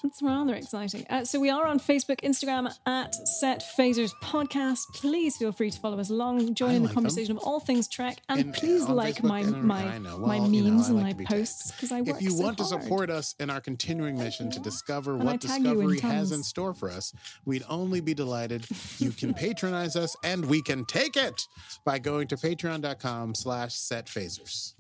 It's 0.04 0.22
rather 0.22 0.56
exciting. 0.56 1.06
Uh, 1.10 1.24
so 1.24 1.40
we 1.40 1.50
are 1.50 1.66
on 1.66 1.80
Facebook, 1.80 2.22
Instagram 2.22 2.74
at 2.86 3.16
Set 3.28 3.64
Phasers 3.78 4.12
Podcast. 4.22 4.82
Please 4.94 5.38
feel 5.38 5.52
free 5.52 5.72
to 5.72 5.80
follow 5.80 6.00
us 6.00 6.10
along, 6.10 6.54
join 6.54 6.72
I 6.72 6.74
in 6.74 6.82
the 6.82 6.88
like 6.88 6.94
conversation 6.94 7.38
of 7.38 7.44
all 7.44 7.60
things 7.60 7.88
Trek, 7.88 8.18
and, 8.30 8.40
And, 8.40 8.50
uh, 8.50 8.60
please 8.60 8.88
like 8.88 9.16
Facebook 9.18 9.24
my 9.24 9.44
my 9.44 9.98
know. 9.98 10.18
my 10.18 10.40
Well, 10.40 10.50
you 10.50 10.64
know, 10.64 10.72
memes 10.72 10.90
and 10.90 11.02
my 11.02 11.14
be 11.14 11.26
posts 11.26 11.72
because 11.72 11.92
I 11.92 12.02
work 12.02 12.18
If 12.18 12.22
you 12.22 12.32
so 12.32 12.44
want 12.44 12.58
to 12.58 12.66
support 12.66 13.10
us 13.10 13.36
in 13.40 13.50
our 13.50 13.62
continuing 13.62 14.18
mission 14.18 14.52
to 14.52 14.60
discover 14.60 15.14
And 15.14 15.24
what 15.24 15.44
you 15.44 15.56
in 15.56 15.64
Discovery 15.64 16.00
has 16.00 16.32
in 16.32 16.44
store 16.44 16.74
for 16.74 16.90
us, 16.90 17.14
we'd 17.46 17.64
only 17.70 18.02
be 18.02 18.14
delighted. 18.14 18.68
You 19.00 19.12
can 19.12 19.34
patronize 19.46 19.96
us, 19.96 20.16
and 20.24 20.46
we 20.46 20.62
can 20.62 20.86
take 20.86 21.16
it 21.16 21.48
by 21.86 22.00
going 22.00 22.28
to 22.28 22.36
patreon.com 22.36 23.36
slash 23.36 23.72
setphasers. 23.76 24.74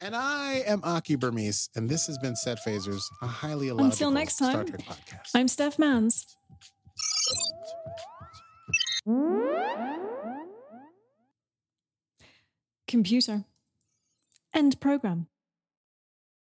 And 0.00 0.14
I 0.14 0.62
am 0.66 0.80
Aki 0.84 1.16
Burmese, 1.16 1.70
and 1.74 1.88
this 1.88 2.06
has 2.06 2.18
been 2.18 2.36
Set 2.36 2.58
Phasers, 2.58 3.02
a 3.22 3.26
highly 3.26 3.68
illogical 3.68 3.86
Until 3.86 4.10
next 4.10 4.34
Star 4.34 4.52
time, 4.52 4.66
Trek 4.66 4.82
podcast. 4.82 5.30
I'm 5.34 5.48
Steph 5.48 5.78
Mans. 5.78 6.36
Computer. 12.86 13.44
End 14.54 14.80
program. 14.80 15.28